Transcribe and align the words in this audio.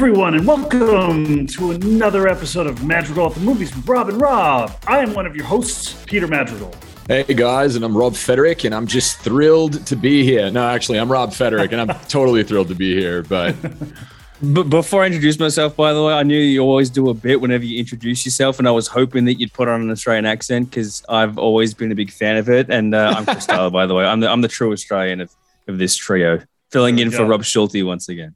Hello, 0.00 0.12
everyone, 0.12 0.34
and 0.34 0.46
welcome 0.46 1.46
to 1.46 1.72
another 1.72 2.26
episode 2.26 2.66
of 2.66 2.82
Madrigal 2.82 3.26
at 3.26 3.34
the 3.34 3.40
Movies 3.40 3.76
with 3.76 3.86
Rob 3.86 4.08
and 4.08 4.18
Rob. 4.18 4.74
I 4.86 5.00
am 5.00 5.12
one 5.12 5.26
of 5.26 5.36
your 5.36 5.44
hosts, 5.44 6.02
Peter 6.06 6.26
Madrigal. 6.26 6.74
Hey 7.06 7.34
guys, 7.34 7.76
and 7.76 7.84
I'm 7.84 7.94
Rob 7.94 8.16
Federick, 8.16 8.64
and 8.64 8.74
I'm 8.74 8.86
just 8.86 9.18
thrilled 9.18 9.84
to 9.86 9.96
be 9.96 10.24
here. 10.24 10.50
No, 10.50 10.66
actually, 10.66 10.98
I'm 10.98 11.12
Rob 11.12 11.34
Federick, 11.34 11.72
and 11.72 11.82
I'm 11.82 12.00
totally 12.08 12.42
thrilled 12.44 12.68
to 12.68 12.74
be 12.74 12.98
here. 12.98 13.22
But 13.22 13.54
But 14.42 14.70
before 14.70 15.02
I 15.02 15.06
introduce 15.08 15.38
myself, 15.38 15.76
by 15.76 15.92
the 15.92 16.02
way, 16.02 16.14
I 16.14 16.22
knew 16.22 16.40
you 16.40 16.62
always 16.62 16.88
do 16.88 17.10
a 17.10 17.14
bit 17.14 17.42
whenever 17.42 17.66
you 17.66 17.78
introduce 17.78 18.24
yourself, 18.24 18.58
and 18.58 18.66
I 18.66 18.70
was 18.70 18.88
hoping 18.88 19.26
that 19.26 19.34
you'd 19.38 19.52
put 19.52 19.68
on 19.68 19.82
an 19.82 19.90
Australian 19.90 20.24
accent 20.24 20.70
because 20.70 21.04
I've 21.10 21.36
always 21.36 21.74
been 21.74 21.92
a 21.92 21.94
big 21.94 22.10
fan 22.10 22.38
of 22.38 22.48
it. 22.48 22.70
And 22.70 22.94
uh, 22.94 23.16
I'm 23.18 23.26
Chris 23.26 23.44
Tyler, 23.46 23.68
by 23.68 23.84
the 23.84 23.94
way. 23.94 24.06
I'm 24.06 24.20
the, 24.20 24.30
I'm 24.30 24.40
the 24.40 24.48
true 24.48 24.72
Australian 24.72 25.20
of, 25.20 25.30
of 25.68 25.76
this 25.76 25.94
trio, 25.94 26.40
filling 26.70 26.98
in 26.98 27.10
for 27.10 27.26
Rob 27.26 27.44
Schulte 27.44 27.84
once 27.84 28.08
again. 28.08 28.34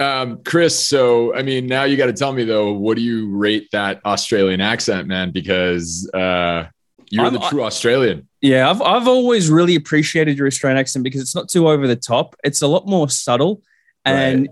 Um, 0.00 0.42
Chris, 0.44 0.82
so 0.82 1.34
I 1.34 1.42
mean, 1.42 1.66
now 1.66 1.84
you 1.84 1.96
got 1.96 2.06
to 2.06 2.12
tell 2.12 2.32
me 2.32 2.44
though, 2.44 2.72
what 2.72 2.96
do 2.96 3.02
you 3.02 3.30
rate 3.30 3.68
that 3.72 4.00
Australian 4.04 4.60
accent, 4.60 5.06
man? 5.06 5.30
Because 5.30 6.10
uh, 6.14 6.66
you're 7.10 7.24
I'm- 7.24 7.34
the 7.34 7.40
true 7.40 7.62
Australian. 7.62 8.26
Yeah, 8.42 8.70
I've, 8.70 8.80
I've 8.80 9.06
always 9.06 9.50
really 9.50 9.74
appreciated 9.74 10.38
your 10.38 10.46
Australian 10.46 10.78
accent 10.78 11.04
because 11.04 11.20
it's 11.20 11.34
not 11.34 11.50
too 11.50 11.68
over 11.68 11.86
the 11.86 11.94
top. 11.94 12.34
It's 12.42 12.62
a 12.62 12.66
lot 12.66 12.86
more 12.86 13.10
subtle, 13.10 13.62
and 14.06 14.48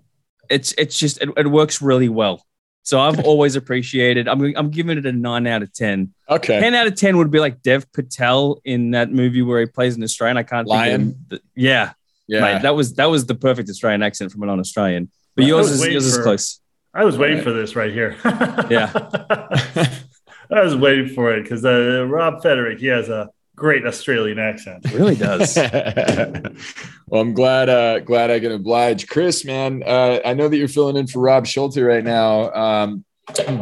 it's 0.50 0.72
it's 0.76 0.98
just 0.98 1.22
it, 1.22 1.30
it 1.38 1.46
works 1.46 1.80
really 1.80 2.10
well. 2.10 2.44
So 2.82 3.00
I've 3.00 3.20
always 3.24 3.56
appreciated. 3.56 4.28
I'm 4.28 4.54
I'm 4.56 4.70
giving 4.70 4.98
it 4.98 5.06
a 5.06 5.12
nine 5.12 5.46
out 5.46 5.62
of 5.62 5.72
ten. 5.72 6.12
Okay, 6.28 6.60
10 6.60 6.74
out 6.74 6.86
of 6.86 6.96
10 6.96 7.16
would 7.16 7.30
be 7.30 7.40
like 7.40 7.62
Dev 7.62 7.90
Patel 7.92 8.60
in 8.66 8.90
that 8.90 9.10
movie 9.10 9.40
where 9.40 9.60
he 9.60 9.66
plays 9.66 9.96
an 9.96 10.02
Australian. 10.02 10.36
I 10.36 10.42
can't 10.42 10.68
Lion? 10.68 11.14
think 11.30 11.40
of 11.40 11.48
yeah, 11.56 11.92
yeah, 12.26 12.40
mate, 12.40 12.62
that 12.62 12.74
was 12.74 12.94
that 12.94 13.06
was 13.06 13.24
the 13.24 13.34
perfect 13.34 13.70
Australian 13.70 14.02
accent 14.02 14.32
from 14.32 14.42
an 14.42 14.48
non-Australian. 14.48 15.10
But 15.38 15.44
I 15.44 15.48
yours 15.48 15.66
was 15.70 15.72
is 15.76 15.80
waiting 15.80 15.92
yours 15.94 16.06
is 16.06 16.16
for- 16.16 16.22
close. 16.24 16.60
I 16.94 17.04
was 17.04 17.16
waiting 17.16 17.36
Right. 17.36 17.44
for 17.44 17.52
this 17.52 17.76
right 17.76 17.92
here. 17.92 18.16
Yeah. 18.70 18.90
I 20.50 20.62
was 20.62 20.74
waiting 20.74 21.08
for 21.14 21.32
it 21.34 21.42
because 21.42 21.64
uh, 21.64 22.06
Rob 22.08 22.42
Federick, 22.42 22.80
he 22.80 22.86
has 22.86 23.08
a 23.08 23.28
great 23.54 23.84
Australian 23.86 24.38
accent. 24.38 24.84
It 24.86 24.92
really 24.94 25.14
does. 25.14 25.56
well, 27.06 27.20
I'm 27.20 27.34
glad 27.34 27.68
uh, 27.68 27.98
glad 28.00 28.30
I 28.30 28.40
can 28.40 28.52
oblige, 28.52 29.06
Chris. 29.08 29.44
Man, 29.44 29.82
uh, 29.86 30.20
I 30.24 30.34
know 30.34 30.48
that 30.48 30.56
you're 30.56 30.68
filling 30.68 30.96
in 30.96 31.06
for 31.06 31.20
Rob 31.20 31.46
Schulte 31.46 31.76
right 31.76 32.02
now. 32.04 32.50
Um, 32.52 33.04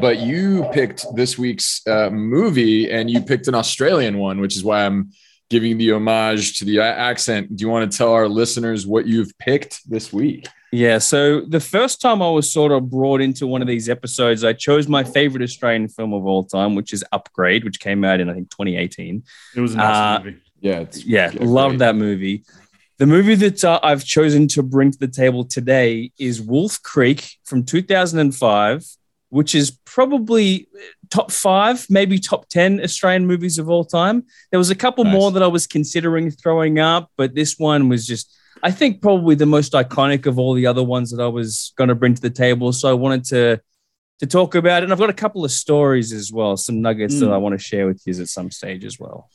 but 0.01 0.19
you 0.21 0.65
picked 0.73 1.05
this 1.17 1.37
week's 1.37 1.85
uh, 1.89 2.09
movie 2.11 2.89
and 2.91 3.11
you 3.11 3.21
picked 3.21 3.49
an 3.49 3.55
Australian 3.57 4.19
one, 4.19 4.41
which 4.41 4.57
is 4.57 4.63
why 4.63 4.87
I'm 4.87 5.11
giving 5.51 5.77
the 5.79 5.91
homage 5.93 6.59
to 6.61 6.65
the 6.65 6.81
accent. 6.81 7.57
Do 7.57 7.63
you 7.63 7.69
want 7.69 7.91
to 7.91 7.99
tell 7.99 8.13
our 8.13 8.29
listeners 8.29 8.87
what 8.87 9.07
you've 9.07 9.37
picked 9.39 9.89
this 9.91 10.13
week? 10.13 10.47
Yeah. 10.77 10.99
So 10.99 11.41
the 11.43 11.61
first 11.61 12.01
time 12.01 12.21
I 12.23 12.31
was 12.31 12.53
sort 12.53 12.73
of 12.73 12.91
brought 12.91 13.21
into 13.21 13.47
one 13.47 13.63
of 13.63 13.69
these 13.69 13.89
episodes, 13.89 14.45
I 14.45 14.53
chose 14.53 14.87
my 14.89 15.03
favorite 15.05 15.43
Australian 15.43 15.89
film 15.89 16.13
of 16.13 16.27
all 16.27 16.45
time, 16.45 16.75
which 16.75 16.93
is 16.93 17.05
Upgrade, 17.13 17.65
which 17.65 17.81
came 17.81 18.05
out 18.05 18.21
in 18.21 18.29
I 18.29 18.35
think 18.35 18.51
2018. 18.51 19.23
It 19.57 19.61
was 19.61 19.75
an 19.75 19.81
awesome 19.81 20.23
Uh, 20.23 20.25
movie. 20.25 20.37
Yeah, 20.61 20.81
it's 20.81 21.05
Yeah, 21.05 21.31
yeah, 21.33 21.45
loved 21.45 21.79
that 21.81 21.97
movie. 21.97 22.45
The 22.99 23.07
movie 23.07 23.35
that 23.35 23.63
uh, 23.63 23.79
I've 23.83 24.05
chosen 24.05 24.49
to 24.49 24.63
bring 24.63 24.91
to 24.91 24.99
the 24.99 25.09
table 25.09 25.45
today 25.45 26.13
is 26.19 26.41
Wolf 26.41 26.81
Creek 26.83 27.21
from 27.45 27.63
2005, 27.65 28.85
which 29.29 29.55
is 29.55 29.71
probably 29.85 30.67
top 31.11 31.31
five, 31.31 31.87
maybe 31.91 32.19
top 32.19 32.49
10 32.49 32.81
Australian 32.83 33.27
movies 33.27 33.59
of 33.59 33.69
all 33.69 33.85
time. 33.85 34.25
There 34.51 34.59
was 34.59 34.71
a 34.71 34.75
couple 34.75 35.05
Nice. 35.05 35.13
more 35.13 35.31
that 35.33 35.43
I 35.43 35.47
was 35.47 35.67
considering 35.67 36.31
throwing 36.31 36.79
up, 36.79 37.11
but 37.19 37.35
this 37.35 37.59
one 37.59 37.89
was 37.91 38.07
just, 38.07 38.35
I 38.63 38.71
think, 38.71 39.03
probably 39.03 39.35
the 39.35 39.47
most 39.47 39.73
iconic 39.73 40.27
of 40.27 40.39
all 40.39 40.55
the 40.55 40.67
other 40.67 40.83
ones 40.83 41.11
that 41.11 41.23
I 41.23 41.29
was 41.29 41.73
going 41.77 41.89
to 41.89 41.95
bring 41.95 42.15
to 42.15 42.23
the 42.23 42.31
table. 42.31 42.73
So 42.73 42.89
I 42.89 42.95
wanted 42.95 43.25
to. 43.27 43.61
To 44.21 44.27
talk 44.27 44.55
about 44.55 44.83
it, 44.83 44.85
and 44.85 44.95
I've 44.95 44.99
got 44.99 45.11
a 45.11 45.13
couple 45.13 45.45
of 45.45 45.51
stories 45.51 46.11
as 46.11 46.33
well, 46.33 46.57
some 46.57 46.81
nuggets 46.81 47.21
that 47.21 47.27
Mm. 47.27 47.33
I 47.35 47.37
want 47.37 47.53
to 47.53 47.59
share 47.63 47.87
with 47.87 48.03
you 48.07 48.15
at 48.19 48.29
some 48.29 48.51
stage 48.51 48.83
as 48.87 48.99
well. 48.99 49.29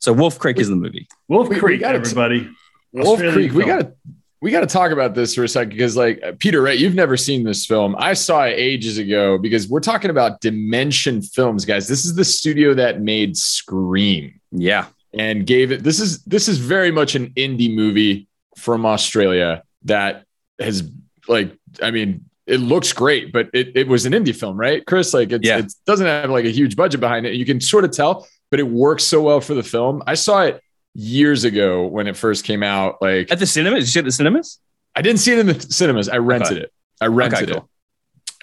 So 0.00 0.12
Wolf 0.12 0.40
Creek 0.40 0.58
is 0.58 0.68
the 0.68 0.74
movie. 0.74 1.06
Wolf 1.28 1.48
we- 1.48 1.54
we 1.54 1.60
Creek, 1.60 1.80
gotta 1.82 1.98
t- 2.00 2.10
everybody. 2.10 2.50
Wolf 2.92 3.20
Australian 3.20 3.34
Creek. 3.34 3.52
We 3.52 3.64
got 3.64 3.78
to 3.82 3.92
we 4.40 4.50
got 4.50 4.62
to 4.62 4.66
talk 4.66 4.90
about 4.90 5.14
this 5.14 5.36
for 5.36 5.44
a 5.44 5.48
second 5.48 5.70
because, 5.70 5.96
like 5.96 6.20
Peter, 6.40 6.60
right? 6.60 6.76
You've 6.76 6.96
never 6.96 7.16
seen 7.16 7.44
this 7.44 7.64
film. 7.64 7.94
I 7.96 8.14
saw 8.14 8.42
it 8.42 8.54
ages 8.58 8.98
ago 8.98 9.38
because 9.38 9.68
we're 9.68 9.78
talking 9.78 10.10
about 10.10 10.40
Dimension 10.40 11.22
Films, 11.22 11.64
guys. 11.64 11.86
This 11.86 12.04
is 12.04 12.16
the 12.16 12.24
studio 12.24 12.74
that 12.74 13.00
made 13.00 13.36
Scream 13.36 14.40
Yeah. 14.50 14.86
and 15.14 15.46
gave 15.46 15.70
it. 15.70 15.84
This 15.84 16.00
is 16.00 16.24
this 16.24 16.48
is 16.48 16.58
very 16.58 16.90
much 16.90 17.14
an 17.14 17.28
indie 17.36 17.72
movie 17.72 18.26
from 18.56 18.84
Australia 18.86 19.62
that 19.84 20.24
has 20.60 20.88
like. 21.28 21.56
I 21.82 21.90
mean, 21.90 22.26
it 22.46 22.58
looks 22.58 22.92
great, 22.92 23.32
but 23.32 23.48
it, 23.54 23.76
it 23.76 23.88
was 23.88 24.04
an 24.04 24.12
indie 24.12 24.34
film, 24.36 24.56
right, 24.58 24.84
Chris? 24.84 25.14
Like, 25.14 25.32
it's, 25.32 25.46
Yeah. 25.46 25.58
it 25.58 25.72
doesn't 25.86 26.06
have 26.06 26.28
like 26.30 26.44
a 26.44 26.50
huge 26.50 26.76
budget 26.76 27.00
behind 27.00 27.24
it. 27.24 27.34
You 27.34 27.46
can 27.46 27.60
sort 27.60 27.84
of 27.84 27.92
tell, 27.92 28.26
but 28.50 28.60
it 28.60 28.64
works 28.68 29.04
so 29.04 29.22
well 29.22 29.40
for 29.40 29.54
the 29.54 29.62
film. 29.62 30.02
I 30.06 30.14
saw 30.14 30.42
it 30.42 30.60
years 30.94 31.44
ago 31.44 31.86
when 31.86 32.06
it 32.08 32.16
first 32.16 32.44
came 32.44 32.62
out. 32.62 33.00
Like, 33.00 33.30
At 33.32 33.38
the 33.38 33.46
cinemas? 33.46 33.84
Did 33.84 33.86
you 33.86 33.86
see 33.92 33.98
it 34.00 34.02
at 34.02 34.04
the 34.06 34.12
cinemas? 34.12 34.58
I 34.94 35.00
didn't 35.00 35.20
see 35.20 35.32
it 35.32 35.38
in 35.38 35.46
the 35.46 35.58
cinemas. 35.60 36.08
I 36.10 36.18
rented 36.18 36.52
Okay. 36.58 36.60
it. 36.64 36.72
I 37.00 37.06
rented 37.06 37.50
Okay, 37.50 37.58
it, 37.58 37.64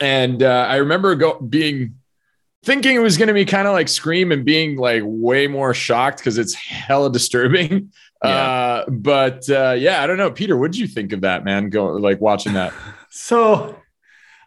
and 0.01 0.41
uh, 0.41 0.65
I 0.67 0.77
remember 0.77 1.13
go 1.15 1.39
being 1.39 1.98
thinking 2.63 2.95
it 2.95 2.99
was 2.99 3.17
going 3.17 3.27
to 3.27 3.33
be 3.33 3.45
kind 3.45 3.67
of 3.67 3.73
like 3.73 3.87
Scream 3.87 4.31
and 4.31 4.43
being 4.45 4.77
like 4.77 5.03
way 5.05 5.47
more 5.47 5.73
shocked 5.73 6.17
because 6.17 6.37
it's 6.37 6.53
hella 6.53 7.11
disturbing. 7.11 7.91
Yeah. 8.21 8.29
Uh, 8.29 8.89
but 8.89 9.49
uh, 9.49 9.77
yeah, 9.79 10.03
I 10.03 10.07
don't 10.07 10.17
know, 10.17 10.29
Peter. 10.29 10.57
What 10.57 10.73
did 10.73 10.79
you 10.79 10.87
think 10.87 11.13
of 11.13 11.21
that, 11.21 11.45
man? 11.45 11.69
Go 11.69 11.85
like 11.85 12.19
watching 12.19 12.51
that. 12.55 12.73
So, 13.11 13.77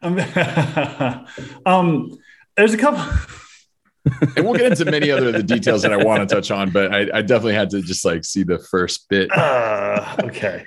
um, 0.02 0.18
um, 1.66 2.18
there's 2.54 2.74
a 2.74 2.76
couple. 2.76 3.02
and 4.36 4.44
we'll 4.44 4.52
get 4.52 4.70
into 4.72 4.84
many 4.84 5.10
other 5.10 5.28
of 5.28 5.32
the 5.32 5.42
details 5.42 5.80
that 5.82 5.92
I 5.92 5.96
want 5.96 6.28
to 6.28 6.34
touch 6.34 6.50
on, 6.50 6.68
but 6.70 6.94
I, 6.94 7.08
I 7.14 7.22
definitely 7.22 7.54
had 7.54 7.70
to 7.70 7.80
just 7.80 8.04
like 8.04 8.24
see 8.24 8.42
the 8.42 8.58
first 8.58 9.08
bit. 9.08 9.34
Uh, 9.34 10.16
okay. 10.24 10.66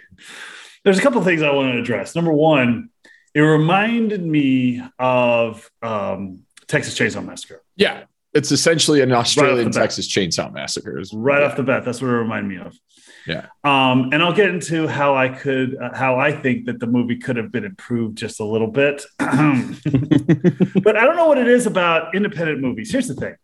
There's 0.84 0.98
a 0.98 1.02
couple 1.04 1.24
things 1.24 1.44
I 1.44 1.52
want 1.52 1.74
to 1.74 1.80
address. 1.80 2.16
Number 2.16 2.34
one, 2.34 2.90
it 3.36 3.42
reminded 3.42 4.26
me 4.26 4.82
of 4.98 5.70
um, 5.84 6.45
Texas 6.68 6.98
Chainsaw 6.98 7.26
Massacre. 7.26 7.64
Yeah, 7.76 8.06
it's 8.34 8.52
essentially 8.52 9.02
an 9.02 9.12
Australian 9.12 9.72
bat. 9.72 9.74
Texas 9.74 10.08
Chainsaw 10.08 10.52
Massacre. 10.52 11.00
Is- 11.00 11.14
right 11.14 11.42
yeah. 11.42 11.48
off 11.48 11.56
the 11.56 11.64
bat. 11.64 11.86
That's 11.86 12.02
what 12.02 12.10
it 12.10 12.14
reminded 12.14 12.50
me 12.50 12.64
of. 12.64 12.78
Yeah. 13.26 13.48
Um, 13.64 14.10
and 14.14 14.22
I'll 14.22 14.34
get 14.34 14.50
into 14.50 14.88
how 14.88 15.16
I 15.16 15.30
could, 15.30 15.76
uh, 15.78 15.96
how 15.96 16.20
I 16.20 16.32
think 16.32 16.66
that 16.66 16.80
the 16.80 16.86
movie 16.86 17.18
could 17.18 17.38
have 17.38 17.52
been 17.52 17.66
improved 17.66 18.18
just 18.18 18.40
a 18.40 18.44
little 18.44 18.68
bit. 18.68 19.04
but 19.18 19.28
I 19.28 21.06
don't 21.06 21.16
know 21.16 21.28
what 21.28 21.40
it 21.40 21.48
is 21.48 21.66
about 21.66 22.14
independent 22.14 22.60
movies. 22.60 22.92
Here's 22.92 23.08
the 23.08 23.16
thing. 23.16 23.36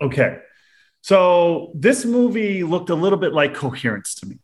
Okay. 0.00 0.38
So 1.00 1.72
this 1.74 2.04
movie 2.04 2.62
looked 2.62 2.90
a 2.90 2.94
little 2.94 3.18
bit 3.18 3.32
like 3.32 3.54
Coherence 3.54 4.14
to 4.16 4.26
me. 4.26 4.38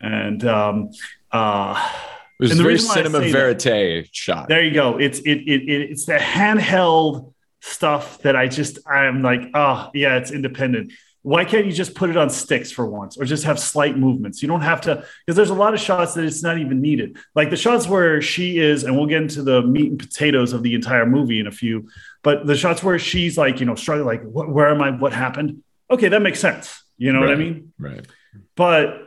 And 0.00 0.44
um, 0.44 0.90
uh, 1.32 1.92
It 2.38 2.42
was 2.44 2.50
And 2.50 2.60
the 2.60 2.64
very 2.64 2.74
reason 2.74 2.88
why 2.88 2.94
I 2.94 3.04
cinema 3.04 3.28
verite 3.32 4.08
shot. 4.12 4.48
there 4.48 4.62
you 4.62 4.72
go. 4.74 4.98
It's 4.98 5.20
it, 5.20 5.38
it, 5.38 5.62
it 5.68 5.90
it's 5.90 6.04
the 6.06 6.18
handheld 6.18 7.32
stuff 7.60 8.18
that 8.22 8.36
I 8.36 8.48
just 8.48 8.78
I'm 8.86 9.22
like, 9.22 9.50
oh 9.54 9.90
yeah, 9.94 10.16
it's 10.16 10.30
independent. 10.30 10.92
Why 11.22 11.44
can't 11.44 11.66
you 11.66 11.72
just 11.72 11.96
put 11.96 12.08
it 12.08 12.16
on 12.16 12.30
sticks 12.30 12.70
for 12.70 12.86
once, 12.86 13.16
or 13.18 13.24
just 13.24 13.42
have 13.44 13.58
slight 13.58 13.98
movements? 13.98 14.42
You 14.42 14.48
don't 14.48 14.60
have 14.60 14.82
to 14.82 15.04
because 15.26 15.34
there's 15.34 15.50
a 15.50 15.54
lot 15.54 15.74
of 15.74 15.80
shots 15.80 16.14
that 16.14 16.24
it's 16.24 16.42
not 16.42 16.58
even 16.58 16.80
needed. 16.80 17.16
Like 17.34 17.50
the 17.50 17.56
shots 17.56 17.88
where 17.88 18.22
she 18.22 18.58
is, 18.58 18.84
and 18.84 18.96
we'll 18.96 19.06
get 19.06 19.22
into 19.22 19.42
the 19.42 19.62
meat 19.62 19.90
and 19.90 19.98
potatoes 19.98 20.52
of 20.52 20.62
the 20.62 20.74
entire 20.74 21.04
movie 21.04 21.40
in 21.40 21.48
a 21.48 21.50
few. 21.50 21.88
But 22.22 22.46
the 22.46 22.54
shots 22.56 22.82
where 22.82 22.98
she's 22.98 23.36
like, 23.36 23.58
you 23.58 23.66
know, 23.66 23.74
struggling, 23.74 24.06
like, 24.06 24.22
what, 24.22 24.48
where 24.48 24.68
am 24.68 24.80
I? 24.82 24.90
What 24.90 25.12
happened? 25.12 25.64
Okay, 25.90 26.08
that 26.08 26.22
makes 26.22 26.38
sense. 26.38 26.82
You 26.96 27.12
know 27.12 27.20
what 27.20 27.30
I 27.30 27.34
mean? 27.34 27.72
Right. 27.78 28.06
But 28.54 29.05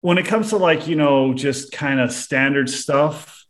when 0.00 0.18
it 0.18 0.26
comes 0.26 0.50
to 0.50 0.56
like, 0.56 0.86
you 0.88 0.96
know, 0.96 1.34
just 1.34 1.72
kind 1.72 2.00
of 2.00 2.12
standard 2.12 2.70
stuff, 2.70 3.44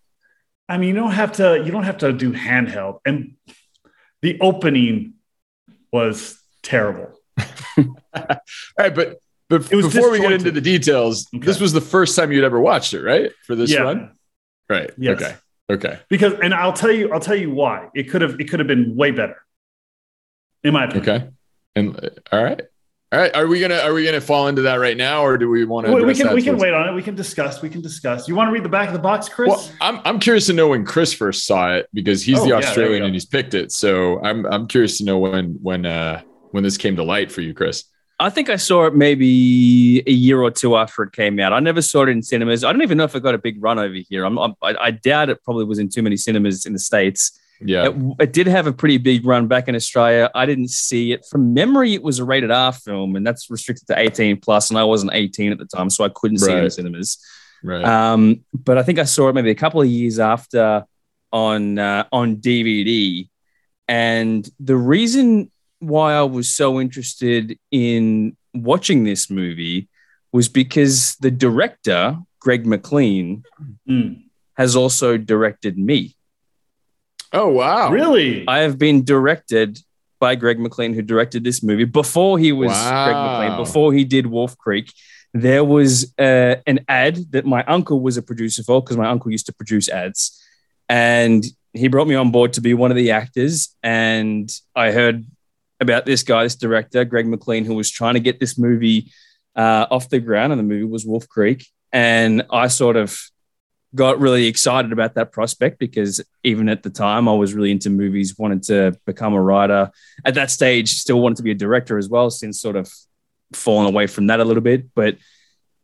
I 0.68 0.78
mean, 0.78 0.90
you 0.90 0.94
don't 0.94 1.12
have 1.12 1.32
to 1.32 1.62
you 1.64 1.70
don't 1.70 1.84
have 1.84 1.98
to 1.98 2.12
do 2.12 2.32
handheld. 2.32 3.00
And 3.04 3.34
the 4.22 4.38
opening 4.40 5.14
was 5.92 6.38
terrible. 6.62 7.12
All 7.78 7.86
right, 8.78 8.94
but 8.94 9.20
but 9.48 9.68
before 9.68 10.10
we 10.10 10.20
get 10.20 10.32
into 10.32 10.52
the 10.52 10.60
details, 10.60 11.26
Okay. 11.34 11.44
this 11.44 11.60
was 11.60 11.72
the 11.72 11.80
first 11.80 12.14
time 12.14 12.30
you'd 12.30 12.44
ever 12.44 12.60
watched 12.60 12.94
it, 12.94 13.02
right? 13.02 13.32
For 13.46 13.56
this 13.56 13.70
one? 13.70 13.78
yeah. 13.78 13.82
run, 13.84 14.16
right? 14.68 14.90
Yes. 14.96 15.20
Okay. 15.20 15.36
Okay. 15.70 16.00
Because 16.08 16.34
and 16.42 16.52
I'll 16.54 16.72
tell 16.72 16.90
you, 16.92 17.12
I'll 17.12 17.20
tell 17.20 17.36
you 17.36 17.50
why. 17.50 17.88
It 17.94 18.04
could 18.10 18.22
have 18.22 18.40
it 18.40 18.48
could 18.50 18.60
have 18.60 18.68
been 18.68 18.96
way 18.96 19.10
better. 19.10 19.36
In 20.62 20.72
my 20.74 20.84
opinion. 20.84 21.10
Okay. 21.10 21.28
And 21.74 21.96
uh, 22.04 22.10
all 22.32 22.44
right. 22.44 22.62
All 23.12 23.18
right. 23.18 23.34
Are 23.34 23.48
we 23.48 23.58
gonna 23.60 23.78
are 23.78 23.92
we 23.92 24.04
gonna 24.04 24.20
fall 24.20 24.46
into 24.46 24.62
that 24.62 24.76
right 24.76 24.96
now, 24.96 25.24
or 25.24 25.36
do 25.36 25.50
we 25.50 25.64
want 25.64 25.86
to? 25.86 25.92
We, 25.92 26.04
we 26.04 26.14
can 26.14 26.32
we 26.32 26.42
can 26.42 26.58
wait 26.58 26.72
on 26.72 26.88
it. 26.88 26.92
We 26.92 27.02
can 27.02 27.16
discuss. 27.16 27.60
We 27.60 27.68
can 27.68 27.80
discuss. 27.80 28.28
You 28.28 28.36
want 28.36 28.48
to 28.48 28.52
read 28.52 28.64
the 28.64 28.68
back 28.68 28.86
of 28.86 28.92
the 28.92 29.00
box, 29.00 29.28
Chris? 29.28 29.48
Well, 29.48 29.68
I'm 29.80 30.00
I'm 30.04 30.20
curious 30.20 30.46
to 30.46 30.52
know 30.52 30.68
when 30.68 30.84
Chris 30.84 31.12
first 31.12 31.44
saw 31.44 31.74
it 31.74 31.88
because 31.92 32.22
he's 32.22 32.38
Oh, 32.38 32.42
the 32.44 32.48
yeah, 32.50 32.54
there 32.54 32.60
we 32.60 32.66
Australian 32.66 33.00
go. 33.00 33.06
and 33.06 33.14
he's 33.14 33.24
picked 33.26 33.54
it. 33.54 33.72
So 33.72 34.22
I'm 34.22 34.46
I'm 34.46 34.68
curious 34.68 34.98
to 34.98 35.04
know 35.04 35.18
when 35.18 35.58
when 35.60 35.86
uh 35.86 36.22
when 36.52 36.62
this 36.62 36.76
came 36.76 36.94
to 36.96 37.02
light 37.02 37.32
for 37.32 37.40
you, 37.40 37.52
Chris. 37.52 37.84
I 38.20 38.28
think 38.30 38.50
I 38.50 38.56
saw 38.56 38.84
it 38.86 38.94
maybe 38.94 40.02
a 40.06 40.12
year 40.12 40.42
or 40.42 40.50
two 40.50 40.76
after 40.76 41.02
it 41.04 41.12
came 41.12 41.40
out. 41.40 41.52
I 41.54 41.58
never 41.58 41.80
saw 41.80 42.02
it 42.02 42.10
in 42.10 42.22
cinemas. 42.22 42.62
I 42.64 42.70
don't 42.70 42.82
even 42.82 42.98
know 42.98 43.04
if 43.04 43.16
it 43.16 43.22
got 43.22 43.34
a 43.34 43.38
big 43.38 43.62
run 43.62 43.78
over 43.78 43.94
here. 43.94 44.24
I'm, 44.26 44.38
I'm, 44.38 44.54
I 44.62 44.90
doubt 44.90 45.30
it 45.30 45.42
probably 45.42 45.64
was 45.64 45.78
in 45.78 45.88
too 45.88 46.02
many 46.02 46.18
cinemas 46.18 46.66
in 46.66 46.74
the 46.74 46.78
States. 46.78 47.39
Yeah. 47.60 47.88
It, 47.88 47.94
it, 48.20 48.32
did 48.32 48.46
have 48.46 48.66
a 48.66 48.72
pretty 48.72 48.98
big 48.98 49.26
run 49.26 49.46
back 49.46 49.68
in 49.68 49.74
Australia. 49.74 50.30
I 50.34 50.46
didn't 50.46 50.70
see 50.70 51.12
it. 51.12 51.26
From 51.30 51.52
memory, 51.52 51.94
it 51.94 52.02
was 52.02 52.18
a 52.18 52.24
rated 52.24 52.50
R 52.50 52.72
film, 52.72 53.16
and 53.16 53.26
that's 53.26 53.50
restricted 53.50 53.86
to 53.88 53.98
18 53.98 54.40
plus, 54.40 54.70
and 54.70 54.78
I 54.78 54.84
wasn't 54.84 55.12
18 55.14 55.52
at 55.52 55.58
the 55.58 55.66
time, 55.66 55.90
so 55.90 56.04
I 56.04 56.08
couldn't 56.14 56.38
see 56.38 56.52
it 56.52 56.64
in 56.64 56.70
cinemas. 56.70 57.18
Right. 57.62 57.84
Um, 57.84 58.44
but 58.54 58.78
I 58.78 58.82
think 58.82 58.98
I 58.98 59.04
saw 59.04 59.28
it 59.28 59.34
maybe 59.34 59.50
a 59.50 59.54
couple 59.54 59.82
of 59.82 59.86
years 59.88 60.18
after 60.18 60.84
on 61.32 61.78
uh, 61.78 62.04
on 62.10 62.36
DVD. 62.36 63.28
And 63.88 64.48
the 64.58 64.76
reason 64.76 65.50
why 65.80 66.14
I 66.14 66.22
was 66.22 66.48
so 66.48 66.80
interested 66.80 67.58
in 67.70 68.36
watching 68.54 69.04
this 69.04 69.28
movie 69.30 69.88
was 70.32 70.48
because 70.48 71.16
the 71.16 71.30
director, 71.30 72.18
Greg 72.38 72.66
McLean, 72.66 73.44
Mm. 73.88 74.22
has 74.54 74.76
also 74.76 75.16
directed 75.16 75.76
me. 75.76 76.16
Oh 77.32 77.48
wow. 77.48 77.90
Really? 77.90 78.44
I 78.46 78.60
have 78.60 78.78
been 78.78 79.04
directed 79.04 79.78
by 80.20 80.34
Greg 80.34 80.60
McLean, 80.60 80.92
who 80.92 81.02
directed 81.02 81.42
this 81.44 81.62
movie 81.62 81.84
before 81.84 82.38
he 82.38 82.52
was 82.52 82.70
Greg 82.70 83.16
McLean, 83.16 83.56
before 83.56 83.92
he 83.92 84.04
did 84.04 84.26
Wolf 84.26 84.56
Creek. 84.58 84.92
There 85.32 85.64
was 85.64 86.12
uh, 86.18 86.56
an 86.66 86.80
ad 86.88 87.16
that 87.30 87.46
my 87.46 87.64
uncle 87.64 88.00
was 88.00 88.16
a 88.16 88.22
producer 88.22 88.62
for 88.62 88.82
because 88.82 88.96
my 88.96 89.08
uncle 89.08 89.30
used 89.30 89.46
to 89.46 89.52
produce 89.52 89.88
ads. 89.88 90.38
And 90.88 91.44
he 91.72 91.88
brought 91.88 92.08
me 92.08 92.16
on 92.16 92.32
board 92.32 92.52
to 92.54 92.60
be 92.60 92.74
one 92.74 92.90
of 92.90 92.96
the 92.96 93.12
actors. 93.12 93.74
And 93.82 94.50
I 94.74 94.90
heard 94.90 95.24
about 95.78 96.04
this 96.04 96.22
guy, 96.22 96.42
this 96.42 96.56
director, 96.56 97.04
Greg 97.04 97.26
McLean, 97.26 97.64
who 97.64 97.74
was 97.74 97.90
trying 97.90 98.14
to 98.14 98.20
get 98.20 98.40
this 98.40 98.58
movie 98.58 99.12
uh, 99.54 99.86
off 99.90 100.08
the 100.08 100.18
ground. 100.18 100.52
And 100.52 100.58
the 100.58 100.64
movie 100.64 100.84
was 100.84 101.06
Wolf 101.06 101.28
Creek. 101.28 101.66
And 101.92 102.44
I 102.50 102.66
sort 102.66 102.96
of 102.96 103.18
got 103.94 104.20
really 104.20 104.46
excited 104.46 104.92
about 104.92 105.14
that 105.14 105.32
prospect 105.32 105.78
because 105.78 106.20
even 106.44 106.68
at 106.68 106.82
the 106.82 106.90
time 106.90 107.28
I 107.28 107.32
was 107.32 107.54
really 107.54 107.70
into 107.70 107.90
movies, 107.90 108.38
wanted 108.38 108.62
to 108.64 108.98
become 109.04 109.34
a 109.34 109.42
writer. 109.42 109.90
At 110.24 110.34
that 110.34 110.50
stage, 110.50 110.94
still 110.94 111.20
wanted 111.20 111.36
to 111.38 111.42
be 111.42 111.50
a 111.50 111.56
director 111.56 111.98
as 111.98 112.08
well, 112.08 112.30
since 112.30 112.60
sort 112.60 112.76
of 112.76 112.92
fallen 113.52 113.86
away 113.86 114.06
from 114.06 114.28
that 114.28 114.40
a 114.40 114.44
little 114.44 114.62
bit. 114.62 114.94
But 114.94 115.16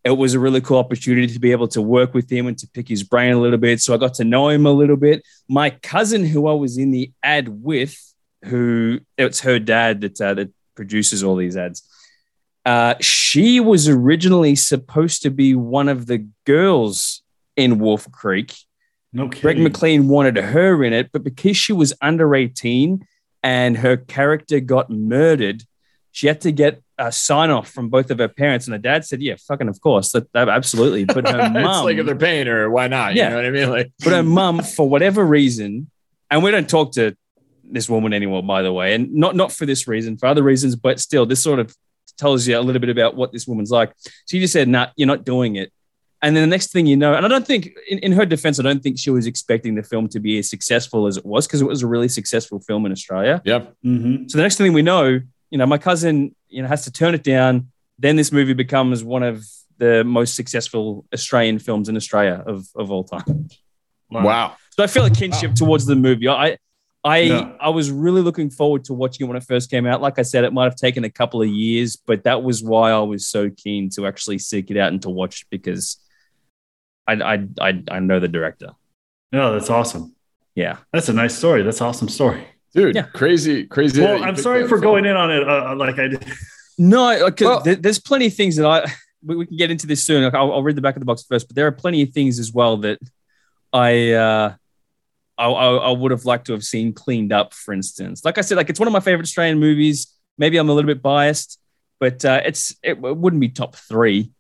it 0.05 0.11
was 0.11 0.35
a 0.35 0.39
really 0.39 0.61
cool 0.61 0.79
opportunity 0.79 1.27
to 1.33 1.41
be 1.41 1.51
able 1.51 1.67
to 1.69 1.83
work 1.83 2.15
with 2.15 2.31
him 2.31 2.47
and 2.47 2.57
to 2.59 2.69
pick 2.69 2.89
his 2.89 3.03
brain 3.03 3.33
a 3.33 3.41
little 3.41 3.59
bit. 3.59 3.81
So 3.81 3.93
I 3.93 3.97
got 3.97 4.15
to 4.15 4.25
know 4.25 4.49
him 4.49 4.65
a 4.65 4.71
little 4.71 4.97
bit. 4.97 5.25
My 5.49 5.71
cousin, 5.71 6.25
who 6.25 6.47
I 6.47 6.53
was 6.53 6.79
in 6.79 6.93
the 6.93 7.11
ad 7.25 7.49
with, 7.49 7.97
who 8.45 9.01
it's 9.19 9.41
her 9.41 9.59
dad 9.59 10.03
that 10.03 10.21
uh, 10.21 10.35
that 10.35 10.53
produces 10.77 11.25
all 11.25 11.35
these 11.35 11.57
ads. 11.57 11.83
Uh, 12.65 12.95
she 13.01 13.59
was 13.59 13.89
originally 13.89 14.55
supposed 14.55 15.23
to 15.23 15.31
be 15.31 15.55
one 15.57 15.89
of 15.89 16.07
the 16.07 16.29
girls 16.45 17.23
in 17.57 17.79
Wolf 17.79 18.11
Creek. 18.13 18.55
no 19.13 19.29
Greg. 19.29 19.59
McLean 19.59 20.09
wanted 20.09 20.37
her 20.37 20.85
in 20.85 20.93
it, 20.93 21.11
but 21.13 21.25
because 21.25 21.57
she 21.57 21.73
was 21.73 21.93
under 22.03 22.35
18 22.35 23.07
and 23.43 23.79
her 23.79 23.97
character 23.97 24.61
got 24.61 24.91
murdered, 24.91 25.63
she 26.13 26.27
had 26.27 26.41
to 26.43 26.53
get 26.53 26.83
a 26.99 27.13
sign 27.13 27.51
off 27.51 27.71
from 27.71 27.89
both 27.91 28.11
of 28.11 28.19
her 28.19 28.29
parents. 28.29 28.67
And 28.67 28.73
her 28.73 28.79
dad 28.79 29.05
said, 29.05 29.21
Yeah, 29.21 29.37
fucking, 29.47 29.69
of 29.69 29.81
course. 29.81 30.13
That, 30.13 30.33
that- 30.33 30.49
absolutely. 30.49 31.05
But 31.05 31.29
her 31.29 31.41
it's 31.47 31.53
mum, 31.53 31.85
like 31.85 31.99
if 31.99 32.07
they're 32.07 32.17
paying 32.17 32.47
her, 32.47 32.71
why 32.71 32.89
not? 32.89 33.15
Yeah. 33.15 33.25
You 33.25 33.31
know 33.31 33.37
what 33.37 33.45
I 33.47 33.51
mean? 33.51 33.71
Like, 33.71 33.93
but 34.03 34.13
her 34.13 34.23
mum, 34.41 34.63
for 34.63 34.89
whatever 34.89 35.25
reason, 35.25 35.91
and 36.31 36.43
we 36.43 36.51
don't 36.51 36.69
talk 36.69 36.93
to 36.93 37.15
this 37.65 37.89
woman 37.89 38.13
anymore, 38.13 38.43
by 38.43 38.63
the 38.63 38.73
way, 38.73 38.95
and 38.95 39.13
not 39.15 39.37
not 39.37 39.53
for 39.53 39.67
this 39.67 39.87
reason, 39.89 40.17
for 40.17 40.27
other 40.27 40.43
reasons, 40.43 40.75
but 40.77 40.99
still, 41.01 41.27
this 41.27 41.43
sort 41.43 41.59
of 41.59 41.75
tells 42.17 42.47
you 42.47 42.59
a 42.59 42.61
little 42.61 42.81
bit 42.81 42.89
about 42.91 43.15
what 43.15 43.33
this 43.33 43.47
woman's 43.47 43.71
like. 43.71 43.93
She 44.29 44.41
just 44.41 44.53
said, 44.53 44.69
"Nah, 44.69 44.89
you're 44.97 45.07
not 45.07 45.25
doing 45.25 45.57
it." 45.57 45.71
And 46.23 46.35
then 46.35 46.43
the 46.49 46.53
next 46.55 46.73
thing 46.73 46.87
you 46.87 46.97
know, 46.97 47.15
and 47.15 47.25
I 47.27 47.29
don't 47.29 47.47
think, 47.47 47.71
in, 47.89 47.99
in 47.99 48.13
her 48.13 48.25
defense, 48.25 48.59
I 48.59 48.63
don't 48.63 48.83
think 48.83 48.99
she 48.99 49.11
was 49.11 49.27
expecting 49.27 49.75
the 49.75 49.83
film 49.83 50.09
to 50.09 50.19
be 50.21 50.39
as 50.39 50.49
successful 50.49 51.07
as 51.07 51.17
it 51.19 51.27
was 51.27 51.47
because 51.47 51.61
it 51.61 51.67
was 51.67 51.83
a 51.83 51.87
really 51.87 52.09
successful 52.09 52.59
film 52.61 52.87
in 52.87 52.93
Australia. 52.93 53.43
yep. 53.45 53.75
Mhm. 53.85 54.31
So 54.31 54.39
the 54.39 54.43
next 54.43 54.57
thing 54.57 54.73
we 54.73 54.83
know, 54.83 55.21
you 55.51 55.59
know, 55.59 55.67
my 55.67 55.79
cousin, 55.79 56.35
you 56.49 56.63
know, 56.63 56.69
has 56.69 56.85
to 56.85 56.91
turn 56.93 57.15
it 57.15 57.23
down. 57.23 57.69
Then 57.99 58.17
this 58.17 58.33
movie 58.33 58.55
becomes 58.55 59.05
one 59.05 59.23
of 59.23 59.45
the 59.79 60.05
most 60.05 60.35
successful 60.35 61.05
Australian 61.13 61.59
films 61.59 61.89
in 61.91 61.97
Australia 61.97 62.43
of, 62.47 62.67
of 62.75 62.91
all 62.91 63.05
time. 63.05 63.49
Wow. 64.11 64.57
So 64.71 64.83
I 64.83 64.87
feel 64.87 65.05
a 65.05 65.11
kinship 65.11 65.55
towards 65.55 65.85
the 65.87 65.97
movie. 65.97 66.29
I 66.29 66.57
I 67.05 67.19
Yeah. 67.19 67.53
I 67.61 67.69
was 67.69 67.91
really 67.91 68.21
looking 68.23 68.51
forward 68.51 68.85
to 68.85 68.95
watching 68.95 69.27
it 69.27 69.29
when 69.29 69.37
it 69.37 69.45
first 69.45 69.71
came 69.71 69.87
out. 69.87 70.01
Like 70.01 70.19
I 70.19 70.23
said, 70.23 70.45
it 70.45 70.53
might 70.53 70.65
have 70.65 70.77
taken 70.77 71.05
a 71.05 71.11
couple 71.11 71.43
of 71.43 71.49
years, 71.49 71.95
but 71.97 72.25
that 72.25 72.43
was 72.43 72.63
why 72.63 72.91
I 72.91 73.01
was 73.01 73.27
so 73.27 73.51
keen 73.51 73.91
to 73.91 74.07
actually 74.07 74.39
seek 74.39 74.71
it 74.71 74.77
out 74.77 74.93
and 74.93 75.01
to 75.03 75.11
watch 75.11 75.43
it 75.43 75.47
because 75.51 75.99
I 77.07 77.13
I 77.35 77.47
I, 77.61 77.83
I 77.91 77.99
know 78.01 78.21
the 78.21 78.29
director. 78.29 78.71
No, 79.33 79.53
that's 79.53 79.71
awesome. 79.71 80.15
Yeah. 80.55 80.79
That's 80.93 81.09
a 81.09 81.13
nice 81.13 81.37
story. 81.37 81.63
That's 81.63 81.81
an 81.81 81.87
awesome 81.89 82.09
story. 82.09 82.47
Dude, 82.75 82.95
Yeah. 82.95 83.03
crazy, 83.03 83.65
crazy. 83.67 84.01
Well, 84.03 84.23
I'm 84.23 84.37
sorry 84.37 84.67
for 84.69 84.79
going 84.79 85.05
in 85.05 85.17
on 85.17 85.31
it 85.31 85.49
uh, 85.49 85.75
like 85.77 85.99
I 85.99 86.09
did. 86.09 86.25
No, 86.79 87.33
Well- 87.41 87.61
there- 87.61 87.75
there's 87.77 87.99
plenty 87.99 88.27
of 88.27 88.35
things 88.35 88.57
that 88.57 88.67
I 88.67 88.91
we, 89.25 89.35
we 89.37 89.47
can 89.47 89.57
get 89.57 89.71
into 89.71 89.87
this 89.87 90.03
soon. 90.05 90.23
Like, 90.25 90.35
I'll, 90.35 90.53
I'll 90.53 90.63
read 90.63 90.77
the 90.77 90.83
back 90.83 90.95
of 90.95 91.01
the 91.01 91.07
box 91.07 91.25
first, 91.25 91.49
but 91.49 91.57
there 91.57 91.67
are 91.67 91.73
plenty 91.73 92.03
of 92.03 92.11
things 92.11 92.39
as 92.39 92.53
well 92.53 92.77
that 92.79 92.99
I 93.73 94.13
uh, 94.13 94.55
I, 95.39 95.47
I, 95.47 95.77
I 95.77 95.91
would 95.91 96.11
have 96.13 96.25
liked 96.25 96.47
to 96.47 96.53
have 96.53 96.63
seen 96.65 96.93
cleaned 96.93 97.33
up. 97.33 97.53
For 97.55 97.75
instance, 97.75 98.25
like 98.25 98.39
I 98.39 98.43
said, 98.43 98.57
like 98.57 98.71
it's 98.71 98.79
one 98.79 98.87
of 98.87 98.93
my 98.93 99.01
favorite 99.01 99.25
Australian 99.25 99.59
movies. 99.59 100.07
Maybe 100.39 100.57
I'm 100.59 100.69
a 100.69 100.73
little 100.73 100.87
bit 100.87 101.03
biased, 101.03 101.59
but 101.99 102.25
uh, 102.25 102.41
it's 102.45 102.73
it, 102.83 102.93
it 102.93 103.17
wouldn't 103.17 103.41
be 103.41 103.49
top 103.49 103.75
three. 103.77 104.31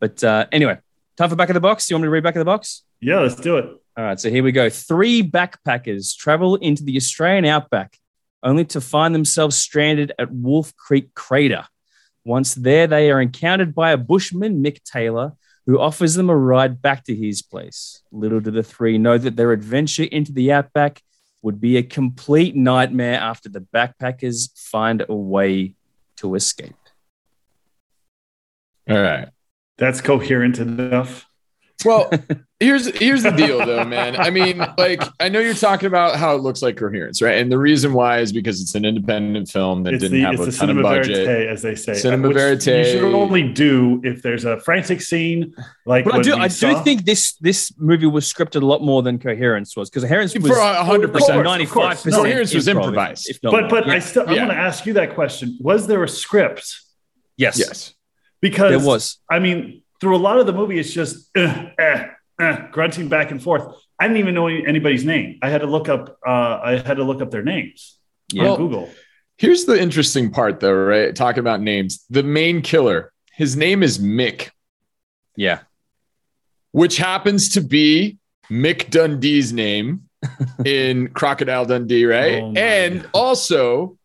But 0.00 0.22
uh, 0.24 0.46
anyway, 0.52 0.78
time 1.16 1.30
for 1.30 1.36
back 1.36 1.50
of 1.50 1.54
the 1.54 1.60
box. 1.60 1.86
Do 1.86 1.92
you 1.92 1.96
want 1.96 2.02
me 2.02 2.06
to 2.06 2.10
read 2.10 2.22
back 2.22 2.36
of 2.36 2.40
the 2.40 2.44
box? 2.44 2.82
Yeah, 3.00 3.20
let's 3.20 3.36
do 3.36 3.56
it. 3.58 3.64
All 3.96 4.04
right, 4.04 4.20
so 4.20 4.30
here 4.30 4.42
we 4.42 4.52
go. 4.52 4.68
Three 4.68 5.22
backpackers 5.22 6.16
travel 6.16 6.56
into 6.56 6.84
the 6.84 6.96
Australian 6.96 7.46
outback 7.46 7.96
only 8.42 8.64
to 8.66 8.80
find 8.80 9.14
themselves 9.14 9.56
stranded 9.56 10.12
at 10.18 10.30
Wolf 10.30 10.76
Creek 10.76 11.14
Crater. 11.14 11.66
Once 12.24 12.54
there, 12.54 12.86
they 12.86 13.10
are 13.10 13.20
encountered 13.20 13.74
by 13.74 13.92
a 13.92 13.96
bushman, 13.96 14.62
Mick 14.62 14.82
Taylor, 14.82 15.32
who 15.64 15.80
offers 15.80 16.14
them 16.14 16.30
a 16.30 16.36
ride 16.36 16.80
back 16.80 17.04
to 17.04 17.14
his 17.14 17.42
place. 17.42 18.02
Little 18.12 18.40
do 18.40 18.50
the 18.50 18.62
three 18.62 18.98
know 18.98 19.18
that 19.18 19.36
their 19.36 19.52
adventure 19.52 20.04
into 20.04 20.32
the 20.32 20.52
outback 20.52 21.02
would 21.42 21.60
be 21.60 21.76
a 21.76 21.82
complete 21.82 22.54
nightmare 22.54 23.18
after 23.18 23.48
the 23.48 23.60
backpackers 23.60 24.50
find 24.58 25.04
a 25.08 25.14
way 25.14 25.74
to 26.16 26.34
escape. 26.34 26.74
All 28.88 29.00
right. 29.00 29.28
That's 29.78 30.00
coherent 30.00 30.58
enough. 30.58 31.26
Well, 31.84 32.10
here's 32.60 32.86
here's 32.96 33.22
the 33.22 33.32
deal 33.32 33.58
though, 33.58 33.84
man. 33.84 34.16
I 34.16 34.30
mean, 34.30 34.64
like 34.78 35.02
I 35.20 35.28
know 35.28 35.40
you're 35.40 35.52
talking 35.52 35.86
about 35.86 36.16
how 36.16 36.34
it 36.34 36.38
looks 36.40 36.62
like 36.62 36.78
coherence, 36.78 37.20
right? 37.20 37.36
And 37.36 37.52
the 37.52 37.58
reason 37.58 37.92
why 37.92 38.20
is 38.20 38.32
because 38.32 38.62
it's 38.62 38.74
an 38.74 38.86
independent 38.86 39.50
film 39.50 39.82
that 39.82 39.92
It's 39.92 40.00
didn't 40.02 40.16
the, 40.18 40.24
have 40.24 40.34
it's 40.36 40.42
a 40.42 40.50
the 40.52 40.56
ton 40.56 40.70
of 40.78 40.82
budget. 40.82 41.26
verite, 41.26 41.48
as 41.48 41.60
they 41.60 41.74
say. 41.74 41.92
Cinema 41.92 42.30
uh, 42.30 42.32
verite. 42.32 42.66
You 42.66 42.84
should 42.86 43.14
only 43.14 43.52
do 43.52 44.00
if 44.04 44.22
there's 44.22 44.46
a 44.46 44.58
frantic 44.60 45.02
scene, 45.02 45.54
like 45.84 46.06
But 46.06 46.14
I 46.14 46.22
do, 46.22 46.34
we 46.36 46.40
I 46.40 46.48
do 46.48 46.82
think 46.82 47.04
this 47.04 47.34
this 47.40 47.70
movie 47.78 48.06
was 48.06 48.24
scripted 48.32 48.62
a 48.62 48.66
lot 48.66 48.80
more 48.82 49.02
than 49.02 49.18
Coherence 49.18 49.76
was 49.76 49.90
because 49.90 50.04
Coherence 50.04 50.34
was 50.34 50.46
For 50.46 50.58
a 50.58 50.82
hundred 50.82 51.12
percent. 51.12 51.44
ninety 51.44 51.66
five 51.66 52.02
percent. 52.02 52.14
Coherence 52.14 52.54
was 52.54 52.68
improvised. 52.68 53.38
But 53.42 53.68
but 53.68 53.86
I 53.90 53.98
still 53.98 54.26
I 54.26 54.32
Yeah. 54.32 54.46
want 54.46 54.52
to 54.52 54.56
ask 54.58 54.86
you 54.86 54.94
that 54.94 55.14
question. 55.14 55.58
Was 55.60 55.86
there 55.86 56.02
a 56.02 56.08
script? 56.08 56.74
yes, 57.36 57.58
Yes. 57.58 57.92
Because 58.40 58.70
there 58.70 58.86
was. 58.86 59.18
I 59.30 59.38
mean, 59.38 59.82
through 60.00 60.16
a 60.16 60.18
lot 60.18 60.38
of 60.38 60.46
the 60.46 60.52
movie, 60.52 60.78
it's 60.78 60.92
just 60.92 61.30
uh, 61.36 61.66
eh, 61.78 62.06
eh, 62.40 62.66
grunting 62.70 63.08
back 63.08 63.30
and 63.30 63.42
forth. 63.42 63.74
I 63.98 64.06
didn't 64.06 64.18
even 64.18 64.34
know 64.34 64.46
anybody's 64.48 65.04
name. 65.04 65.38
I 65.42 65.48
had 65.48 65.62
to 65.62 65.66
look 65.66 65.88
up. 65.88 66.18
Uh, 66.26 66.30
I 66.62 66.82
had 66.84 66.98
to 66.98 67.04
look 67.04 67.22
up 67.22 67.30
their 67.30 67.42
names 67.42 67.98
Yeah. 68.32 68.50
on 68.50 68.58
Google. 68.58 68.90
Here's 69.38 69.64
the 69.64 69.80
interesting 69.80 70.30
part 70.30 70.60
though, 70.60 70.72
right? 70.74 71.14
Talking 71.14 71.40
about 71.40 71.60
names. 71.60 72.04
The 72.10 72.22
main 72.22 72.62
killer, 72.62 73.12
his 73.32 73.56
name 73.56 73.82
is 73.82 73.98
Mick, 73.98 74.50
Yeah, 75.36 75.60
which 76.72 76.96
happens 76.98 77.50
to 77.50 77.60
be 77.60 78.18
Mick 78.50 78.90
Dundee's 78.90 79.52
name 79.52 80.08
in 80.64 81.08
Crocodile 81.08 81.64
Dundee, 81.66 82.04
right? 82.04 82.42
Oh 82.42 82.52
and 82.56 83.02
God. 83.02 83.10
also 83.14 83.98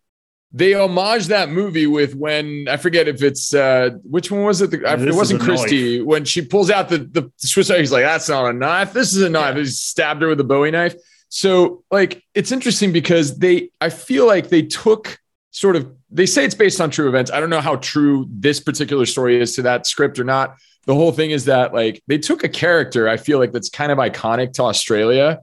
they 0.54 0.74
homage 0.74 1.28
that 1.28 1.50
movie 1.50 1.88
with 1.88 2.14
when 2.16 2.68
I 2.70 2.78
forget 2.78 3.08
if 3.08 3.24
it's 3.24 3.54
uh 3.54 3.92
which 4.04 4.30
one 4.32 4.44
was 4.44 4.62
it? 4.62 4.72
The, 4.72 4.86
I- 4.86 4.96
it 4.96 5.14
wasn't 5.14 5.42
Christie 5.42 6.02
when 6.02 6.26
she 6.26 6.42
pulls 6.42 6.70
out 6.70 6.90
the 6.90 7.00
the 7.00 7.32
Swiss 7.38 7.70
knife. 7.70 7.80
He's 7.80 7.92
like, 7.92 8.04
"That's 8.04 8.28
not 8.30 8.50
a 8.50 8.54
knife. 8.54 8.94
This 8.94 9.16
is 9.16 9.22
a 9.22 9.30
knife." 9.30 9.56
He 9.56 9.66
stabbed 9.66 10.22
her 10.22 10.28
with 10.28 10.40
a 10.40 10.44
Bowie 10.44 10.72
knife. 10.72 10.96
So 11.30 11.84
like 11.90 12.24
it's 12.34 12.52
interesting 12.52 12.92
because 12.92 13.38
they 13.38 13.70
I 13.80 13.90
feel 13.90 14.28
like 14.28 14.50
they 14.50 14.64
took 14.64 15.18
sort 15.52 15.76
of 15.78 15.90
they 16.10 16.26
say 16.26 16.44
it's 16.44 16.56
based 16.56 16.82
on 16.82 16.90
true 16.90 17.08
events. 17.08 17.32
I 17.32 17.40
don't 17.40 17.50
know 17.50 17.62
how 17.62 17.78
true 17.78 18.28
this 18.30 18.60
particular 18.60 19.06
story 19.06 19.40
is 19.42 19.56
to 19.56 19.62
that 19.62 19.88
script 19.88 20.20
or 20.20 20.26
not. 20.26 20.56
The 20.86 20.96
whole 20.96 21.14
thing 21.14 21.32
is 21.32 21.46
that 21.46 21.74
like 21.74 22.04
they 22.08 22.18
took 22.18 22.44
a 22.44 22.50
character 22.50 23.08
I 23.08 23.16
feel 23.16 23.40
like 23.40 23.54
that's 23.54 23.70
kind 23.70 23.92
of 23.94 23.98
iconic 24.00 24.52
to 24.54 24.64
Australia 24.64 25.40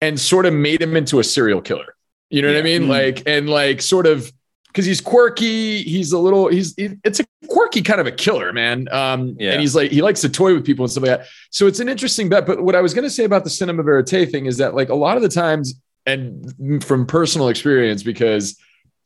and 0.00 0.18
sort 0.18 0.46
of 0.46 0.54
made 0.54 0.80
him 0.80 0.96
into 0.96 1.18
a 1.18 1.24
serial 1.24 1.60
killer. 1.60 1.94
You 2.30 2.40
know 2.42 2.48
what 2.48 2.58
I 2.58 2.62
mean? 2.62 2.82
Mm. 2.84 2.88
Like 2.88 3.22
and 3.26 3.48
like 3.50 3.82
sort 3.82 4.06
of 4.06 4.32
because 4.76 4.84
he's 4.84 5.00
quirky. 5.00 5.82
He's 5.84 6.12
a 6.12 6.18
little. 6.18 6.48
He's 6.48 6.74
it's 6.76 7.18
a 7.18 7.24
quirky 7.48 7.80
kind 7.80 7.98
of 7.98 8.06
a 8.06 8.12
killer, 8.12 8.52
man. 8.52 8.88
Um, 8.92 9.34
Yeah. 9.38 9.52
and 9.52 9.60
he's 9.62 9.74
like 9.74 9.90
he 9.90 10.02
likes 10.02 10.20
to 10.20 10.28
toy 10.28 10.52
with 10.52 10.66
people 10.66 10.84
and 10.84 10.92
stuff 10.92 11.04
like 11.04 11.18
that. 11.20 11.28
So 11.50 11.66
it's 11.66 11.80
an 11.80 11.88
interesting 11.88 12.28
bet. 12.28 12.46
But 12.46 12.62
what 12.62 12.74
I 12.74 12.82
was 12.82 12.92
going 12.92 13.04
to 13.04 13.10
say 13.10 13.24
about 13.24 13.44
the 13.44 13.48
cinema 13.48 13.82
verite 13.82 14.30
thing 14.30 14.44
is 14.44 14.58
that 14.58 14.74
like 14.74 14.90
a 14.90 14.94
lot 14.94 15.16
of 15.16 15.22
the 15.22 15.30
times, 15.30 15.80
and 16.04 16.84
from 16.84 17.06
personal 17.06 17.48
experience, 17.48 18.02
because 18.02 18.58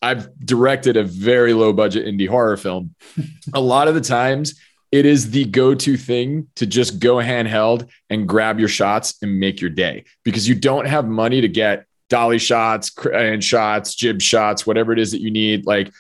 I've 0.03 0.37
directed 0.45 0.97
a 0.97 1.05
very 1.05 1.53
low 1.55 1.73
budget 1.73 2.05
indie 2.05 2.29
horror 2.29 2.57
film, 2.57 2.97
a 3.55 3.61
lot 3.61 3.87
of 3.87 3.95
the 3.95 4.01
times 4.01 4.61
it 4.91 5.07
is 5.07 5.31
the 5.31 5.45
go-to 5.45 5.97
thing 5.97 6.49
to 6.57 6.67
just 6.67 6.99
go 6.99 7.17
handheld 7.19 7.89
and 8.09 8.27
grab 8.27 8.59
your 8.59 8.69
shots 8.69 9.15
and 9.23 9.39
make 9.39 9.61
your 9.61 9.71
day 9.71 10.03
because 10.25 10.49
you 10.49 10.57
don't 10.57 10.87
have 10.89 11.07
money 11.07 11.41
to 11.41 11.47
get 11.49 11.87
dolly 12.11 12.39
shots 12.39 12.93
and 13.15 13.43
shots 13.43 13.95
jib 13.95 14.21
shots 14.21 14.67
whatever 14.67 14.93
it 14.93 14.99
is 14.99 15.13
that 15.13 15.23
you 15.23 15.31
need 15.31 15.65
like 15.65 15.91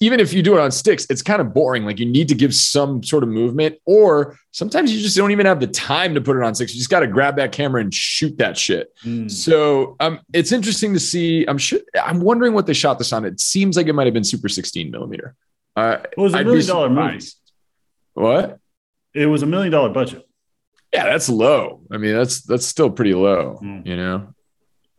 even 0.00 0.18
if 0.18 0.32
you 0.32 0.42
do 0.42 0.56
it 0.56 0.60
on 0.60 0.70
sticks 0.70 1.06
it's 1.10 1.20
kind 1.22 1.40
of 1.40 1.52
boring 1.52 1.84
like 1.84 1.98
you 2.00 2.06
need 2.06 2.26
to 2.28 2.34
give 2.34 2.54
some 2.54 3.02
sort 3.02 3.22
of 3.22 3.28
movement 3.28 3.76
or 3.84 4.36
sometimes 4.50 4.92
you 4.92 5.00
just 5.00 5.16
don't 5.16 5.30
even 5.30 5.44
have 5.46 5.60
the 5.60 5.66
time 5.66 6.14
to 6.14 6.20
put 6.20 6.36
it 6.36 6.42
on 6.42 6.54
sticks 6.54 6.72
you 6.74 6.78
just 6.78 6.90
got 6.90 7.00
to 7.00 7.06
grab 7.06 7.36
that 7.36 7.52
camera 7.52 7.80
and 7.80 7.92
shoot 7.92 8.38
that 8.38 8.56
shit 8.56 8.88
Mm. 9.04 9.30
so 9.30 9.94
um, 10.00 10.20
it's 10.32 10.50
interesting 10.52 10.94
to 10.94 10.98
see. 11.00 11.44
I'm 11.46 11.58
sure. 11.58 11.78
I'm 12.02 12.20
wondering 12.20 12.52
what 12.54 12.66
they 12.66 12.72
shot 12.72 12.98
this 12.98 13.12
on. 13.12 13.24
It 13.24 13.38
seems 13.38 13.76
like 13.76 13.86
it 13.86 13.92
might 13.92 14.06
have 14.06 14.14
been 14.14 14.24
super 14.24 14.48
16 14.48 14.90
millimeter. 14.90 15.36
Uh, 15.76 15.98
It 16.10 16.18
was 16.20 16.34
a 16.34 16.38
I'd 16.38 16.46
million 16.46 16.66
dollar 16.66 16.90
movie. 16.90 17.24
What? 18.14 18.58
It 19.14 19.26
was 19.26 19.42
a 19.42 19.46
million 19.46 19.70
dollar 19.70 19.90
budget. 19.90 20.26
Yeah, 20.92 21.04
that's 21.04 21.28
low. 21.28 21.82
I 21.92 21.98
mean, 21.98 22.14
that's 22.16 22.42
that's 22.42 22.66
still 22.66 22.90
pretty 22.90 23.14
low. 23.14 23.60
Mm. 23.62 23.86
You 23.86 23.96
know. 23.96 24.34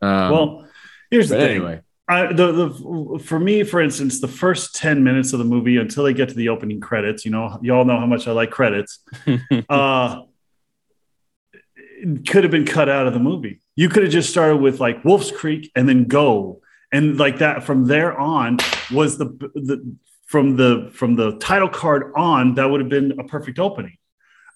Um, 0.01 0.31
well, 0.31 0.67
here's 1.11 1.29
the 1.29 1.37
thing. 1.37 1.49
anyway, 1.49 1.81
I, 2.07 2.33
the, 2.33 2.51
the 2.51 3.19
for 3.23 3.39
me, 3.39 3.63
for 3.63 3.81
instance, 3.81 4.19
the 4.19 4.27
first 4.27 4.75
ten 4.75 5.03
minutes 5.03 5.33
of 5.33 5.39
the 5.39 5.45
movie 5.45 5.77
until 5.77 6.03
they 6.03 6.13
get 6.13 6.29
to 6.29 6.35
the 6.35 6.49
opening 6.49 6.79
credits, 6.79 7.25
you 7.25 7.31
know, 7.31 7.59
you 7.61 7.73
all 7.73 7.85
know 7.85 7.99
how 7.99 8.05
much 8.05 8.27
I 8.27 8.31
like 8.31 8.51
credits. 8.51 8.99
uh, 9.69 10.21
could 12.27 12.43
have 12.43 12.51
been 12.51 12.65
cut 12.65 12.89
out 12.89 13.07
of 13.07 13.13
the 13.13 13.19
movie. 13.19 13.59
You 13.75 13.89
could 13.89 14.03
have 14.03 14.11
just 14.11 14.29
started 14.29 14.57
with 14.57 14.79
like 14.79 15.03
Wolf's 15.03 15.31
Creek 15.31 15.71
and 15.75 15.87
then 15.87 16.05
go, 16.05 16.61
and 16.91 17.17
like 17.17 17.39
that 17.39 17.63
from 17.63 17.85
there 17.85 18.17
on 18.17 18.57
was 18.91 19.17
the 19.17 19.25
the 19.25 19.95
from 20.25 20.55
the 20.55 20.89
from 20.93 21.15
the 21.15 21.37
title 21.37 21.69
card 21.69 22.11
on 22.15 22.55
that 22.55 22.65
would 22.69 22.81
have 22.81 22.89
been 22.89 23.19
a 23.19 23.23
perfect 23.23 23.59
opening. 23.59 23.97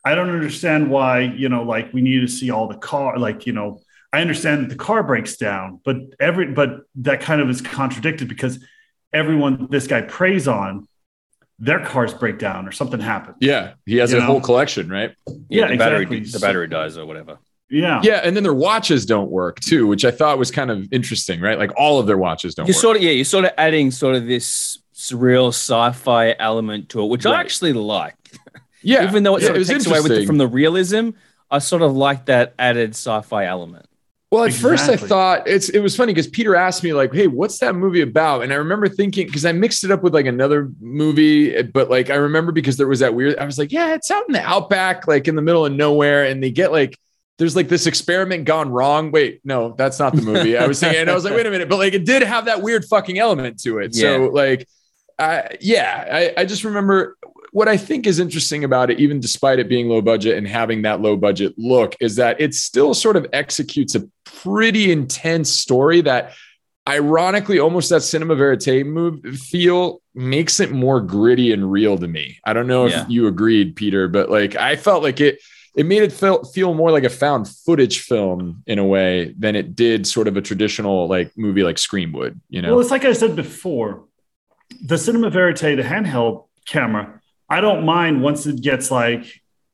I 0.05 0.15
don't 0.15 0.29
understand 0.29 0.89
why 0.89 1.21
you 1.21 1.49
know 1.49 1.63
like 1.63 1.93
we 1.93 2.01
need 2.01 2.21
to 2.21 2.27
see 2.27 2.51
all 2.51 2.67
the 2.67 2.77
car 2.77 3.17
like 3.17 3.45
you 3.45 3.53
know 3.53 3.81
I 4.13 4.21
understand 4.21 4.63
that 4.63 4.69
the 4.69 4.75
car 4.75 5.03
breaks 5.03 5.35
down, 5.37 5.79
but 5.83 5.97
every 6.19 6.47
but 6.53 6.81
that 6.95 7.19
kind 7.21 7.41
of 7.41 7.49
is 7.49 7.61
contradicted 7.61 8.27
because 8.29 8.63
everyone 9.11 9.67
this 9.71 9.87
guy 9.87 10.01
preys 10.01 10.47
on 10.47 10.87
their 11.59 11.79
cars 11.83 12.13
break 12.13 12.39
down 12.39 12.67
or 12.67 12.71
something 12.71 12.99
happens. 12.99 13.37
yeah, 13.41 13.73
he 13.85 13.97
has 13.97 14.13
a 14.13 14.19
know? 14.19 14.25
whole 14.25 14.41
collection, 14.41 14.89
right? 14.89 15.15
Yeah, 15.27 15.33
Yeah, 15.49 15.67
the 15.69 15.77
battery 15.77 16.01
exactly. 16.03 16.19
the 16.31 16.39
battery 16.39 16.67
dies 16.67 16.97
or 16.97 17.05
whatever. 17.05 17.39
Yeah. 17.69 18.01
Yeah, 18.03 18.21
and 18.23 18.35
then 18.35 18.43
their 18.43 18.53
watches 18.53 19.05
don't 19.05 19.31
work 19.31 19.59
too, 19.59 19.87
which 19.87 20.05
I 20.05 20.11
thought 20.11 20.37
was 20.37 20.51
kind 20.51 20.69
of 20.69 20.87
interesting, 20.91 21.41
right? 21.41 21.57
Like 21.57 21.71
all 21.77 21.99
of 21.99 22.05
their 22.07 22.17
watches 22.17 22.53
don't 22.55 22.67
You're 22.67 22.75
work. 22.75 22.81
sort 22.81 22.97
of 22.97 23.03
yeah, 23.03 23.11
you're 23.11 23.25
sort 23.25 23.45
of 23.45 23.51
adding 23.57 23.89
sort 23.91 24.15
of 24.15 24.27
this 24.27 24.77
surreal 24.93 25.47
sci-fi 25.49 26.35
element 26.37 26.89
to 26.89 27.03
it, 27.03 27.07
which 27.07 27.25
I 27.25 27.39
actually 27.39 27.73
like. 27.73 28.15
yeah, 28.83 29.07
Even 29.07 29.23
though 29.23 29.37
it 29.37 29.41
yeah, 29.41 29.47
sort 29.47 29.55
of 29.57 29.59
was 29.61 29.67
takes 29.69 29.85
away 29.87 30.01
with 30.01 30.11
the, 30.15 30.25
from 30.25 30.37
the 30.37 30.47
realism, 30.47 31.11
I 31.49 31.59
sort 31.59 31.81
of 31.81 31.95
like 31.95 32.25
that 32.25 32.53
added 32.59 32.91
sci-fi 32.91 33.45
element. 33.45 33.85
Well, 34.33 34.45
at 34.45 34.53
first 34.53 34.89
I 34.89 34.97
thought 34.97 35.47
it's 35.47 35.69
it 35.69 35.77
was 35.77 35.95
funny 35.95 36.11
because 36.11 36.25
Peter 36.25 36.55
asked 36.55 36.83
me 36.83 36.91
like, 36.91 37.13
"Hey, 37.13 37.27
what's 37.27 37.59
that 37.59 37.75
movie 37.75 38.01
about?" 38.01 38.41
And 38.41 38.51
I 38.51 38.55
remember 38.55 38.89
thinking 38.89 39.27
because 39.27 39.45
I 39.45 39.51
mixed 39.51 39.83
it 39.83 39.91
up 39.91 40.01
with 40.01 40.15
like 40.15 40.25
another 40.25 40.71
movie, 40.81 41.55
eh, 41.55 41.61
but 41.61 41.91
like 41.91 42.09
I 42.09 42.15
remember 42.15 42.51
because 42.51 42.75
there 42.75 42.87
was 42.87 43.01
that 43.01 43.13
weird. 43.13 43.37
I 43.37 43.45
was 43.45 43.59
like, 43.59 43.71
"Yeah, 43.71 43.93
it's 43.93 44.09
out 44.09 44.23
in 44.27 44.33
the 44.33 44.41
outback, 44.41 45.07
like 45.07 45.27
in 45.27 45.35
the 45.35 45.43
middle 45.43 45.67
of 45.67 45.73
nowhere," 45.73 46.25
and 46.25 46.41
they 46.41 46.49
get 46.49 46.71
like. 46.71 46.97
There's 47.39 47.55
like 47.55 47.67
this 47.67 47.87
experiment 47.87 48.45
gone 48.45 48.69
wrong. 48.69 49.11
Wait, 49.11 49.41
no, 49.43 49.73
that's 49.75 49.97
not 49.97 50.15
the 50.15 50.21
movie. 50.21 50.55
I 50.55 50.67
was 50.67 50.77
saying, 50.79 50.97
and 50.97 51.09
I 51.09 51.15
was 51.15 51.25
like, 51.25 51.33
wait 51.33 51.47
a 51.47 51.51
minute, 51.51 51.67
but 51.67 51.77
like 51.77 51.93
it 51.93 52.05
did 52.05 52.21
have 52.21 52.45
that 52.45 52.61
weird 52.61 52.85
fucking 52.85 53.17
element 53.17 53.59
to 53.63 53.79
it. 53.79 53.95
So 53.95 54.29
like, 54.31 54.67
I 55.17 55.57
yeah, 55.59 56.31
I, 56.37 56.41
I 56.41 56.45
just 56.45 56.63
remember 56.63 57.17
what 57.53 57.67
I 57.67 57.77
think 57.77 58.05
is 58.07 58.19
interesting 58.19 58.63
about 58.63 58.89
it, 58.89 58.99
even 58.99 59.19
despite 59.19 59.59
it 59.59 59.69
being 59.69 59.87
low 59.87 60.01
budget 60.01 60.37
and 60.37 60.47
having 60.47 60.81
that 60.81 61.01
low 61.01 61.15
budget 61.15 61.53
look, 61.57 61.95
is 62.01 62.15
that 62.17 62.41
it 62.41 62.53
still 62.55 62.93
sort 62.93 63.15
of 63.15 63.27
executes 63.31 63.93
a 63.95 64.03
pretty 64.25 64.91
intense 64.91 65.49
story 65.51 66.01
that 66.01 66.33
ironically 66.89 67.59
almost 67.59 67.89
that 67.91 68.01
cinema 68.01 68.35
verite 68.35 68.85
move 68.85 69.23
feel 69.37 70.01
makes 70.15 70.59
it 70.59 70.71
more 70.71 70.99
gritty 70.99 71.53
and 71.53 71.71
real 71.71 71.97
to 71.97 72.07
me. 72.07 72.39
I 72.43 72.53
don't 72.53 72.67
know 72.67 72.87
if 72.87 72.91
Yeah. 72.91 73.05
you 73.07 73.27
agreed, 73.27 73.75
Peter, 73.75 74.07
but 74.07 74.29
like 74.29 74.55
I 74.55 74.75
felt 74.75 75.03
like 75.03 75.21
it 75.21 75.39
it 75.75 75.87
made 75.87 76.03
it 76.03 76.11
feel, 76.11 76.43
feel 76.43 76.75
more 76.75 76.91
like 76.91 77.03
a 77.03 77.09
found 77.09 77.47
footage 77.47 78.01
film 78.01 78.61
in 78.67 78.77
a 78.77 78.85
way 78.85 79.33
than 79.39 79.55
it 79.55 79.75
did 79.75 80.05
sort 80.05 80.27
of 80.27 80.37
a 80.37 80.41
traditional 80.41 81.07
like 81.07 81.31
movie 81.35 81.63
like 81.63 81.79
Scream 81.79 82.11
would, 82.13 82.39
you 82.49 82.61
know. 82.61 82.71
Well, 82.73 82.79
it's 82.81 82.91
like 82.91 83.05
I 83.05 83.13
said 83.13 83.35
before, 83.35 84.05
the 84.85 84.99
cinema 84.99 85.31
verite, 85.31 85.75
the 85.75 85.81
handheld 85.81 86.45
camera, 86.67 87.19
I 87.53 87.61
don't 87.61 87.85
mind 87.85 88.21
once 88.21 88.45
it 88.45 88.61
gets 88.61 88.91
like, 88.91 89.25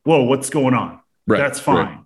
whoa, 0.03 0.24
what's 0.24 0.50
going 0.50 0.74
on? 0.74 1.00
Right, 1.27 1.38
That's 1.38 1.59
fine. 1.59 1.75
right. 1.86 2.00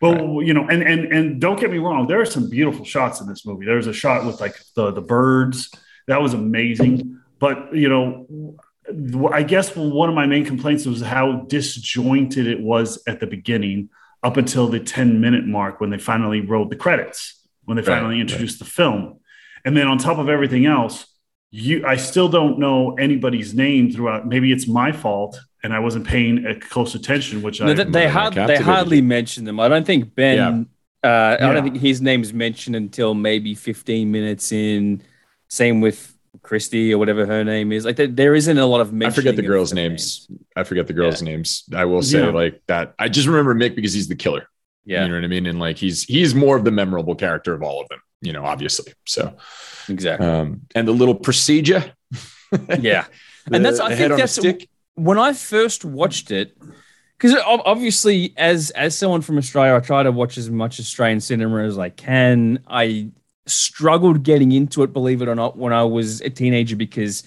But 0.00 0.20
you 0.48 0.54
know, 0.54 0.68
and 0.68 0.82
and 0.82 1.12
and 1.12 1.40
don't 1.40 1.58
get 1.58 1.70
me 1.72 1.78
wrong, 1.78 2.06
there 2.06 2.20
are 2.20 2.24
some 2.24 2.48
beautiful 2.48 2.84
shots 2.84 3.20
in 3.20 3.26
this 3.28 3.44
movie. 3.44 3.66
There's 3.66 3.88
a 3.88 3.92
shot 3.92 4.24
with 4.24 4.40
like 4.40 4.54
the 4.76 4.92
the 4.92 5.00
birds 5.00 5.70
that 6.06 6.22
was 6.22 6.34
amazing. 6.34 7.18
But 7.40 7.74
you 7.74 7.88
know, 7.88 8.56
I 9.32 9.42
guess 9.42 9.74
one 9.74 10.08
of 10.08 10.14
my 10.14 10.26
main 10.26 10.44
complaints 10.44 10.86
was 10.86 11.00
how 11.00 11.44
disjointed 11.48 12.46
it 12.46 12.60
was 12.60 13.02
at 13.08 13.18
the 13.20 13.26
beginning, 13.26 13.90
up 14.22 14.36
until 14.36 14.68
the 14.68 14.80
10 14.80 15.20
minute 15.20 15.46
mark 15.46 15.80
when 15.80 15.90
they 15.90 15.98
finally 15.98 16.40
rolled 16.42 16.70
the 16.70 16.76
credits, 16.76 17.46
when 17.64 17.76
they 17.76 17.82
Right, 17.82 17.98
finally 17.98 18.20
introduced 18.20 18.60
the 18.60 18.64
film, 18.64 19.18
and 19.64 19.76
then 19.76 19.88
on 19.88 19.98
top 19.98 20.18
of 20.18 20.28
everything 20.28 20.64
else, 20.64 21.06
you 21.50 21.86
I 21.86 21.96
still 21.96 22.28
don't 22.28 22.58
know 22.58 22.94
anybody's 22.94 23.54
name 23.54 23.90
throughout. 23.90 24.26
Maybe 24.26 24.52
it's 24.52 24.68
my 24.68 24.92
fault 24.92 25.38
and 25.62 25.72
I 25.72 25.78
wasn't 25.78 26.06
paying 26.06 26.46
a 26.46 26.58
close 26.58 26.94
attention, 26.94 27.42
which 27.42 27.60
No, 27.60 27.68
I 27.68 27.74
they, 27.74 27.84
they, 27.84 28.06
I 28.06 28.08
hard, 28.08 28.34
they 28.34 28.56
hardly 28.56 28.98
you. 28.98 29.02
mention 29.02 29.44
them. 29.44 29.58
I 29.58 29.68
don't 29.68 29.86
think 29.86 30.14
Ben. 30.14 30.68
Uh, 31.02 31.06
I 31.06 31.32
Yeah. 31.40 31.52
don't 31.52 31.62
think 31.64 31.76
his 31.78 32.00
name's 32.02 32.32
mentioned 32.32 32.76
until 32.76 33.14
maybe 33.14 33.54
15 33.54 34.10
minutes 34.10 34.52
in. 34.52 35.02
Same 35.48 35.80
with 35.80 36.14
Christy 36.42 36.92
or 36.92 36.98
whatever 36.98 37.24
her 37.24 37.42
name 37.44 37.72
is. 37.72 37.84
Like 37.86 37.96
there, 37.96 38.06
there 38.06 38.34
isn't 38.34 38.58
a 38.58 38.66
lot 38.66 38.80
of. 38.82 38.92
I 39.02 39.08
forget 39.10 39.34
the 39.36 39.42
girls' 39.42 39.72
of 39.72 39.76
names. 39.76 40.28
I 40.54 40.62
forget 40.64 40.86
the 40.86 40.92
girls' 40.92 41.22
names. 41.22 41.64
I 41.74 41.86
will 41.86 42.02
say 42.02 42.20
Yeah. 42.20 42.30
like 42.30 42.60
that. 42.66 42.94
I 42.98 43.08
just 43.08 43.26
remember 43.26 43.54
Mick 43.54 43.74
because 43.74 43.94
he's 43.94 44.08
the 44.08 44.16
killer. 44.16 44.46
Yeah, 44.84 45.02
You 45.04 45.08
know 45.08 45.14
what 45.16 45.24
I 45.24 45.28
mean? 45.28 45.46
And 45.46 45.58
like 45.58 45.76
he's 45.78 46.02
he's 46.04 46.34
more 46.34 46.56
of 46.56 46.64
the 46.64 46.70
memorable 46.70 47.14
character 47.14 47.54
of 47.54 47.62
all 47.62 47.80
of 47.80 47.88
them, 47.88 48.00
you 48.20 48.32
know, 48.32 48.44
obviously. 48.44 48.92
So 49.06 49.36
exactly. 49.90 50.26
um 50.26 50.62
and 50.74 50.86
the 50.86 50.92
little 50.92 51.14
procedure. 51.14 51.92
yeah, 52.80 53.06
and 53.52 53.64
that's. 53.64 53.80
I 53.80 53.94
think 53.94 54.16
that's 54.16 54.38
when 54.94 55.18
I 55.18 55.32
first 55.32 55.84
watched 55.84 56.30
it, 56.30 56.56
because 57.18 57.36
obviously, 57.44 58.32
as 58.36 58.70
as 58.70 58.96
someone 58.96 59.20
from 59.20 59.38
Australia, 59.38 59.74
I 59.76 59.80
try 59.80 60.02
to 60.02 60.12
watch 60.12 60.38
as 60.38 60.50
much 60.50 60.80
Australian 60.80 61.20
cinema 61.20 61.64
as 61.64 61.78
I 61.78 61.90
can. 61.90 62.60
I 62.66 63.10
struggled 63.46 64.22
getting 64.22 64.52
into 64.52 64.82
it, 64.82 64.92
believe 64.92 65.22
it 65.22 65.28
or 65.28 65.34
not, 65.34 65.56
when 65.56 65.72
I 65.72 65.84
was 65.84 66.20
a 66.20 66.30
teenager 66.30 66.76
because 66.76 67.22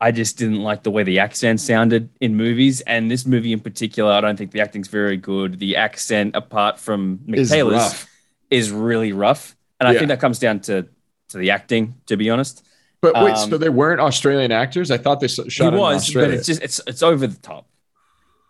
I 0.00 0.10
just 0.10 0.36
didn't 0.38 0.62
like 0.62 0.82
the 0.82 0.90
way 0.90 1.02
the 1.04 1.18
accent 1.18 1.60
sounded 1.60 2.10
in 2.20 2.36
movies. 2.36 2.80
And 2.82 3.10
this 3.10 3.26
movie 3.26 3.52
in 3.52 3.60
particular, 3.60 4.12
I 4.12 4.20
don't 4.20 4.36
think 4.36 4.52
the 4.52 4.60
acting's 4.60 4.88
very 4.88 5.16
good. 5.16 5.58
The 5.58 5.76
accent, 5.76 6.36
apart 6.36 6.78
from 6.78 7.18
Mick 7.26 7.38
Is 7.38 8.06
is 8.50 8.70
really 8.70 9.12
rough, 9.12 9.56
and 9.80 9.88
I 9.88 9.92
Yeah. 9.92 9.98
think 9.98 10.08
that 10.10 10.20
comes 10.20 10.38
down 10.38 10.60
to 10.60 10.86
to 11.28 11.38
the 11.38 11.50
acting. 11.50 11.94
To 12.06 12.16
be 12.16 12.30
honest, 12.30 12.64
But 13.00 13.14
wait, 13.14 13.34
um, 13.34 13.50
so 13.50 13.58
they 13.58 13.68
weren't 13.68 14.00
Australian 14.00 14.50
acters? 14.50 14.90
I 14.90 14.98
thought 14.98 15.20
they 15.20 15.26
he 15.28 15.50
shot 15.50 15.72
in 15.74 15.78
was, 15.80 16.02
Australia. 16.02 16.30
but 16.30 16.38
it's 16.38 16.46
just 16.46 16.62
it's 16.62 16.80
it's 16.86 17.02
over 17.02 17.26
the 17.26 17.36
top. 17.38 17.66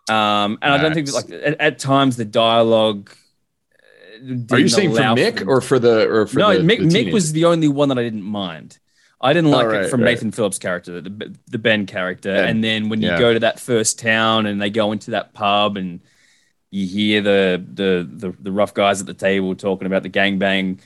Um, 0.09 0.57
and 0.61 0.73
I 0.73 0.77
don't 0.77 0.93
think 0.93 1.07
that, 1.07 1.13
like 1.15 1.29
at, 1.31 1.59
at 1.59 1.79
times 1.79 2.15
the 2.15 2.23
dialogue. 2.25 3.11
uh, 4.23 4.55
Are 4.55 4.59
you 4.59 4.69
saying 4.69 4.91
for 4.93 5.01
Mick 5.01 5.45
or 5.47 5.59
for 5.59 5.79
the 5.79 6.07
or 6.09 6.27
for 6.27 6.39
no? 6.39 6.57
the, 6.57 6.63
Mick, 6.63 6.79
the 6.89 7.05
Mick 7.05 7.11
was 7.13 7.33
the 7.33 7.45
only 7.45 7.67
one 7.67 7.89
that 7.89 7.99
I 7.99 8.03
didn't 8.03 8.23
mind. 8.23 8.79
I 9.19 9.33
didn't 9.33 9.49
like 9.49 9.65
Oh, 9.65 9.81
it 9.81 9.89
from 9.89 10.01
right. 10.01 10.11
Nathan 10.11 10.31
Phillips' 10.31 10.59
character, 10.59 11.01
the 11.01 11.35
the 11.47 11.57
Ben 11.57 11.85
character, 11.87 12.33
Ben. 12.33 12.47
and 12.49 12.63
then 12.63 12.87
when 12.89 13.01
you 13.01 13.09
Yeah. 13.09 13.19
go 13.19 13.33
to 13.33 13.39
that 13.39 13.59
first 13.59 13.99
town 13.99 14.45
and 14.45 14.61
they 14.61 14.69
go 14.69 14.91
into 14.91 15.11
that 15.11 15.33
pub 15.33 15.75
and 15.75 16.01
you 16.71 16.85
hear 16.87 17.21
the 17.21 17.65
the 17.73 18.07
the, 18.09 18.35
the 18.39 18.51
rough 18.51 18.73
guys 18.73 19.01
at 19.01 19.07
the 19.07 19.13
table 19.13 19.55
talking 19.55 19.87
about 19.87 20.03
the 20.03 20.09
gangbang. 20.09 20.79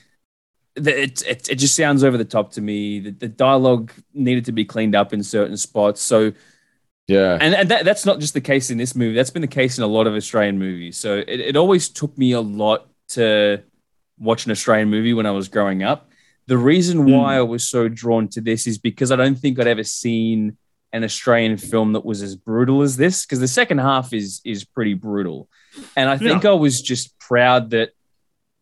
The- 0.74 1.02
It, 1.02 1.22
it, 1.26 1.48
it 1.50 1.54
just 1.56 1.76
sounds 1.76 2.04
over 2.04 2.16
the 2.16 2.24
top 2.24 2.52
to 2.52 2.60
me. 2.60 3.00
The, 3.00 3.10
the 3.10 3.28
dialogue 3.28 3.92
needed 4.14 4.44
to 4.46 4.52
be 4.52 4.64
cleaned 4.64 4.94
up 4.94 5.12
in 5.12 5.22
certain 5.22 5.56
spots. 5.56 6.00
So 6.00 6.32
yeah. 7.08 7.38
and, 7.40 7.54
and 7.54 7.68
that, 7.68 7.84
that's 7.84 8.06
not 8.06 8.20
just 8.20 8.34
the 8.34 8.40
case 8.40 8.70
in 8.70 8.78
this 8.78 8.94
movie. 8.94 9.14
That's 9.14 9.30
been 9.30 9.42
the 9.42 9.48
case 9.48 9.78
in 9.78 9.84
a 9.84 9.88
lot 9.88 10.06
of 10.06 10.14
Australian 10.14 10.58
movies. 10.58 10.96
So 10.96 11.18
it, 11.18 11.40
it 11.40 11.56
always 11.56 11.88
took 11.88 12.16
me 12.16 12.32
a 12.32 12.40
lot 12.40 12.88
to 13.10 13.62
watch 14.18 14.46
an 14.46 14.52
Australian 14.52 14.88
movie 14.88 15.12
when 15.12 15.26
I 15.26 15.32
was 15.32 15.48
growing 15.48 15.82
up. 15.82 16.08
The 16.46 16.58
reason 16.58 16.98
hmm. 16.98 17.12
why 17.12 17.36
I 17.36 17.42
was 17.42 17.68
so 17.68 17.88
drawn 17.88 18.28
to 18.28 18.40
this 18.40 18.66
is 18.66 18.78
because 18.78 19.12
I 19.12 19.16
don't 19.16 19.36
think 19.36 19.58
I'd 19.58 19.66
ever 19.66 19.84
seen 19.84 20.56
an 20.92 21.04
Australian 21.04 21.56
film 21.56 21.94
that 21.94 22.04
was 22.04 22.22
as 22.22 22.36
brutal 22.36 22.82
as 22.82 22.96
this. 22.96 23.24
Because 23.24 23.40
the 23.40 23.48
second 23.48 23.78
half 23.78 24.12
is 24.12 24.40
is 24.44 24.64
pretty 24.64 24.94
brutal, 24.94 25.48
and 25.96 26.08
I 26.10 26.18
think 26.18 26.44
Yeah. 26.44 26.50
I 26.50 26.54
was 26.54 26.82
just 26.82 27.18
proud 27.18 27.70
that 27.70 27.90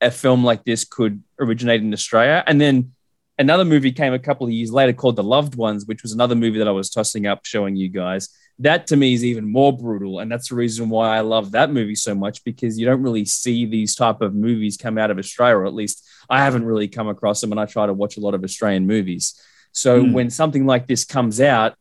a 0.00 0.10
film 0.10 0.44
like 0.44 0.64
this 0.64 0.84
could 0.84 1.22
originate 1.40 1.80
in 1.80 1.92
Australia. 1.92 2.44
And 2.46 2.60
then 2.60 2.92
another 3.38 3.64
movie 3.64 3.92
came 3.92 4.12
a 4.12 4.18
couple 4.18 4.46
of 4.46 4.52
years 4.52 4.70
later 4.72 4.92
called 4.92 5.16
The 5.16 5.22
Loved 5.22 5.54
Ones, 5.54 5.86
which 5.86 6.02
was 6.02 6.12
another 6.12 6.34
movie 6.34 6.58
that 6.58 6.68
I 6.68 6.72
was 6.72 6.90
tossing 6.90 7.26
up 7.26 7.44
showing 7.44 7.76
you 7.76 7.88
guys. 7.88 8.28
That 8.58 8.86
to 8.88 8.96
me 8.96 9.14
is 9.14 9.24
even 9.24 9.50
more 9.50 9.74
brutal, 9.74 10.18
and 10.18 10.30
that's 10.30 10.50
the 10.50 10.54
reason 10.54 10.90
why 10.90 11.16
I 11.16 11.20
love 11.20 11.52
that 11.52 11.72
movie 11.72 11.94
so 11.94 12.14
much 12.14 12.44
because 12.44 12.78
you 12.78 12.84
don't 12.84 13.02
really 13.02 13.24
see 13.24 13.64
these 13.64 13.94
type 13.94 14.20
of 14.20 14.34
movies 14.34 14.76
come 14.76 14.98
out 14.98 15.10
of 15.10 15.18
Australia, 15.18 15.56
or 15.56 15.66
at 15.66 15.72
least 15.72 16.06
I 16.28 16.44
haven't 16.44 16.66
really 16.66 16.86
come 16.86 17.08
across 17.08 17.40
them. 17.40 17.52
And 17.52 17.60
I 17.60 17.64
try 17.64 17.86
to 17.86 17.94
watch 17.94 18.18
a 18.18 18.20
lot 18.20 18.34
of 18.34 18.44
Australian 18.44 18.86
movies. 18.86 19.40
So 19.72 20.02
Hmm. 20.02 20.12
when 20.12 20.28
something 20.30 20.66
like 20.66 20.86
this 20.86 21.06
comes 21.06 21.40
out, 21.40 21.74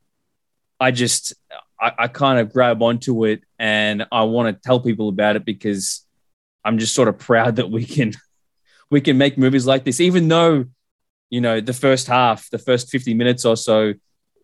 I 0.80 0.92
just 0.92 1.34
I, 1.82 1.92
I 2.00 2.08
kind 2.08 2.39
of 2.39 2.54
grab 2.54 2.82
onto 2.82 3.25
it 3.25 3.44
and 3.58 4.06
I 4.12 4.24
want 4.24 4.56
to 4.56 4.62
tell 4.66 4.80
people 4.80 5.10
about 5.10 5.36
it 5.36 5.44
because 5.44 6.06
I'm 6.63 6.78
just 6.78 6.96
sort 6.96 7.10
of 7.10 7.18
proud 7.18 7.56
that 7.58 7.70
we 7.70 7.84
can 7.86 8.13
we 8.89 9.01
can 9.01 9.17
make 9.17 9.38
movies 9.38 9.65
like 9.65 9.84
this, 9.84 10.00
even 10.00 10.27
though 10.27 10.65
you 11.29 11.41
know 11.41 11.62
the 11.62 11.74
first 11.74 12.08
half, 12.08 12.50
the 12.50 12.58
first 12.58 12.89
50 12.89 13.13
minutes 13.13 13.46
or 13.46 13.55
so, 13.55 13.93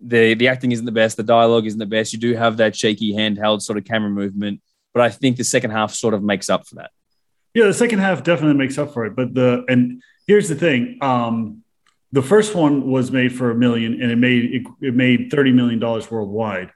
the 0.02 0.34
the 0.36 0.48
acting 0.48 0.72
isn't 0.72 0.86
the 0.86 0.92
best, 0.92 1.18
the 1.18 1.24
dialogue 1.24 1.66
isn't 1.66 1.80
the 1.80 1.86
best. 1.86 2.14
You 2.14 2.20
do 2.20 2.34
have 2.36 2.58
that 2.58 2.76
shaky 2.76 3.14
handheld 3.14 3.62
sort 3.62 3.78
of 3.78 3.86
camera 3.86 4.10
movement, 4.10 4.62
but 4.94 5.02
I 5.02 5.10
think 5.10 5.38
the 5.38 5.44
second 5.44 5.72
half 5.72 5.94
sort 5.94 6.14
of 6.14 6.24
makes 6.24 6.50
up 6.50 6.68
for 6.68 6.76
that. 6.76 6.92
Yeah, 7.54 7.66
the 7.66 7.74
second 7.74 8.00
half 8.00 8.24
definitely 8.24 8.58
makes 8.58 8.78
up 8.78 8.94
for 8.94 9.06
it. 9.06 9.16
But 9.16 9.34
the 9.34 9.66
and 9.68 10.04
here's 10.28 10.50
the 10.50 10.56
thing: 10.56 11.00
um, 11.02 11.64
the 12.12 12.22
first 12.22 12.54
one 12.54 12.90
was 12.90 13.12
made 13.12 13.36
for 13.36 13.50
a 13.50 13.56
million, 13.56 14.02
and 14.02 14.12
it 14.12 14.18
made 14.18 14.54
it, 14.54 14.68
it 14.82 14.94
made 14.94 15.32
thirty 15.32 15.52
million 15.52 15.80
dollars 15.80 16.12
worldwide. 16.12 16.72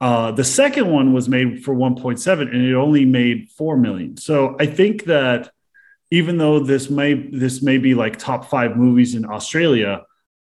Uh, 0.00 0.32
the 0.32 0.44
second 0.44 0.90
one 0.90 1.12
was 1.12 1.28
made 1.28 1.64
for 1.64 1.72
one 1.72 1.94
point 1.94 2.20
seven, 2.20 2.48
and 2.48 2.64
it 2.64 2.74
only 2.74 3.04
made 3.04 3.50
four 3.50 3.76
million. 3.76 4.16
So 4.16 4.56
I 4.58 4.66
think 4.66 5.04
that 5.04 5.50
even 6.18 6.38
though 6.38 6.58
this 6.60 6.88
may 6.90 7.12
this 7.14 7.62
may 7.68 7.78
be 7.86 7.92
like 7.94 8.14
top 8.18 8.42
five 8.54 8.76
movies 8.76 9.14
in 9.18 9.24
Australia, 9.36 9.92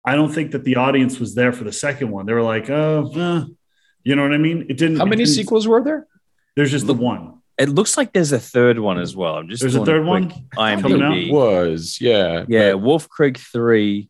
I 0.04 0.12
don't 0.16 0.32
think 0.36 0.50
that 0.52 0.64
the 0.64 0.76
audience 0.76 1.20
was 1.20 1.34
there 1.34 1.52
for 1.52 1.64
the 1.64 1.72
second 1.72 2.10
one. 2.10 2.26
They 2.26 2.32
were 2.32 2.42
like, 2.54 2.68
oh, 2.70 3.10
eh. 3.14 3.44
you 4.02 4.16
know 4.16 4.22
what 4.22 4.32
I 4.34 4.38
mean? 4.38 4.66
It 4.68 4.76
didn't. 4.78 4.96
How 4.98 5.04
many 5.04 5.24
didn't- 5.24 5.36
sequels 5.36 5.68
were 5.68 5.82
there? 5.82 6.06
There's 6.56 6.70
just 6.70 6.86
the 6.86 6.94
one. 6.94 7.38
It 7.58 7.68
looks 7.68 7.96
like 7.96 8.12
there's 8.12 8.32
a 8.32 8.40
third 8.40 8.78
one 8.78 8.98
as 8.98 9.14
well. 9.14 9.36
I'm 9.36 9.48
just 9.48 9.60
There's 9.62 9.74
a 9.76 9.84
third 9.84 10.04
one 10.04 10.30
coming 10.54 11.02
out? 11.02 11.12
IMDb. 11.12 11.30
Was 11.30 11.98
yeah, 12.00 12.44
Yeah, 12.48 12.72
but 12.72 12.78
Wolf 12.78 13.08
Creek 13.08 13.38
three. 13.38 14.08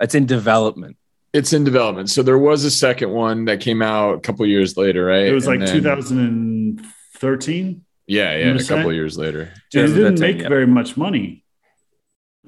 It's 0.00 0.14
in 0.14 0.26
development. 0.26 0.96
it's 1.32 1.52
in 1.52 1.64
development. 1.64 2.10
So 2.10 2.22
there 2.22 2.38
was 2.38 2.64
a 2.64 2.70
second 2.70 3.10
one 3.10 3.44
that 3.46 3.60
came 3.60 3.82
out 3.82 4.16
a 4.16 4.20
couple 4.20 4.46
years 4.46 4.76
later, 4.76 5.04
right? 5.06 5.26
It 5.26 5.32
was 5.32 5.46
And 5.46 5.60
like 5.60 5.66
then- 5.68 5.76
2013. 5.76 7.84
Yeah, 8.08 8.30
I'm 8.30 8.38
yeah, 8.38 8.46
gonna 8.48 8.60
a 8.60 8.64
couple 8.64 8.90
say. 8.90 8.94
years 8.94 9.18
later. 9.18 9.40
And 9.42 9.50
it 9.84 9.86
didn't 9.94 10.16
2013, 10.16 10.20
make 10.20 10.42
yeah. 10.42 10.48
very 10.48 10.66
much 10.66 10.96
money. 10.96 11.44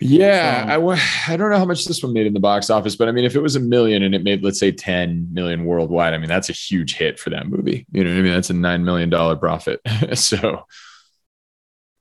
Yeah, 0.02 0.76
So- 0.76 0.88
I 0.90 1.32
I 1.34 1.36
don't 1.36 1.50
know 1.50 1.58
how 1.58 1.66
much 1.66 1.84
this 1.84 2.02
one 2.02 2.14
made 2.14 2.26
in 2.26 2.32
the 2.32 2.40
box 2.40 2.70
office, 2.70 2.96
but 2.96 3.08
I 3.08 3.12
mean, 3.12 3.24
if 3.24 3.36
it 3.36 3.40
was 3.42 3.56
a 3.56 3.60
million 3.60 4.02
and 4.02 4.14
it 4.14 4.22
made, 4.22 4.42
let's 4.42 4.58
say, 4.58 4.72
10 4.72 5.28
million 5.32 5.66
worldwide, 5.66 6.14
I 6.14 6.18
mean, 6.18 6.28
that's 6.28 6.48
a 6.48 6.54
huge 6.54 6.94
hit 6.94 7.18
for 7.18 7.28
that 7.30 7.46
movie. 7.46 7.86
You 7.92 8.04
know 8.04 8.10
what 8.10 8.18
I 8.18 8.22
mean? 8.22 8.32
That's 8.32 8.48
a 8.50 8.54
$9 8.54 8.82
million 8.82 9.10
profit. 9.38 9.80
so, 10.14 10.64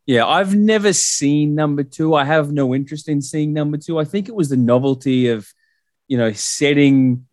Yeah, 0.05 0.25
I've 0.25 0.55
never 0.55 0.93
seen 0.93 1.55
number 1.55 1.83
two. 1.83 2.15
I 2.15 2.23
have 2.23 2.53
no 2.53 2.73
interest 2.73 3.09
in 3.09 3.21
seeing 3.21 3.51
number 3.51 3.77
two. 3.77 3.99
I 3.99 4.05
think 4.05 4.29
it 4.29 4.35
was 4.35 4.47
the 4.49 4.57
novelty 4.57 5.27
of, 5.27 5.51
you 6.07 6.17
know, 6.17 6.31
setting 6.31 7.27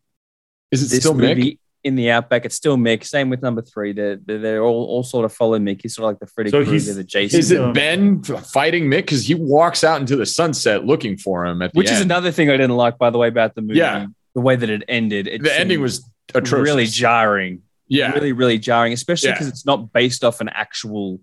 is 0.73 0.83
it 0.83 0.89
this 0.91 0.99
still 1.01 1.15
Mick? 1.15 1.59
In 1.87 1.95
the 1.95 2.11
outback. 2.11 2.45
It's 2.45 2.57
still 2.57 2.77
Mick. 2.77 3.05
Same 3.05 3.31
with 3.31 3.43
number 3.43 3.63
three. 3.63 3.93
They're, 3.93 4.17
they're, 4.17 4.61
all, 4.63 4.87
all 4.87 5.05
sort 5.05 5.25
of 5.25 5.33
follow 5.33 5.57
Mick. 5.59 5.83
He's 5.83 5.95
sort 5.95 6.05
of 6.05 6.11
like 6.11 6.19
the 6.19 6.27
Freddy 6.27 6.51
So 6.51 6.65
Krueger, 6.65 6.95
the 6.95 7.05
Jason. 7.05 7.39
Is 7.39 7.53
it 7.53 7.73
Ben 7.75 8.23
fighting 8.25 8.87
Mick? 8.91 9.03
Because 9.03 9.25
he 9.25 9.35
walks 9.37 9.85
out 9.85 10.01
into 10.01 10.17
the 10.17 10.27
sunset 10.27 10.85
looking 10.85 11.17
for 11.17 11.47
him 11.47 11.63
Which 11.75 11.89
is 11.91 12.01
another 12.01 12.33
thing 12.33 12.51
I 12.51 12.57
didn't 12.57 12.77
like, 12.77 12.99
by 12.99 13.11
the 13.11 13.19
way, 13.19 13.29
about 13.29 13.55
the 13.55 13.63
movie. 13.63 13.79
Yeah. 13.79 14.07
The 14.35 14.41
way 14.41 14.57
that 14.57 14.69
it 14.69 14.83
ended. 14.89 15.29
It 15.29 15.43
the 15.45 15.59
ending 15.59 15.81
was 15.81 16.05
atrocious. 16.35 16.65
really 16.65 16.87
jarring. 16.87 17.63
yeah. 17.87 18.11
Really, 18.13 18.33
really 18.33 18.59
jarring, 18.59 18.93
especially 18.93 19.29
Yeah. 19.29 19.35
because 19.37 19.49
it's 19.49 19.65
not 19.65 19.93
based 19.93 20.25
off 20.25 20.41
an 20.41 20.49
actual 20.49 21.21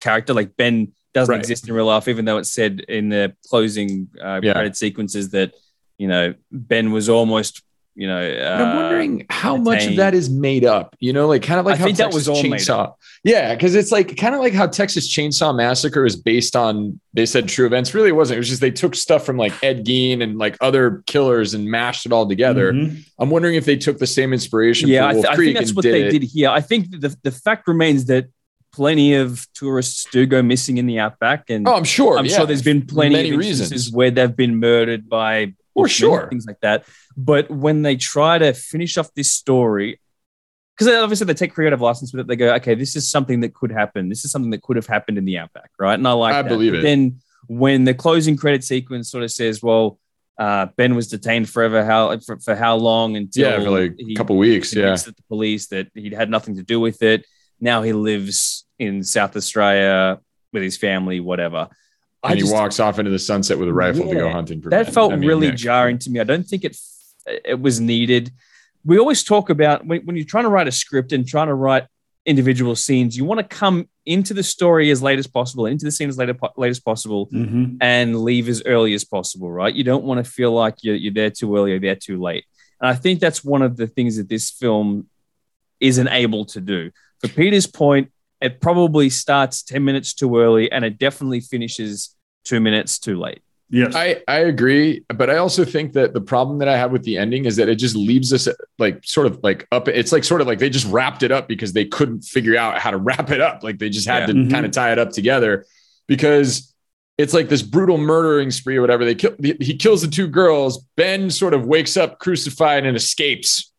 character. 0.00 0.32
Like 0.32 0.56
Ben 0.56 0.92
doesn't 1.12 1.30
Right. 1.30 1.38
exist 1.38 1.68
in 1.68 1.74
real 1.74 1.84
life, 1.86 2.08
even 2.08 2.24
though 2.24 2.38
it 2.38 2.46
said 2.46 2.80
in 2.88 3.10
the 3.10 3.34
closing 3.50 4.08
uh, 4.20 4.40
Yeah. 4.42 4.54
credit 4.54 4.74
sequences 4.76 5.30
that, 5.30 5.52
you 5.98 6.08
know, 6.08 6.32
Ben 6.50 6.92
was 6.92 7.08
almost, 7.10 7.62
you 7.98 8.06
know, 8.06 8.18
And 8.20 8.62
I'm 8.62 8.76
uh, 8.78 8.80
wondering 8.80 9.26
how 9.28 9.56
much 9.56 9.84
of 9.86 9.96
that 9.96 10.14
is 10.14 10.30
made 10.30 10.64
up. 10.64 10.94
You 11.00 11.12
know, 11.12 11.26
like 11.26 11.42
kind 11.42 11.58
of 11.58 11.66
like 11.66 11.74
I 11.74 11.78
how 11.78 11.84
think 11.86 11.96
that 11.98 12.04
Texas 12.04 12.28
was 12.28 12.28
all 12.28 12.42
made 12.42 12.52
Chainsaw. 12.60 12.94
Yeah, 13.24 13.54
because 13.54 13.74
it's 13.74 13.90
like 13.90 14.16
kind 14.16 14.36
of 14.36 14.40
like 14.40 14.52
how 14.52 14.68
Texas 14.68 15.12
Chainsaw 15.12 15.54
Massacre 15.54 16.06
is 16.06 16.14
based 16.14 16.54
on. 16.54 17.00
They 17.12 17.26
said 17.26 17.48
true 17.48 17.66
events. 17.66 17.92
Really, 17.94 18.10
it 18.10 18.12
wasn't. 18.12 18.36
It 18.36 18.38
was 18.40 18.48
just 18.48 18.60
they 18.60 18.70
took 18.70 18.94
stuff 18.94 19.26
from 19.26 19.36
like 19.36 19.52
Ed 19.64 19.84
Gein 19.84 20.22
and 20.22 20.38
like 20.38 20.56
other 20.60 21.02
killers 21.06 21.54
and 21.54 21.68
mashed 21.68 22.06
it 22.06 22.12
all 22.12 22.28
together. 22.28 22.72
Mhm. 22.72 23.04
I'm 23.18 23.30
wondering 23.30 23.56
if 23.56 23.64
they 23.64 23.76
took 23.76 23.98
the 23.98 24.06
same 24.06 24.32
inspiration. 24.32 24.88
yeah, 24.88 25.02
for 25.02 25.08
I, 25.08 25.12
th- 25.14 25.26
I 25.26 25.36
think 25.36 25.56
that's 25.58 25.74
what 25.74 25.82
did 25.82 25.94
they 25.94 26.02
it. 26.04 26.10
did 26.12 26.22
here. 26.22 26.50
I 26.50 26.60
think 26.60 26.90
the, 26.92 27.16
the 27.24 27.32
fact 27.32 27.66
remains 27.66 28.04
that 28.04 28.26
plenty 28.72 29.14
of 29.14 29.44
tourists 29.54 30.06
do 30.12 30.24
go 30.26 30.40
missing 30.42 30.76
in 30.78 30.86
the 30.86 31.00
outback, 31.00 31.50
and 31.50 31.66
Oh, 31.66 31.74
I'm 31.74 31.82
sure. 31.84 32.16
I'm 32.18 32.26
yeah. 32.26 32.36
sure 32.36 32.46
there's 32.46 32.62
been 32.62 32.86
plenty 32.86 33.16
Many 33.16 33.30
of 33.30 33.40
instances 33.40 33.70
reasons. 33.72 33.92
where 33.96 34.10
they've 34.12 34.36
been 34.36 34.56
murdered 34.60 35.08
by 35.08 35.54
For 35.78 35.84
Bushmen, 35.84 36.10
sure. 36.10 36.28
things 36.28 36.46
like 36.46 36.60
that. 36.60 36.84
But 37.16 37.50
when 37.50 37.82
they 37.82 37.96
try 37.96 38.38
to 38.38 38.52
finish 38.52 38.98
off 38.98 39.12
this 39.14 39.32
story, 39.32 40.00
because 40.76 40.92
obviously 40.94 41.26
they 41.26 41.34
take 41.34 41.54
creative 41.54 41.80
license 41.80 42.12
with 42.12 42.20
it, 42.20 42.26
they 42.28 42.36
go, 42.36 42.54
okay, 42.54 42.74
this 42.74 42.94
is 42.96 43.10
something 43.10 43.40
that 43.40 43.54
could 43.54 43.72
happen. 43.72 44.08
This 44.08 44.24
is 44.24 44.30
something 44.30 44.50
that 44.50 44.62
could 44.62 44.76
have 44.76 44.86
happened 44.86 45.18
in 45.18 45.24
the 45.24 45.38
outback, 45.38 45.70
right? 45.78 45.94
And 45.94 46.06
I 46.06 46.12
like 46.12 46.34
I 46.34 46.42
that. 46.42 46.48
believe 46.48 46.72
But 46.72 46.80
it. 46.80 46.82
Then 46.82 47.20
when 47.48 47.84
the 47.84 47.94
closing 47.94 48.36
credit 48.36 48.62
sequence 48.64 49.10
sort 49.10 49.24
of 49.24 49.30
says, 49.30 49.62
well, 49.62 49.98
uh, 50.38 50.66
Ben 50.76 50.94
was 50.94 51.08
detained 51.08 51.48
forever, 51.48 51.84
how 51.84 52.16
for, 52.20 52.38
for 52.38 52.54
how 52.54 52.76
long 52.76 53.16
until 53.16 53.50
Yeah, 53.50 53.64
for 53.64 53.70
like 53.70 53.96
a 53.98 54.14
couple 54.14 54.36
weeks. 54.36 54.72
Yeah. 54.74 54.94
the 54.94 55.14
police 55.28 55.66
that 55.68 55.88
he'd 55.94 56.12
had 56.12 56.30
nothing 56.30 56.56
to 56.56 56.62
do 56.62 56.78
with 56.78 57.02
it. 57.02 57.26
Now 57.60 57.82
he 57.82 57.92
lives 57.92 58.64
in 58.78 59.02
South 59.02 59.34
Australia 59.34 60.20
with 60.52 60.62
his 60.62 60.76
family, 60.76 61.18
whatever. 61.18 61.68
And 62.24 62.34
he 62.34 62.40
just- 62.40 62.52
walks 62.52 62.80
off 62.80 62.98
into 62.98 63.10
the 63.10 63.18
sunset 63.18 63.58
with 63.58 63.68
a 63.68 63.72
rifle 63.72 64.08
to 64.08 64.14
go 64.14 64.28
hunting 64.30 64.60
that 64.70 64.92
felt 64.92 65.12
I 65.12 65.16
mean, 65.16 65.28
really 65.28 65.48
Nick. 65.48 65.56
jarring 65.56 65.98
to 65.98 66.10
me. 66.10 66.20
I 66.20 66.24
don't 66.24 66.44
think 66.46 66.64
it 66.64 66.76
it 67.44 67.60
was 67.60 67.78
needed. 67.78 68.30
We 68.84 68.98
always 68.98 69.22
talk 69.22 69.50
about 69.50 69.84
when, 69.86 70.00
when 70.06 70.16
you're 70.16 70.24
trying 70.24 70.44
to 70.44 70.50
write 70.50 70.66
a 70.66 70.72
script 70.72 71.12
and 71.12 71.26
trying 71.28 71.48
to 71.48 71.54
write 71.54 71.84
individual 72.24 72.74
scenes, 72.74 73.16
you 73.16 73.24
want 73.24 73.38
to 73.38 73.44
come 73.44 73.88
into 74.06 74.32
the 74.32 74.42
story 74.42 74.90
as 74.90 75.02
late 75.02 75.18
as 75.18 75.26
possible, 75.26 75.66
into 75.66 75.84
the 75.84 75.90
scene 75.90 76.08
as 76.08 76.16
late, 76.16 76.30
late 76.56 76.70
as 76.70 76.80
possible, 76.80 77.26
Mhm. 77.32 77.76
and 77.82 78.22
leave 78.22 78.48
as 78.48 78.62
early 78.64 78.94
as 78.94 79.04
possible, 79.04 79.50
right? 79.50 79.74
You 79.74 79.84
don't 79.84 80.04
want 80.04 80.24
to 80.24 80.30
feel 80.30 80.52
like 80.52 80.76
you're, 80.82 80.94
you're 80.94 81.12
there 81.12 81.30
too 81.30 81.54
early 81.56 81.72
or 81.72 81.78
there 81.78 81.96
too 81.96 82.18
late. 82.20 82.44
And 82.80 82.88
I 82.88 82.94
think 82.94 83.20
that's 83.20 83.44
one 83.44 83.60
of 83.62 83.76
the 83.76 83.86
things 83.86 84.16
that 84.16 84.28
this 84.30 84.50
film 84.50 85.08
isn't 85.80 86.08
able 86.08 86.46
to 86.46 86.60
do. 86.60 86.90
For 87.20 87.28
Peter's 87.28 87.66
point, 87.66 88.10
it 88.40 88.60
probably 88.60 89.10
starts 89.10 89.62
10 89.62 89.84
minutes 89.84 90.14
too 90.14 90.38
early 90.38 90.70
and 90.70 90.84
it 90.84 90.98
definitely 90.98 91.40
finishes 91.40 92.14
two 92.44 92.60
minutes 92.60 92.98
too 92.98 93.18
late. 93.18 93.42
Yes. 93.70 93.94
I, 93.94 94.22
I 94.26 94.38
agree, 94.38 95.04
but 95.14 95.28
I 95.28 95.36
also 95.36 95.62
think 95.64 95.92
that 95.92 96.14
the 96.14 96.22
problem 96.22 96.58
that 96.60 96.68
I 96.68 96.76
have 96.78 96.90
with 96.90 97.02
the 97.02 97.18
ending 97.18 97.44
is 97.44 97.56
that 97.56 97.68
it 97.68 97.74
just 97.74 97.94
leaves 97.94 98.32
us 98.32 98.48
like 98.78 99.04
sort 99.04 99.26
of 99.26 99.40
like 99.42 99.66
up. 99.72 99.88
It's 99.88 100.10
like 100.10 100.24
sort 100.24 100.40
of 100.40 100.46
like 100.46 100.58
they 100.58 100.70
just 100.70 100.86
wrapped 100.86 101.22
it 101.22 101.30
up 101.30 101.48
because 101.48 101.74
they 101.74 101.84
couldn't 101.84 102.22
figure 102.22 102.56
out 102.56 102.78
how 102.78 102.90
to 102.90 102.96
wrap 102.96 103.30
it 103.30 103.42
up. 103.42 103.62
Like 103.62 103.78
they 103.78 103.90
just 103.90 104.08
had 104.08 104.20
Yeah. 104.20 104.26
to 104.28 104.32
Mhm. 104.32 104.50
kind 104.50 104.64
of 104.64 104.72
tie 104.72 104.92
it 104.92 104.98
up 104.98 105.10
together 105.10 105.66
because 106.06 106.72
it's 107.18 107.34
like 107.34 107.48
this 107.50 107.60
brutal 107.62 107.98
murdering 107.98 108.50
spree 108.50 108.76
or 108.76 108.80
whatever. 108.80 109.04
They 109.04 109.14
kill, 109.16 109.34
he 109.42 109.76
kills 109.76 110.00
the 110.00 110.08
two 110.08 110.28
girls. 110.28 110.82
Ben 110.96 111.28
sort 111.30 111.52
of 111.52 111.66
wakes 111.66 111.96
up 111.98 112.20
crucified 112.20 112.86
and 112.86 112.96
escapes, 112.96 113.70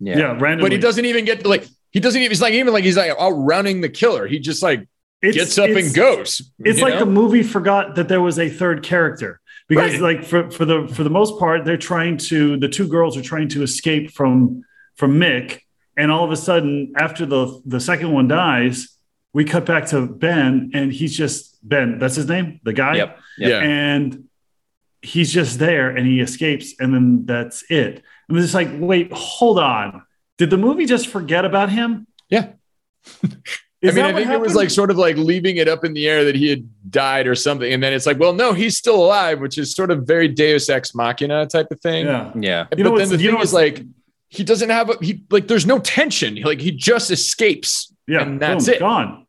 Yeah. 0.00 0.18
yeah, 0.18 0.24
randomly. 0.40 0.62
but 0.62 0.72
he 0.72 0.78
doesn't 0.78 1.04
even 1.04 1.24
get 1.26 1.44
like 1.44 1.66
he 1.90 2.00
doesn't 2.00 2.20
even. 2.20 2.30
He's 2.30 2.42
like 2.42 2.54
even 2.54 2.72
like 2.72 2.84
he's 2.84 2.96
like 2.96 3.10
outrunning 3.18 3.80
the 3.80 3.88
killer. 3.88 4.26
He 4.26 4.38
just 4.38 4.62
like 4.62 4.80
It's- 5.22 5.34
gets 5.34 5.58
up 5.58 5.70
and 5.70 5.94
goes. 5.94 6.50
It's 6.60 6.80
like 6.80 6.94
know? 6.94 7.00
the 7.00 7.06
movie 7.06 7.42
forgot 7.42 7.94
that 7.96 8.08
there 8.08 8.20
was 8.20 8.38
a 8.38 8.48
third 8.48 8.82
character 8.82 9.40
because, 9.68 9.92
Right. 10.00 10.00
like, 10.18 10.24
for, 10.24 10.50
for 10.50 10.64
the 10.64 10.88
for 10.88 11.02
the 11.04 11.10
most 11.10 11.38
part, 11.38 11.64
they're 11.64 11.76
trying 11.76 12.16
to 12.28 12.56
the 12.58 12.68
two 12.68 12.86
girls 12.88 13.16
are 13.16 13.22
trying 13.22 13.48
to 13.50 13.62
escape 13.62 14.10
from 14.12 14.62
from 14.96 15.18
Mick, 15.20 15.60
and 15.96 16.10
all 16.10 16.24
of 16.24 16.30
a 16.30 16.36
sudden, 16.36 16.92
after 16.96 17.24
the 17.26 17.60
the 17.66 17.80
second 17.80 18.12
one 18.12 18.28
dies, 18.28 18.88
we 19.32 19.44
cut 19.44 19.64
back 19.66 19.86
to 19.86 20.06
Ben, 20.06 20.70
and 20.74 20.92
he's 20.92 21.16
just 21.16 21.58
Ben. 21.68 21.98
That's 21.98 22.16
his 22.16 22.26
name, 22.28 22.60
the 22.64 22.72
guy. 22.72 22.96
Yep. 22.96 23.18
yeah. 23.38 23.58
and 23.60 24.24
he's 25.00 25.32
just 25.32 25.60
there 25.60 25.90
and 25.90 26.04
he 26.08 26.18
escapes 26.20 26.74
and 26.80 26.92
then 26.92 27.24
that's 27.24 27.62
it 27.70 28.02
and 28.28 28.36
it's 28.36 28.52
like 28.52 28.66
wait 28.80 29.12
hold 29.12 29.56
on 29.56 30.02
did 30.38 30.50
the 30.50 30.56
movie 30.56 30.86
just 30.86 31.08
forget 31.08 31.44
about 31.44 31.68
him 31.70 32.06
Yeah. 32.30 32.52
Is 33.80 33.92
I 33.92 33.94
mean, 33.94 34.04
I 34.06 34.12
what 34.12 34.16
think 34.24 34.30
it 34.32 34.40
was 34.40 34.56
like 34.56 34.70
sort 34.70 34.90
of 34.90 34.98
like 34.98 35.16
leaving 35.16 35.58
it 35.58 35.68
up 35.68 35.84
in 35.84 35.92
the 35.92 36.08
air 36.08 36.24
that 36.24 36.34
he 36.34 36.48
had 36.48 36.68
died 36.90 37.28
or 37.28 37.36
something. 37.36 37.72
And 37.72 37.80
then 37.80 37.92
it's 37.92 38.06
like, 38.06 38.18
well, 38.18 38.32
no, 38.32 38.52
he's 38.52 38.76
still 38.76 38.96
alive, 38.96 39.38
which 39.38 39.56
is 39.56 39.72
sort 39.72 39.92
of 39.92 40.04
very 40.04 40.26
Deus 40.26 40.68
Ex 40.68 40.96
Machina 40.96 41.46
type 41.46 41.70
of 41.70 41.80
thing. 41.80 42.06
yeah. 42.06 42.32
Yeah. 42.34 42.66
But 42.68 42.78
You 42.78 42.84
know 42.84 42.98
then 42.98 43.08
the 43.08 43.16
thing 43.18 43.38
is 43.40 43.52
like, 43.52 43.84
he 44.30 44.42
doesn't 44.42 44.68
have 44.70 44.90
a, 44.90 44.94
he 45.00 45.22
like, 45.30 45.46
there's 45.46 45.64
no 45.64 45.78
tension. 45.78 46.34
Like 46.42 46.60
he 46.60 46.72
just 46.72 47.12
escapes. 47.12 47.94
Yeah, 48.08 48.22
And 48.22 48.40
that's 48.40 48.64
boom, 48.66 48.74
it. 48.74 48.78
Gone. 48.80 49.26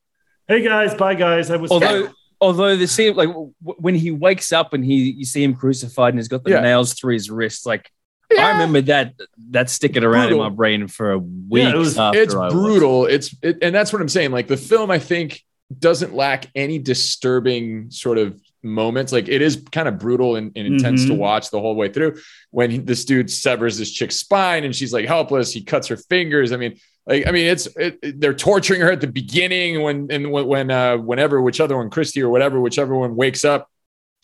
Hey 0.47 0.63
guys, 0.63 0.95
bye 0.95 1.13
guys. 1.13 1.51
I 1.51 1.57
was 1.57 1.69
Although, 1.69 2.09
although 2.41 2.75
the 2.75 2.87
scene, 2.87 3.15
like 3.15 3.29
w- 3.29 3.53
when 3.61 3.93
he 3.93 4.09
wakes 4.09 4.51
up 4.51 4.73
and 4.73 4.83
he, 4.83 5.11
you 5.11 5.25
see 5.25 5.43
him 5.43 5.53
crucified 5.53 6.13
and 6.15 6.17
he's 6.17 6.27
got 6.27 6.43
the 6.43 6.49
Yeah. 6.49 6.61
nails 6.61 6.95
through 6.95 7.13
his 7.13 7.29
wrists. 7.29 7.67
Like 7.67 7.91
Yeah. 8.31 8.45
I 8.47 8.51
remember 8.51 8.81
that 8.81 9.13
that 9.51 9.69
sticking 9.69 10.03
around 10.03 10.27
Brutal. 10.29 10.45
in 10.45 10.51
my 10.51 10.55
brain 10.55 10.87
for 10.87 11.11
a 11.13 11.17
week. 11.19 11.63
it 11.67 11.75
was- 11.75 11.97
it's 11.97 12.33
brutal. 12.35 13.05
It's 13.07 13.35
it, 13.41 13.57
and 13.61 13.73
that's 13.73 13.91
what 13.91 14.01
I'm 14.01 14.09
saying. 14.09 14.31
Like 14.31 14.47
the 14.47 14.57
film, 14.57 14.91
I 14.91 14.99
think 14.99 15.43
doesn't 15.77 16.13
lack 16.15 16.47
any 16.55 16.79
disturbing 16.79 17.89
sort 17.91 18.17
of 18.17 18.39
moments. 18.63 19.11
Like 19.11 19.27
it 19.29 19.41
is 19.41 19.63
kind 19.71 19.87
of 19.87 19.97
brutal 19.99 20.35
and, 20.35 20.51
and 20.55 20.67
intense 20.67 21.05
to 21.05 21.13
Mhm. 21.13 21.17
watch 21.17 21.49
the 21.49 21.59
whole 21.59 21.75
way 21.75 21.89
through. 21.89 22.17
When 22.51 22.71
he- 22.71 22.77
this 22.79 23.05
dude 23.05 23.31
severs 23.31 23.77
this 23.77 23.91
chick's 23.91 24.17
spine 24.17 24.63
and 24.63 24.75
she's 24.75 24.91
like 24.93 25.05
helpless, 25.05 25.51
he 25.53 25.63
cuts 25.63 25.87
her 25.87 25.95
fingers. 25.97 26.51
I 26.51 26.57
mean, 26.57 26.77
like 27.07 27.25
I 27.27 27.31
mean, 27.31 27.45
it's 27.47 27.67
it, 27.77 27.97
it- 28.03 28.19
they're 28.19 28.33
torturing 28.33 28.81
her 28.81 28.91
at 28.91 29.01
the 29.01 29.07
beginning 29.07 29.81
when 29.81 30.07
and 30.09 30.31
when 30.31 30.45
when 30.47 30.71
uh, 30.71 30.97
whenever 30.97 31.41
which 31.41 31.61
other 31.61 31.77
one, 31.77 31.89
Christy 31.89 32.21
or 32.21 32.29
whatever, 32.29 32.59
whichever 32.59 32.95
one 32.95 33.15
wakes 33.15 33.45
up 33.45 33.68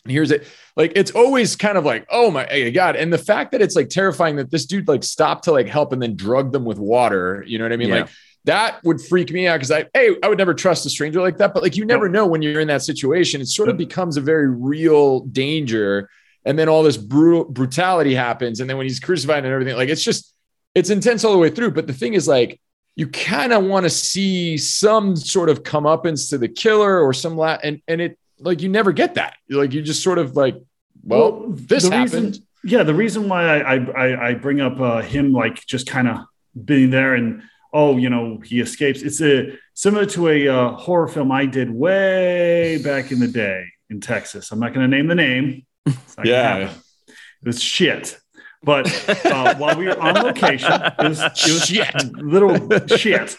and 0.06 0.12
hears 0.12 0.30
it. 0.30 0.46
Like 0.76 0.92
it's 0.94 1.10
always 1.10 1.56
kind 1.56 1.76
of 1.76 1.84
like, 1.84 2.06
oh 2.10 2.30
my 2.30 2.70
god. 2.70 2.96
And 2.96 3.12
the 3.12 3.18
fact 3.18 3.52
that 3.52 3.60
it's 3.60 3.76
like 3.76 3.88
terrifying 3.88 4.36
that 4.36 4.50
this 4.50 4.66
dude 4.66 4.88
like 4.88 5.04
stopped 5.04 5.44
to 5.44 5.52
like 5.52 5.68
help 5.68 5.92
and 5.92 6.00
then 6.00 6.16
drugged 6.16 6.52
them 6.52 6.64
with 6.64 6.78
water. 6.78 7.44
You 7.46 7.58
know 7.58 7.64
what 7.64 7.72
I 7.72 7.76
mean? 7.76 7.88
Yeah. 7.88 8.00
Like 8.02 8.10
that 8.44 8.82
would 8.84 9.00
freak 9.00 9.32
me 9.32 9.46
out 9.46 9.56
because 9.56 9.72
I 9.72 9.86
hey, 9.92 10.16
I 10.22 10.28
would 10.28 10.38
never 10.38 10.54
trust 10.54 10.86
a 10.86 10.90
stranger 10.90 11.20
like 11.20 11.38
that. 11.38 11.52
But 11.52 11.62
like 11.62 11.76
you 11.76 11.84
never 11.84 12.08
know 12.08 12.26
when 12.26 12.42
you're 12.42 12.60
in 12.60 12.68
that 12.68 12.82
situation. 12.82 13.40
It 13.40 13.48
sort 13.48 13.68
of 13.68 13.76
becomes 13.76 14.16
a 14.16 14.20
very 14.20 14.48
real 14.48 15.20
danger. 15.20 16.08
And 16.44 16.56
then 16.56 16.68
all 16.68 16.84
this 16.84 16.96
brutal 16.96 17.44
brutality 17.44 18.14
happens. 18.14 18.60
And 18.60 18.70
then 18.70 18.76
when 18.76 18.86
he's 18.86 19.00
crucified 19.00 19.44
and 19.44 19.52
everything, 19.52 19.76
like 19.76 19.88
it's 19.88 20.04
just 20.04 20.32
it's 20.76 20.90
intense 20.90 21.24
all 21.24 21.32
the 21.32 21.38
way 21.38 21.50
through. 21.50 21.72
But 21.72 21.88
the 21.88 21.92
thing 21.92 22.14
is 22.14 22.28
like 22.28 22.60
you 22.96 23.08
kind 23.08 23.52
of 23.52 23.64
want 23.64 23.84
to 23.84 23.90
see 23.90 24.56
some 24.56 25.16
sort 25.16 25.50
of 25.50 25.62
comeuppance 25.62 26.30
to 26.30 26.38
the 26.38 26.48
killer 26.48 27.00
or 27.00 27.12
some 27.12 27.36
la- 27.36 27.58
and 27.62 27.82
and 27.86 28.00
it 28.00 28.18
like 28.40 28.62
you 28.62 28.68
never 28.68 28.92
get 28.92 29.14
that. 29.14 29.34
Like 29.48 29.72
you 29.72 29.82
just 29.82 30.02
sort 30.02 30.18
of 30.18 30.36
like, 30.36 30.56
well, 31.02 31.44
this 31.48 31.88
happened. 31.88 32.12
Reason, 32.26 32.46
yeah, 32.64 32.82
the 32.82 32.94
reason 32.94 33.28
why 33.28 33.44
I 33.60 33.74
I, 33.74 33.76
I, 33.76 34.28
I 34.28 34.34
bring 34.34 34.60
up 34.60 34.80
uh, 34.80 35.02
him 35.02 35.32
like 35.32 35.64
just 35.66 35.86
kind 35.86 36.08
of 36.08 36.18
being 36.64 36.90
there 36.90 37.14
and 37.14 37.42
oh, 37.72 37.96
you 37.98 38.08
know, 38.08 38.40
he 38.44 38.60
escapes. 38.60 39.02
It's 39.02 39.20
a 39.20 39.52
similar 39.74 40.06
to 40.06 40.28
a 40.28 40.48
uh, 40.48 40.70
horror 40.76 41.08
film 41.08 41.30
I 41.30 41.44
did 41.46 41.70
way 41.70 42.80
back 42.82 43.12
in 43.12 43.20
the 43.20 43.28
day 43.28 43.64
in 43.90 44.00
Texas. 44.00 44.50
I'm 44.50 44.58
not 44.60 44.72
going 44.72 44.90
to 44.90 44.96
name 44.96 45.08
the 45.08 45.14
name. 45.14 45.66
It's 45.84 46.16
not 46.16 46.24
gonna 46.24 46.28
Yeah. 46.30 46.70
it 46.70 47.46
was 47.46 47.62
shit. 47.62 48.18
But 48.62 48.86
uh, 49.26 49.54
while 49.56 49.76
we 49.78 49.86
were 49.86 50.00
on 50.00 50.14
location, 50.14 50.72
it 50.72 50.94
was, 50.98 51.20
it 51.20 51.32
was 51.34 51.66
Shit. 51.66 52.12
little 52.16 52.86
shit. 52.96 53.36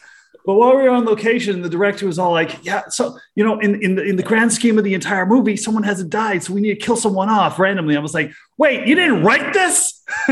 But 0.47 0.53
while 0.53 0.77
we 0.77 0.83
were 0.83 0.89
on 0.89 1.03
location, 1.03 1.62
the 1.62 1.69
director 1.69 2.07
was 2.07 2.17
all 2.17 2.31
like, 2.31 2.65
"Yeah, 2.65 2.88
so 2.88 3.19
you 3.36 3.43
know, 3.43 3.60
in 3.60 3.83
in 3.83 3.95
the, 3.95 4.03
in 4.03 4.15
the 4.15 4.23
grand 4.23 4.53
scheme 4.53 4.77
of 4.77 4.86
the 4.86 4.93
entire 4.93 5.25
movie, 5.25 5.57
someone 5.57 5.83
hasn't 5.83 6.10
died, 6.10 6.41
so 6.41 6.53
we 6.53 6.62
need 6.62 6.79
to 6.79 6.86
kill 6.86 6.95
someone 6.95 7.27
off 7.29 7.60
randomly." 7.60 7.97
I 7.97 7.99
was 7.99 8.13
like, 8.13 8.31
"Wait, 8.57 8.88
you 8.88 8.95
didn't 8.95 9.23
write 9.23 9.53
this? 9.53 10.01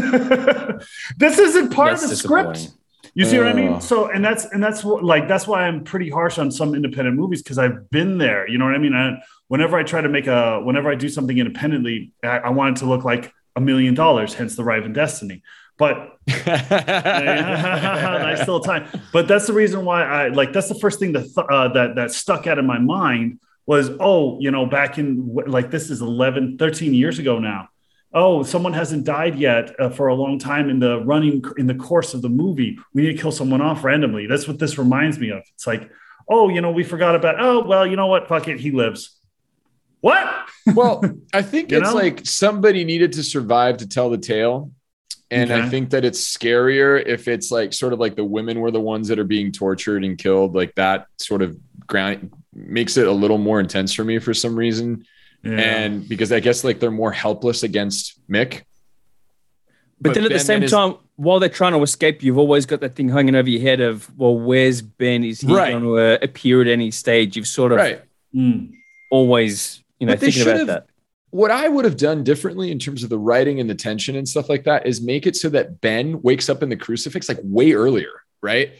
this 1.17 1.37
isn't 1.37 1.69
part 1.73 1.91
That's 1.91 2.03
of 2.03 2.09
the 2.09 2.15
script." 2.15 2.69
You 3.13 3.23
see 3.25 3.37
what 3.37 3.47
I 3.47 3.51
Oh. 3.51 3.55
mean? 3.55 3.81
So, 3.81 4.09
and 4.09 4.23
that's 4.23 4.45
and 4.45 4.61
that's 4.63 4.83
what 4.83 5.03
like 5.03 5.27
that's 5.27 5.47
why 5.47 5.67
I'm 5.67 5.83
pretty 5.83 6.09
harsh 6.09 6.37
on 6.37 6.49
some 6.51 6.75
independent 6.75 7.15
movies 7.17 7.41
because 7.43 7.57
I've 7.57 7.89
been 7.89 8.17
there. 8.17 8.47
You 8.49 8.57
know 8.57 8.65
what 8.65 8.73
I 8.73 8.77
mean? 8.77 8.93
I, 8.93 9.17
whenever 9.47 9.77
I 9.77 9.83
try 9.83 10.01
to 10.01 10.09
make 10.09 10.27
a, 10.27 10.61
whenever 10.61 10.89
I 10.89 10.95
do 10.95 11.07
something 11.07 11.37
independently, 11.37 12.11
I, 12.23 12.39
I 12.39 12.49
want 12.49 12.77
it 12.77 12.79
to 12.81 12.87
look 12.87 13.03
like 13.05 13.31
a 13.55 13.61
million 13.61 13.93
dollars. 13.93 14.33
Hence 14.33 14.55
the 14.55 14.63
Riven 14.65 14.91
Destiny. 14.93 15.43
But 15.77 16.17
little 18.39 18.61
time. 18.61 18.87
But 19.11 19.27
that's 19.27 19.47
the 19.47 19.53
reason 19.53 19.83
why 19.83 20.03
I 20.03 20.27
like. 20.29 20.53
That's 20.53 20.69
the 20.69 20.75
first 20.75 20.99
thing 20.99 21.11
that 21.13 21.23
th- 21.23 21.47
uh, 21.49 21.67
that 21.69 21.95
that 21.95 22.11
stuck 22.11 22.47
out 22.47 22.57
in 22.57 22.65
my 22.65 22.79
mind 22.79 23.39
was, 23.65 23.89
oh, 23.99 24.39
you 24.39 24.51
know, 24.51 24.65
back 24.65 24.97
in 24.97 25.35
like 25.47 25.71
this 25.71 25.89
is 25.89 26.01
11, 26.01 26.57
13 26.57 26.93
years 26.93 27.19
ago 27.19 27.39
now. 27.39 27.69
Oh, 28.13 28.43
someone 28.43 28.71
hasn't 28.71 29.03
died 29.03 29.37
yet 29.37 29.77
uh, 29.77 29.89
for 29.89 30.07
a 30.07 30.15
long 30.15 30.39
time 30.39 30.69
in 30.69 30.79
the 30.79 31.01
running 31.01 31.43
in 31.57 31.67
the 31.67 31.75
course 31.75 32.13
of 32.13 32.21
the 32.21 32.29
movie. 32.29 32.77
We 32.93 33.01
need 33.01 33.17
to 33.17 33.21
kill 33.21 33.31
someone 33.31 33.61
off 33.61 33.83
randomly. 33.83 34.27
That's 34.27 34.47
what 34.47 34.59
this 34.59 34.77
reminds 34.77 35.19
me 35.19 35.31
of. 35.31 35.43
It's 35.53 35.67
like, 35.67 35.89
oh, 36.29 36.47
you 36.47 36.61
know, 36.61 36.71
we 36.71 36.83
forgot 36.83 37.15
about. 37.15 37.35
Oh, 37.39 37.65
well, 37.65 37.85
you 37.85 37.97
know 37.97 38.07
what? 38.07 38.29
Fuck 38.29 38.47
it, 38.47 38.59
he 38.61 38.71
lives. 38.71 39.19
What? 39.99 40.47
well, 40.73 41.03
I 41.33 41.41
think 41.41 41.71
it's 41.73 41.89
know? 41.89 41.95
like 41.95 42.25
somebody 42.25 42.85
needed 42.85 43.13
to 43.13 43.23
survive 43.23 43.77
to 43.77 43.87
tell 43.87 44.09
the 44.09 44.17
tale. 44.17 44.71
And 45.35 45.51
I 45.53 45.69
think 45.69 45.89
that 45.91 46.03
it's 46.05 46.21
scarier 46.35 47.03
if 47.05 47.27
it's 47.27 47.51
like 47.51 47.73
sort 47.73 47.93
of 47.93 47.99
like 47.99 48.15
the 48.15 48.23
women 48.25 48.59
were 48.59 48.71
the 48.71 48.79
ones 48.81 49.07
that 49.09 49.19
are 49.19 49.23
being 49.25 49.51
tortured 49.51 50.03
and 50.03 50.17
killed. 50.17 50.55
Like 50.55 50.73
that 50.75 51.07
sort 51.17 51.41
of 51.41 51.57
ground 51.87 52.31
makes 52.53 52.97
it 52.97 53.07
a 53.07 53.11
little 53.11 53.37
more 53.37 53.59
intense 53.59 53.93
for 53.93 54.03
me 54.03 54.19
for 54.19 54.33
some 54.33 54.55
reason. 54.55 55.05
Yeah. 55.43 55.51
And 55.59 56.07
because 56.09 56.31
I 56.31 56.39
guess 56.39 56.63
like 56.63 56.79
they're 56.79 56.89
more 56.91 57.11
helpless 57.11 57.63
against 57.63 58.19
Mick. 58.29 58.63
But, 60.01 60.13
then 60.13 60.23
at 60.23 60.29
the 60.29 60.35
Ben 60.35 60.45
same 60.45 60.63
is- 60.63 60.71
time, 60.71 60.95
while 61.15 61.39
they're 61.39 61.47
trying 61.49 61.71
to 61.73 61.81
escape, 61.81 62.21
you've 62.23 62.37
always 62.37 62.65
got 62.65 62.81
that 62.81 62.95
thing 62.95 63.07
hanging 63.09 63.35
over 63.35 63.49
your 63.49 63.61
head 63.61 63.79
of, 63.79 64.09
well, 64.17 64.37
where's 64.37 64.81
Ben? 64.81 65.23
Is 65.23 65.39
he 65.41 65.53
Right. 65.53 65.71
going 65.71 65.83
to 65.83 65.97
uh, 65.97 66.17
appear 66.21 66.61
at 66.61 66.67
any 66.67 66.91
stage? 66.91 67.37
You've 67.37 67.47
sort 67.47 67.71
of 67.71 67.77
right. 67.77 68.01
Mm. 68.35 68.71
always, 69.09 69.81
you 69.99 70.07
know, 70.07 70.15
thinking 70.17 70.41
about 70.41 70.51
should've- 70.57 70.67
that. 70.67 70.87
What 71.35 71.51
I 71.51 71.67
would 71.67 71.83
have 71.83 71.97
done 71.97 72.23
differently 72.23 72.71
in 72.71 72.79
terms 72.79 73.03
of 73.03 73.09
the 73.09 73.17
writing 73.19 73.59
and 73.59 73.69
the 73.69 73.75
tension 73.75 74.15
and 74.15 74.25
stuff 74.27 74.47
like 74.47 74.63
that 74.63 74.87
is 74.87 75.01
make 75.01 75.27
it 75.27 75.35
so 75.35 75.49
that 75.49 75.81
Ben 75.81 76.21
wakes 76.21 76.47
up 76.47 76.63
in 76.63 76.69
the 76.69 76.77
crucifix 76.77 77.27
like 77.27 77.39
way 77.43 77.73
earlier, 77.73 78.23
right? 78.41 78.71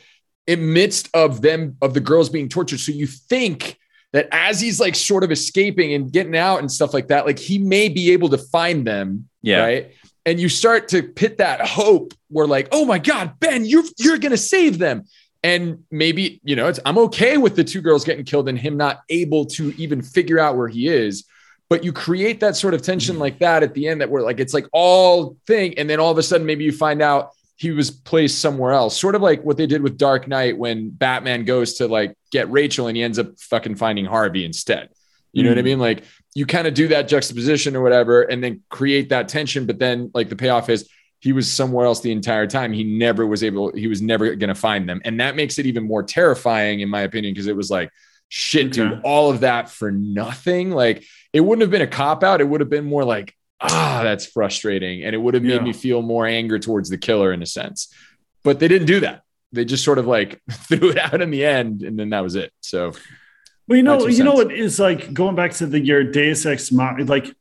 In 0.47 0.71
midst 0.71 1.09
of 1.13 1.41
them 1.41 1.75
of 1.81 1.93
the 1.93 1.99
girls 1.99 2.29
being 2.29 2.47
tortured. 2.47 2.79
So 2.79 2.93
you 2.93 3.07
think 3.07 3.77
that 4.13 4.29
as 4.31 4.61
he's 4.61 4.79
like 4.79 4.95
sort 4.95 5.25
of 5.25 5.31
escaping 5.31 5.93
and 5.95 6.09
getting 6.09 6.37
out 6.37 6.59
and 6.59 6.71
stuff 6.71 6.93
like 6.93 7.09
that, 7.09 7.25
like 7.25 7.37
he 7.39 7.57
may 7.57 7.89
be 7.89 8.11
able 8.11 8.29
to 8.29 8.37
find 8.37 8.87
them, 8.87 9.27
Yeah. 9.41 9.59
right? 9.59 9.91
And 10.25 10.39
you 10.39 10.47
start 10.47 10.87
to 10.89 11.03
pit 11.03 11.39
that 11.39 11.59
hope 11.67 12.13
where 12.29 12.47
like, 12.47 12.69
oh 12.71 12.85
my 12.85 12.99
God, 12.99 13.37
Ben, 13.41 13.65
you're 13.65 13.83
you're 13.97 14.17
gonna 14.17 14.37
save 14.37 14.77
them. 14.77 15.03
And 15.43 15.83
maybe, 15.91 16.39
you 16.45 16.55
know, 16.55 16.67
it's 16.69 16.79
I'm 16.85 16.97
okay 16.99 17.35
with 17.37 17.57
the 17.57 17.65
two 17.65 17.81
girls 17.81 18.05
getting 18.05 18.23
killed 18.23 18.47
and 18.47 18.57
him 18.57 18.77
not 18.77 19.01
able 19.09 19.45
to 19.57 19.73
even 19.77 20.01
figure 20.01 20.39
out 20.39 20.55
where 20.55 20.69
he 20.69 20.87
is 20.87 21.25
but 21.69 21.83
you 21.83 21.91
create 21.91 22.39
that 22.41 22.55
sort 22.55 22.73
of 22.73 22.81
tension 22.81 23.17
like 23.17 23.39
that 23.39 23.63
at 23.63 23.73
the 23.73 23.87
end 23.87 24.01
that 24.01 24.09
we're 24.09 24.21
like 24.21 24.39
it's 24.39 24.53
like 24.53 24.67
all 24.71 25.35
thing 25.47 25.77
and 25.77 25.89
then 25.89 25.99
all 25.99 26.11
of 26.11 26.17
a 26.17 26.23
sudden 26.23 26.45
maybe 26.45 26.63
you 26.63 26.71
find 26.71 27.01
out 27.01 27.31
he 27.57 27.71
was 27.71 27.89
placed 27.89 28.39
somewhere 28.39 28.73
else. 28.73 28.99
Sort 28.99 29.15
of 29.15 29.21
like 29.21 29.41
what 29.43 29.55
they 29.55 29.65
did 29.65 29.81
with 29.81 29.97
dark 29.97 30.27
knight 30.27 30.57
when 30.57 30.89
batman 30.89 31.45
goes 31.45 31.75
to 31.75 31.87
like 31.87 32.13
get 32.31 32.51
rachel 32.51 32.87
and 32.87 32.97
he 32.97 33.03
ends 33.03 33.17
up 33.17 33.39
fucking 33.39 33.75
finding 33.75 34.05
harvey 34.05 34.43
instead. 34.45 34.89
You 35.31 35.43
know 35.43 35.49
what 35.49 35.57
i 35.57 35.61
Mm. 35.61 35.65
mean? 35.65 35.79
Like 35.79 36.03
you 36.33 36.45
kind 36.45 36.67
of 36.67 36.73
do 36.73 36.89
that 36.89 37.07
juxtaposition 37.07 37.75
or 37.75 37.81
whatever 37.81 38.23
and 38.23 38.43
then 38.43 38.61
create 38.69 39.09
that 39.09 39.27
tension 39.29 39.65
but 39.65 39.79
then 39.79 40.11
like 40.13 40.29
the 40.29 40.35
payoff 40.35 40.69
is 40.69 40.87
he 41.19 41.31
was 41.31 41.49
somewhere 41.51 41.85
else 41.85 42.01
the 42.01 42.11
entire 42.11 42.45
time. 42.45 42.71
He 42.73 42.83
never 42.83 43.25
was 43.25 43.41
able 43.43 43.71
he 43.73 43.87
was 43.87 44.01
never 44.01 44.35
going 44.35 44.49
to 44.49 44.55
find 44.55 44.87
them. 44.87 45.01
And 45.05 45.19
that 45.21 45.35
makes 45.35 45.57
it 45.57 45.65
even 45.65 45.83
more 45.87 46.03
terrifying 46.03 46.81
in 46.81 46.89
my 46.89 47.01
opinion 47.01 47.33
because 47.33 47.47
it 47.47 47.55
was 47.55 47.71
like 47.71 47.89
shit 48.29 48.73
dude 48.73 49.01
all 49.03 49.29
of 49.29 49.41
that 49.41 49.69
for 49.69 49.91
nothing 49.91 50.71
like 50.71 51.03
it 51.31 51.41
wouldn't 51.41 51.61
have 51.61 51.71
been 51.71 51.81
a 51.81 51.87
cop 51.87 52.23
out. 52.23 52.39
It 52.41 52.45
would 52.47 52.61
have 52.61 52.69
been 52.69 52.85
more 52.85 53.03
like, 53.03 53.35
ah, 53.59 54.01
that's 54.03 54.25
frustrating. 54.25 55.03
And 55.03 55.13
it 55.13 55.17
would 55.17 55.33
have 55.33 55.43
made 55.43 55.55
Yeah. 55.55 55.61
me 55.61 55.73
feel 55.73 56.01
more 56.01 56.25
anger 56.25 56.57
towards 56.59 56.89
the 56.89 56.97
killer 56.97 57.33
in 57.33 57.41
a 57.41 57.45
sense. 57.45 57.93
But 58.43 58.59
they 58.59 58.67
didn't 58.69 58.87
do 58.87 59.01
that. 59.01 59.23
They 59.51 59.65
just 59.65 59.83
sort 59.83 59.97
of 59.99 60.07
like 60.07 60.41
threw 60.51 60.91
it 60.91 60.97
out 60.97 61.21
in 61.21 61.31
the 61.31 61.43
end. 61.45 61.83
And 61.83 61.99
then 61.99 62.09
that 62.11 62.21
was 62.21 62.35
it. 62.35 62.51
So 62.61 62.93
Well, 63.67 63.75
you 63.77 63.83
know, 63.83 64.07
you 64.07 64.23
know 64.23 64.33
what 64.33 64.51
is 64.51 64.79
like 64.79 65.13
going 65.13 65.35
back 65.35 65.51
to 65.53 65.65
the 65.65 65.79
your 65.79 66.03
Deus 66.03 66.45
Ex 66.45 66.71
like 66.71 67.35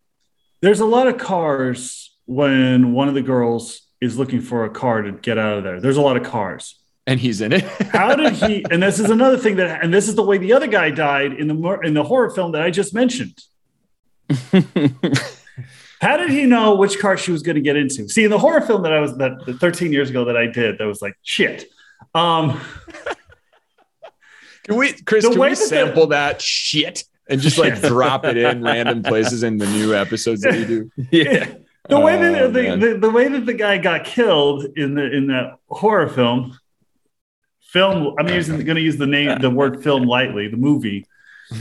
there's 0.61 0.81
a 0.81 0.87
lot 0.87 1.07
of 1.07 1.19
cars 1.19 2.17
when 2.27 2.93
one 2.95 3.09
of 3.09 3.15
the 3.15 3.23
girls 3.23 3.83
is 4.01 4.19
looking 4.19 4.41
for 4.41 4.65
a 4.65 4.71
car 4.71 5.03
to 5.03 5.13
get 5.13 5.39
out 5.39 5.59
of 5.59 5.65
there. 5.65 5.81
There's 5.81 5.99
a 5.99 6.03
lot 6.03 6.17
of 6.17 6.23
cars. 6.25 6.79
And 7.07 7.21
he's 7.21 7.41
in 7.41 7.53
it. 7.53 7.63
How 7.93 8.15
did 8.15 8.33
he? 8.35 8.65
And 8.71 8.83
this 8.83 8.99
is 8.99 9.11
another 9.11 9.39
thing 9.39 9.57
that, 9.57 9.83
and 9.83 9.93
this 9.93 10.09
is 10.09 10.15
the 10.15 10.23
way 10.23 10.39
the 10.39 10.53
other 10.53 10.67
guy 10.67 10.91
died 10.91 11.33
in 11.33 11.49
the 11.49 11.81
in 11.81 11.95
the 11.95 12.05
horror 12.05 12.31
film 12.31 12.53
that 12.53 12.63
I 12.63 12.71
just 12.71 12.95
mentioned. 12.95 13.39
How 16.01 16.17
did 16.17 16.31
he 16.31 16.45
know 16.45 16.75
which 16.75 16.99
car 16.99 17.17
she 17.17 17.33
was 17.33 17.43
going 17.43 17.57
to 17.57 17.63
get 17.63 17.77
into? 17.77 18.09
See, 18.09 18.25
in 18.25 18.31
the 18.31 18.39
horror 18.39 18.61
film 18.61 18.83
that 18.83 18.93
I 18.93 19.01
was 19.01 19.17
that 19.19 19.45
that 19.47 19.59
13 19.59 19.93
years 19.93 20.11
ago 20.11 20.25
that 20.27 20.37
I 20.37 20.47
did, 20.47 20.79
that 20.79 20.87
was 20.87 21.01
like 21.01 21.17
shit. 21.23 21.67
Um, 22.15 22.61
Can 24.65 24.77
we, 24.77 24.93
Chris, 24.93 25.25
The 25.25 25.31
can 25.31 25.41
we 25.41 25.55
sample 25.55 26.07
that 26.09 26.41
shit 26.41 27.05
and 27.29 27.41
just 27.41 27.59
like 27.59 27.81
drop 27.83 28.25
it 28.25 28.37
in 28.37 28.63
random 28.63 29.03
places 29.03 29.43
in 29.43 29.59
the 29.59 29.67
new 29.67 29.95
episodes 29.95 30.41
that 30.41 30.55
we 30.55 30.65
do? 30.65 30.91
yeah. 31.11 31.53
the 31.89 32.01
way 32.01 32.17
Oh, 32.17 32.49
that 32.51 32.53
the, 32.55 32.77
the, 32.77 32.99
the 32.99 33.11
way 33.11 33.29
that 33.29 33.45
the 33.45 33.53
guy 33.53 33.77
got 33.79 34.05
killed 34.05 34.65
in 34.77 34.95
the 34.95 35.11
in 35.11 35.27
that 35.27 35.59
horror 35.69 36.09
film 36.09 36.59
film. 37.75 38.15
I'm 38.19 38.29
using 38.29 38.57
going 38.69 38.77
to 38.83 38.87
use 38.91 38.97
the 38.97 39.07
name, 39.19 39.29
the 39.41 39.51
word 39.51 39.83
film 39.87 40.03
lightly. 40.17 40.47
The 40.49 40.57
movie 40.71 41.01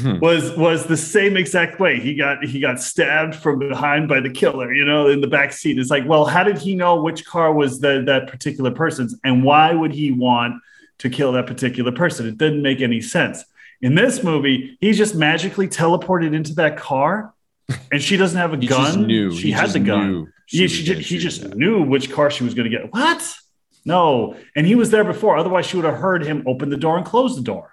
Hmm. 0.01 0.19
was 0.19 0.43
was 0.55 0.85
the 0.85 0.95
same 0.95 1.35
exact 1.43 1.73
way. 1.83 1.99
He 1.99 2.11
got 2.15 2.37
he 2.51 2.57
got 2.67 2.79
stabbed 2.91 3.35
from 3.35 3.59
behind 3.59 4.07
by 4.07 4.19
the 4.21 4.29
killer, 4.29 4.73
you 4.79 4.85
know, 4.85 5.01
in 5.13 5.19
the 5.19 5.27
back 5.37 5.51
seat. 5.51 5.77
It's 5.77 5.89
like, 5.95 6.05
well, 6.07 6.23
how 6.33 6.43
did 6.49 6.57
he 6.57 6.73
know 6.73 6.93
which 7.07 7.25
car 7.25 7.49
was 7.61 7.71
the, 7.81 8.01
that 8.11 8.23
particular 8.33 8.71
person's, 8.71 9.11
and 9.25 9.43
why 9.43 9.73
would 9.73 9.91
he 10.01 10.07
want 10.11 10.53
to 10.99 11.09
kill 11.09 11.33
that 11.33 11.47
particular 11.47 11.91
person? 11.91 12.25
It 12.31 12.37
didn't 12.37 12.61
make 12.69 12.79
any 12.79 13.01
sense. 13.01 13.43
In 13.81 13.93
this 13.95 14.23
movie, 14.23 14.77
he 14.79 14.93
just 14.93 15.15
magically 15.15 15.67
teleported 15.67 16.33
into 16.33 16.53
that 16.55 16.77
car, 16.77 17.33
and 17.91 18.01
she 18.01 18.15
doesn't 18.15 18.39
have 18.39 18.53
a 18.53 18.57
gun. 18.73 18.85
just 18.85 18.99
knew. 18.99 19.31
she 19.35 19.47
He 19.47 19.51
had 19.51 19.63
just 19.63 19.73
the 19.73 19.79
gun. 19.81 20.07
knew 20.11 20.27
Yeah, 20.49 20.61
was 20.63 20.71
she 20.71 20.83
just, 20.85 21.01
he 21.09 21.17
just 21.17 21.41
that. 21.41 21.57
knew 21.57 21.83
which 21.83 22.09
car 22.09 22.31
she 22.31 22.45
was 22.45 22.53
going 22.53 22.71
to 22.71 22.75
get. 22.77 22.91
What? 22.93 23.21
No, 23.85 24.35
and 24.55 24.65
he 24.65 24.75
was 24.75 24.91
there 24.91 25.03
before. 25.03 25.37
Otherwise, 25.37 25.65
she 25.65 25.75
would 25.75 25.85
have 25.85 25.97
heard 25.97 26.23
him 26.25 26.43
open 26.47 26.69
the 26.69 26.77
door 26.77 26.97
and 26.97 27.05
close 27.05 27.35
the 27.35 27.41
door. 27.41 27.71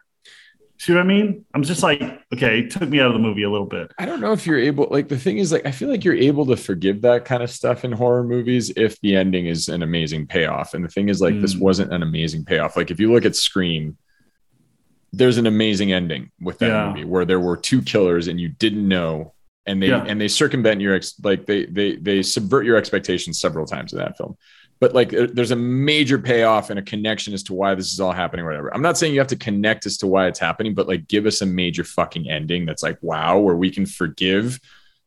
See 0.78 0.94
what 0.94 1.00
I 1.02 1.04
mean? 1.04 1.44
I'm 1.54 1.62
just 1.62 1.82
like, 1.82 2.00
okay, 2.34 2.60
it 2.60 2.70
took 2.70 2.88
me 2.88 3.00
out 3.00 3.08
of 3.08 3.12
the 3.12 3.18
movie 3.18 3.42
a 3.42 3.50
little 3.50 3.66
bit. 3.66 3.92
I 3.98 4.06
don't 4.06 4.20
know 4.20 4.32
if 4.32 4.46
you're 4.46 4.58
able. 4.58 4.88
Like 4.90 5.08
the 5.08 5.18
thing 5.18 5.36
is, 5.36 5.52
like 5.52 5.66
I 5.66 5.72
feel 5.72 5.90
like 5.90 6.04
you're 6.04 6.14
able 6.14 6.46
to 6.46 6.56
forgive 6.56 7.02
that 7.02 7.26
kind 7.26 7.42
of 7.42 7.50
stuff 7.50 7.84
in 7.84 7.92
horror 7.92 8.24
movies 8.24 8.72
if 8.76 8.98
the 9.02 9.14
ending 9.14 9.46
is 9.46 9.68
an 9.68 9.82
amazing 9.82 10.26
payoff. 10.26 10.72
And 10.72 10.82
the 10.82 10.88
thing 10.88 11.10
is, 11.10 11.20
like 11.20 11.38
this 11.42 11.54
Mm. 11.54 11.60
wasn't 11.60 11.92
an 11.92 12.02
amazing 12.02 12.46
payoff. 12.46 12.76
Like 12.78 12.90
if 12.90 12.98
you 12.98 13.12
look 13.12 13.26
at 13.26 13.36
Scream, 13.36 13.98
there's 15.12 15.38
an 15.38 15.46
amazing 15.46 15.92
ending 15.92 16.30
with 16.40 16.58
that 16.60 16.68
Yeah. 16.68 16.88
movie 16.88 17.04
where 17.04 17.24
there 17.26 17.40
were 17.40 17.56
two 17.58 17.82
killers 17.82 18.28
and 18.28 18.40
you 18.40 18.48
didn't 18.48 18.86
know, 18.88 19.34
and 19.66 19.82
they 19.82 19.88
Yeah. 19.88 20.04
and 20.06 20.18
they 20.20 20.28
circumvent 20.28 20.80
your 20.80 20.94
ex 20.94 21.14
like 21.22 21.44
they 21.46 21.66
they 21.66 21.96
they 21.96 22.22
subvert 22.22 22.64
your 22.64 22.76
expectations 22.76 23.38
several 23.38 23.66
times 23.66 23.92
in 23.92 23.98
that 23.98 24.16
film. 24.16 24.36
But 24.80 24.94
like 24.94 25.10
there's 25.10 25.50
a 25.50 25.56
major 25.56 26.18
payoff 26.18 26.70
and 26.70 26.78
a 26.78 26.82
connection 26.82 27.34
as 27.34 27.42
to 27.44 27.54
why 27.54 27.74
this 27.74 27.92
is 27.92 28.00
all 28.00 28.12
happening, 28.12 28.44
or 28.44 28.48
whatever. 28.48 28.74
I'm 28.74 28.82
not 28.82 28.96
saying 28.96 29.12
you 29.12 29.20
have 29.20 29.28
to 29.28 29.36
connect 29.36 29.84
as 29.84 29.98
to 29.98 30.06
why 30.06 30.26
it's 30.26 30.38
happening, 30.38 30.74
but 30.74 30.88
like 30.88 31.06
give 31.06 31.26
us 31.26 31.42
a 31.42 31.46
major 31.46 31.84
fucking 31.84 32.30
ending 32.30 32.64
that's 32.64 32.82
like 32.82 32.98
wow, 33.02 33.38
where 33.38 33.56
we 33.56 33.70
can 33.70 33.84
forgive 33.84 34.58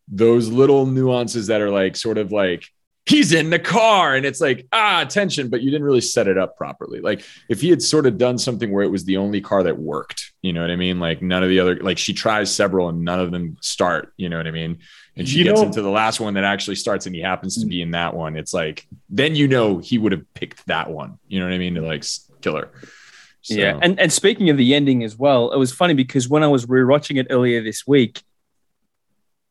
those 0.07 0.49
little 0.49 0.86
nuances 0.86 1.47
that 1.47 1.62
are 1.62 1.71
like 1.71 1.95
sort 1.95 2.17
of 2.17 2.31
like 2.31 2.65
he's 3.05 3.33
in 3.33 3.49
the 3.49 3.59
car 3.59 4.15
and 4.15 4.25
it's 4.25 4.39
like 4.39 4.65
ah 4.71 5.03
tension 5.03 5.49
but 5.49 5.62
you 5.62 5.69
didn't 5.69 5.86
really 5.86 6.01
set 6.01 6.27
it 6.27 6.38
up 6.38 6.55
properly. 6.55 7.01
Like 7.01 7.25
if 7.49 7.59
he 7.62 7.69
had 7.69 7.81
sort 7.81 8.05
of 8.05 8.17
done 8.17 8.38
something 8.38 8.71
where 8.71 8.83
it 8.83 8.91
was 8.91 9.05
the 9.05 9.17
only 9.17 9.41
car 9.41 9.63
that 9.63 9.77
worked 9.77 10.31
you 10.41 10.53
know 10.53 10.62
what 10.62 10.71
i 10.71 10.75
mean? 10.75 10.99
Like 10.99 11.21
none 11.21 11.43
of 11.43 11.49
the 11.49 11.59
other 11.59 11.75
like 11.77 11.97
she 11.97 12.13
tries 12.13 12.53
several 12.53 12.89
and 12.89 13.03
none 13.03 13.19
of 13.19 13.31
them 13.31 13.57
start 13.62 14.13
you 14.17 14.29
know 14.29 14.38
what 14.38 14.47
i 14.47 14.51
mean 14.51 14.79
and 15.15 15.28
she 15.30 15.39
You 15.39 15.43
gets 15.45 15.60
know- 15.62 15.67
into 15.67 15.82
the 15.82 15.89
last 15.89 16.19
one 16.19 16.34
that 16.36 16.43
actually 16.43 16.76
starts 16.76 17.06
and 17.06 17.15
he 17.15 17.21
happens 17.21 17.58
to 17.60 17.65
be 17.67 17.82
in 17.82 17.91
that 17.91 18.13
one. 18.15 18.36
It's 18.36 18.54
like 18.54 18.88
then 19.10 19.36
you 19.36 19.47
know 19.47 19.78
he 19.78 19.97
would 19.97 20.12
have 20.12 20.26
picked 20.34 20.65
that 20.67 20.89
one. 20.89 21.19
You 21.28 21.39
know 21.39 21.45
what 21.45 21.54
i 21.54 21.58
mean? 21.58 21.76
To 21.76 21.82
like 21.82 22.04
kill 22.41 22.56
her 22.58 22.69
So- 23.41 23.56
Yeah, 23.56 23.78
and 23.82 23.99
and 23.99 24.12
speaking 24.12 24.49
of 24.49 24.58
the 24.58 24.73
ending 24.73 25.04
as 25.04 25.17
well, 25.17 25.52
it 25.52 25.58
was 25.58 25.71
funny 25.73 25.93
because 25.93 26.28
when 26.30 26.43
I 26.43 26.47
was 26.47 26.65
rewatching 26.65 27.19
it 27.19 27.28
earlier 27.30 27.62
this 27.62 27.86
week, 27.86 28.21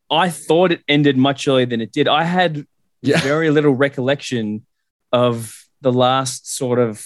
I 0.09 0.29
thought 0.29 0.71
it 0.71 0.81
ended 0.87 1.17
much 1.17 1.47
earlier 1.47 1.65
than 1.65 1.81
it 1.81 1.91
did. 1.91 2.07
I 2.07 2.23
had 2.23 2.65
yeah. 3.01 3.19
very 3.21 3.49
little 3.49 3.73
recollection 3.73 4.65
of 5.11 5.63
the 5.81 5.91
last 5.91 6.53
sort 6.55 6.79
of 6.79 6.99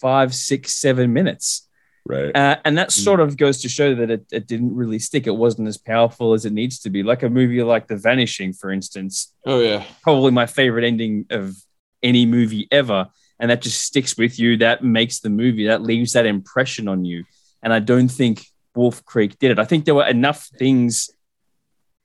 five, 0.00 0.34
six, 0.34 0.74
seven 0.74 1.12
minutes, 1.12 1.63
right 2.06 2.36
uh, 2.36 2.56
and 2.64 2.76
that 2.76 2.92
sort 2.92 3.20
of 3.20 3.36
goes 3.36 3.62
to 3.62 3.68
show 3.68 3.94
that 3.94 4.10
it, 4.10 4.26
it 4.30 4.46
didn't 4.46 4.74
really 4.74 4.98
stick. 4.98 5.26
It 5.26 5.36
wasn't 5.36 5.68
as 5.68 5.78
powerful 5.78 6.34
as 6.34 6.44
it 6.44 6.52
needs 6.52 6.78
to 6.80 6.90
be. 6.90 7.02
Like 7.02 7.22
a 7.22 7.30
movie 7.30 7.62
like 7.62 7.86
The 7.86 7.96
Vanishing, 7.96 8.52
for 8.52 8.70
instance, 8.70 9.32
oh 9.46 9.60
yeah 9.60 9.84
probably 10.02 10.30
my 10.30 10.46
favorite 10.46 10.84
ending 10.84 11.26
of 11.30 11.56
any 12.04 12.26
movie 12.26 12.68
ever. 12.70 13.08
And 13.40 13.50
that 13.50 13.62
just 13.62 13.82
sticks 13.82 14.16
with 14.16 14.38
you. 14.38 14.58
That 14.58 14.84
makes 14.84 15.18
the 15.18 15.30
movie, 15.30 15.66
that 15.66 15.82
leaves 15.82 16.12
that 16.12 16.26
impression 16.26 16.86
on 16.86 17.04
you. 17.04 17.24
And 17.62 17.72
I 17.72 17.80
don't 17.80 18.08
think 18.08 18.46
Wolf 18.76 19.04
Creek 19.04 19.38
did 19.38 19.50
it. 19.50 19.58
I 19.58 19.64
think 19.64 19.84
there 19.84 19.94
were 19.94 20.06
enough 20.06 20.48
things, 20.58 21.10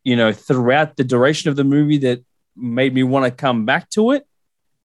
you 0.03 0.15
know, 0.15 0.31
throughout 0.31 0.95
the 0.95 1.03
duration 1.03 1.49
of 1.49 1.55
the 1.55 1.63
movie 1.63 1.99
that 1.99 2.23
made 2.55 2.93
me 2.93 3.03
want 3.03 3.25
to 3.25 3.31
come 3.31 3.65
back 3.65 3.89
to 3.91 4.11
it 4.11 4.25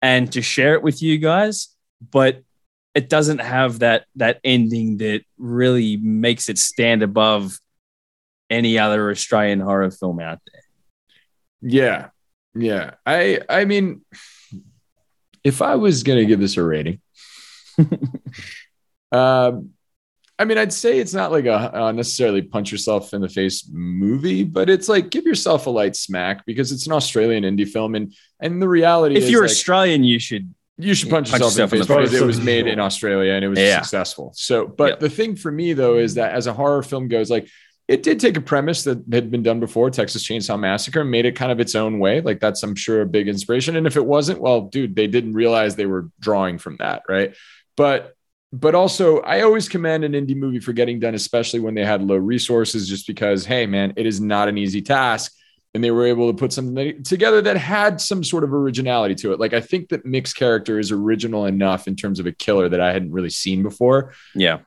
and 0.01 0.33
to 0.33 0.43
share 0.43 0.75
it 0.75 0.83
with 0.83 1.01
you 1.03 1.19
guys. 1.19 1.69
But 2.11 2.43
it 2.95 3.09
doesn't 3.09 3.39
have 3.39 3.81
that 3.81 4.05
that 4.17 4.41
ending 4.45 4.99
that 4.99 5.23
really 5.39 5.97
makes 5.97 6.49
it 6.49 6.59
stand 6.59 7.03
above 7.03 7.59
any 8.51 8.79
other 8.79 9.11
Australian 9.11 9.61
horror 9.61 9.91
film 9.91 10.21
out 10.21 10.41
there. 10.53 10.63
Yeah. 11.63 12.09
Yeah. 12.55 12.95
I 13.07 13.41
I 13.49 13.65
mean 13.65 14.03
if 15.43 15.63
I 15.63 15.77
was 15.77 16.03
going 16.03 16.19
to 16.19 16.27
give 16.27 16.39
this 16.39 16.57
a 16.57 16.63
rating 16.63 17.01
um 19.13 19.71
I 20.39 20.45
mean 20.45 20.59
I'd 20.59 20.73
say 20.73 20.99
it's 20.99 21.15
not 21.15 21.33
like 21.33 21.47
a, 21.47 21.71
a 21.73 21.93
necessarily 21.93 22.43
punch 22.43 22.71
yourself 22.71 23.15
in 23.15 23.23
the 23.23 23.29
face 23.29 23.67
movie 23.73 24.45
but 24.45 24.69
it's 24.69 24.89
like 24.89 25.09
give 25.09 25.25
yourself 25.25 25.67
a 25.67 25.71
light 25.71 25.97
smack 25.97 26.45
because 26.45 26.73
it's 26.73 26.87
an 26.87 26.93
Australian 26.93 27.45
indie 27.45 27.69
film 27.69 27.95
and 27.95 28.13
and 28.39 28.61
the 28.61 28.69
reality 28.69 29.17
If 29.17 29.31
you're 29.31 29.43
like, 29.43 29.51
Australian, 29.51 30.05
you 30.05 30.19
should 30.19 30.53
you 30.79 30.95
should 30.95 31.11
punch, 31.11 31.31
Punch 31.31 31.43
yourself, 31.43 31.73
in 31.73 31.79
the 31.81 31.85
face 31.85 31.97
because 31.97 32.15
it 32.15 32.25
was 32.25 32.41
made 32.41 32.67
in 32.67 32.81
Australia 32.81 33.33
and 33.35 33.45
it 33.45 33.49
was 33.49 33.59
Yeah. 33.59 33.81
successful. 33.83 34.33
So, 34.35 34.67
but 34.67 34.89
Yep. 34.91 35.01
the 35.01 35.11
thing 35.11 35.37
for 35.37 35.53
me 35.53 35.73
though 35.75 35.99
is 35.99 36.15
that 36.15 36.33
as 36.33 36.47
a 36.47 36.53
horror 36.53 36.83
film 36.83 37.09
goes, 37.09 37.31
like 37.31 37.49
it 37.89 38.03
did 38.03 38.21
take 38.21 38.37
a 38.37 38.41
premise 38.41 38.85
that 38.85 39.03
had 39.13 39.31
been 39.31 39.43
done 39.43 39.61
before, 39.61 39.91
Texas 39.91 40.23
Chainsaw 40.27 40.59
Massacre, 40.59 41.05
made 41.05 41.27
it 41.27 41.37
kind 41.37 41.53
of 41.53 41.61
its 41.61 41.75
own 41.75 41.99
way. 41.99 42.21
Like 42.21 42.41
that's, 42.41 42.63
I'm 42.63 42.75
sure, 42.75 43.03
a 43.03 43.07
big 43.07 43.29
inspiration. 43.29 43.77
And 43.77 43.87
if 43.87 43.97
it 43.97 44.07
wasn't, 44.07 44.41
well, 44.41 44.63
dude, 44.63 44.97
they 44.97 45.07
didn't 45.09 45.35
realize 45.35 45.77
they 45.77 45.87
were 45.87 46.09
drawing 46.21 46.59
from 46.59 46.77
that, 46.79 47.03
right? 47.09 47.35
But 47.77 48.15
but 48.55 48.75
also 48.75 49.21
I 49.21 49.43
always 49.43 49.69
commend 49.69 50.05
an 50.05 50.13
indie 50.13 50.37
movie 50.37 50.61
for 50.61 50.73
getting 50.73 51.01
done, 51.01 51.15
especially 51.15 51.61
when 51.61 51.75
they 51.75 51.85
had 51.85 52.03
low 52.03 52.17
resources, 52.17 52.89
just 52.89 53.07
because, 53.07 53.45
hey 53.47 53.67
man, 53.67 53.93
it 53.97 54.07
is 54.07 54.21
not 54.21 54.49
an 54.49 54.59
easy 54.59 54.83
task. 54.83 55.33
And 55.75 55.83
they 55.83 55.91
were 55.91 56.05
able 56.05 56.31
to 56.31 56.37
put 56.37 56.53
something 56.53 57.03
together 57.03 57.41
that 57.43 57.57
had 57.57 57.99
some 57.99 58.23
sort 58.23 58.45
of 58.45 58.53
originality 58.53 59.15
to 59.17 59.33
it. 59.33 59.41
Like 59.41 59.55
I 59.55 59.61
think 59.61 59.89
that 59.89 60.05
Mick's 60.05 60.35
character 60.35 60.79
is 60.79 60.93
original 60.93 61.47
enough 61.47 61.89
in 61.89 61.97
terms 61.97 62.21
of 62.21 62.27
a 62.27 62.33
killer 62.33 62.69
that 62.69 62.81
I 62.81 62.93
hadn't 62.93 63.13
really 63.13 63.31
seen 63.31 63.63
before 63.63 64.13
yeah. 64.35 64.59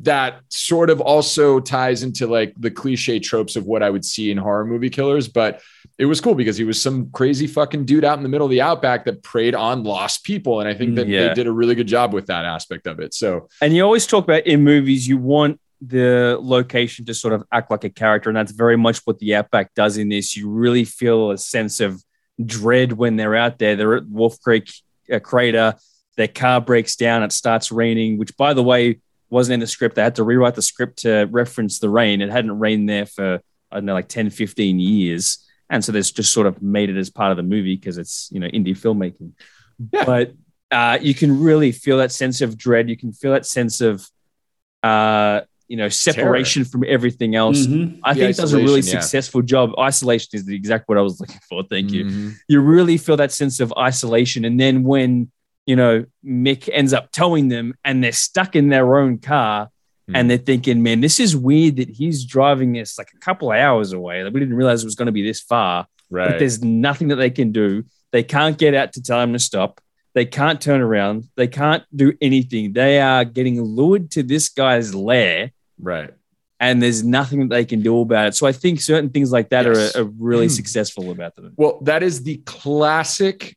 that 0.00 0.40
sort 0.48 0.90
of 0.90 1.00
also 1.00 1.60
ties 1.60 2.02
into 2.02 2.26
like 2.26 2.52
the 2.58 2.70
cliche 2.70 3.20
tropes 3.20 3.54
of 3.54 3.66
what 3.66 3.82
I 3.84 3.90
would 3.90 4.04
see 4.04 4.32
in 4.32 4.38
horror 4.38 4.64
movie 4.64 4.90
killers. 4.90 5.28
But 5.28 5.62
it 5.98 6.06
was 6.06 6.20
cool 6.20 6.34
because 6.34 6.56
he 6.56 6.64
was 6.64 6.82
some 6.82 7.10
crazy 7.12 7.46
fucking 7.46 7.84
dude 7.84 8.04
out 8.04 8.16
in 8.16 8.24
the 8.24 8.28
middle 8.28 8.46
of 8.46 8.50
the 8.50 8.62
outback 8.62 9.04
that 9.04 9.22
preyed 9.22 9.54
on 9.54 9.84
lost 9.84 10.24
people. 10.24 10.58
And 10.58 10.68
I 10.68 10.74
think 10.74 10.92
mm, 10.92 10.96
that 10.96 11.06
Yeah. 11.06 11.28
they 11.28 11.34
did 11.34 11.46
a 11.46 11.52
really 11.52 11.76
good 11.76 11.86
job 11.86 12.12
with 12.12 12.26
that 12.26 12.44
aspect 12.44 12.88
of 12.88 12.98
it. 12.98 13.14
So 13.14 13.48
And 13.60 13.72
you 13.72 13.84
always 13.84 14.04
talk 14.06 14.24
about 14.24 14.46
in 14.48 14.64
movies, 14.64 15.06
you 15.06 15.16
want 15.16 15.60
the 15.80 16.38
location 16.40 17.04
to 17.06 17.14
sort 17.14 17.32
of 17.32 17.44
act 17.50 17.70
like 17.70 17.84
a 17.84 17.90
character. 17.90 18.28
And 18.28 18.36
that's 18.36 18.52
very 18.52 18.76
much 18.76 18.98
what 19.04 19.18
the 19.18 19.34
Outback 19.34 19.74
does 19.74 19.96
in 19.96 20.08
this. 20.08 20.36
You 20.36 20.50
really 20.50 20.84
feel 20.84 21.30
a 21.30 21.38
sense 21.38 21.80
of 21.80 22.02
dread 22.44 22.92
when 22.92 23.16
they're 23.16 23.34
out 23.34 23.58
there. 23.58 23.76
They're 23.76 23.96
at 23.96 24.08
Wolf 24.08 24.40
Creek 24.40 24.70
uh, 25.12 25.18
Crater. 25.18 25.74
Their 26.16 26.28
car 26.28 26.60
breaks 26.60 26.96
down. 26.96 27.22
It 27.22 27.32
starts 27.32 27.72
raining, 27.72 28.18
which, 28.18 28.36
by 28.36 28.52
the 28.52 28.62
way, 28.62 29.00
wasn't 29.30 29.54
in 29.54 29.60
the 29.60 29.66
script. 29.66 29.94
They 29.94 30.02
had 30.02 30.16
to 30.16 30.24
rewrite 30.24 30.54
the 30.54 30.62
script 30.62 30.98
to 31.00 31.26
reference 31.30 31.78
the 31.78 31.88
rain. 31.88 32.20
It 32.20 32.30
hadn't 32.30 32.58
rained 32.58 32.88
there 32.88 33.06
for, 33.06 33.40
I 33.70 33.76
don't 33.76 33.86
know, 33.86 33.94
like 33.94 34.08
10, 34.08 34.30
15 34.30 34.78
years. 34.78 35.46
And 35.70 35.84
so 35.84 35.92
there's 35.92 36.10
just 36.10 36.32
sort 36.32 36.46
of 36.46 36.60
made 36.60 36.90
it 36.90 36.96
as 36.96 37.10
part 37.10 37.30
of 37.30 37.36
the 37.36 37.42
movie 37.42 37.76
because 37.76 37.96
it's, 37.96 38.28
you 38.32 38.40
know, 38.40 38.48
indie 38.48 38.76
filmmaking. 38.76 39.32
Yeah. 39.92 40.04
But 40.04 40.34
uh, 40.70 40.98
you 41.00 41.14
can 41.14 41.40
really 41.40 41.72
feel 41.72 41.98
that 41.98 42.12
sense 42.12 42.40
of 42.40 42.58
dread. 42.58 42.90
You 42.90 42.96
can 42.96 43.12
feel 43.12 43.32
that 43.32 43.46
sense 43.46 43.80
of, 43.80 44.06
uh, 44.82 45.42
you 45.70 45.76
know, 45.76 45.88
separation 45.88 46.64
from 46.64 46.82
everything 46.88 47.36
else. 47.36 47.66
Mhm. 47.66 48.00
I 48.02 48.12
The 48.12 48.20
think 48.20 48.30
it 48.30 48.36
does 48.42 48.52
a 48.52 48.56
really 48.58 48.80
yeah. 48.80 48.98
successful 49.00 49.40
job. 49.40 49.70
Isolation 49.78 50.30
is 50.32 50.44
the 50.44 50.54
exact 50.54 50.88
what 50.88 50.98
I 50.98 51.00
was 51.00 51.20
looking 51.20 51.40
for. 51.48 51.62
Thank 51.70 51.92
you. 51.92 52.04
Mhm. 52.06 52.34
You 52.48 52.60
really 52.60 52.96
feel 52.96 53.16
that 53.18 53.30
sense 53.30 53.60
of 53.60 53.72
isolation. 53.78 54.44
And 54.44 54.58
then 54.58 54.82
when, 54.82 55.30
you 55.66 55.76
know, 55.76 56.04
Mick 56.26 56.68
ends 56.72 56.92
up 56.92 57.12
towing 57.12 57.48
them 57.48 57.74
and 57.84 58.02
they're 58.02 58.10
stuck 58.28 58.56
in 58.56 58.68
their 58.68 58.98
own 58.98 59.18
car 59.18 59.68
Hmm. 60.08 60.16
and 60.16 60.28
they're 60.28 60.38
thinking, 60.38 60.82
man, 60.82 61.00
this 61.02 61.20
is 61.20 61.36
weird 61.36 61.76
that 61.76 61.88
he's 61.90 62.24
driving 62.24 62.72
this 62.72 62.98
like 62.98 63.10
a 63.14 63.18
couple 63.20 63.52
of 63.52 63.56
hours 63.58 63.92
away. 63.92 64.24
Like, 64.24 64.34
we 64.34 64.40
didn't 64.40 64.56
realize 64.56 64.82
it 64.82 64.86
was 64.86 64.96
going 64.96 65.06
to 65.06 65.12
be 65.12 65.22
this 65.22 65.40
far 65.40 65.86
Right. 66.10 66.30
but 66.30 66.38
there's 66.40 66.64
nothing 66.64 67.08
that 67.08 67.16
they 67.16 67.30
can 67.30 67.52
do. 67.52 67.84
They 68.10 68.24
can't 68.24 68.58
get 68.58 68.74
out 68.74 68.92
to 68.94 69.02
tell 69.02 69.20
him 69.22 69.32
to 69.34 69.38
stop. 69.38 69.80
They 70.14 70.24
can't 70.24 70.60
turn 70.60 70.80
around. 70.80 71.28
They 71.36 71.46
can't 71.46 71.84
do 71.94 72.12
anything. 72.20 72.72
They 72.72 73.00
are 73.00 73.24
getting 73.24 73.62
lured 73.62 74.10
to 74.12 74.24
this 74.24 74.48
guy's 74.48 74.92
lair, 74.92 75.52
Right. 75.80 76.10
and 76.62 76.82
there's 76.82 77.02
nothing 77.02 77.40
that 77.40 77.48
they 77.54 77.64
can 77.64 77.80
do 77.80 78.00
about 78.02 78.28
it. 78.28 78.34
So 78.34 78.46
I 78.46 78.52
think 78.52 78.82
certain 78.82 79.08
things 79.08 79.32
like 79.32 79.48
that 79.48 79.64
Yes. 79.64 79.96
are, 79.96 80.02
are 80.02 80.04
really 80.18 80.46
Mm. 80.48 80.50
successful 80.50 81.10
about 81.10 81.34
them. 81.34 81.54
Well, 81.56 81.80
that 81.84 82.02
is 82.02 82.22
the 82.22 82.36
classic, 82.44 83.56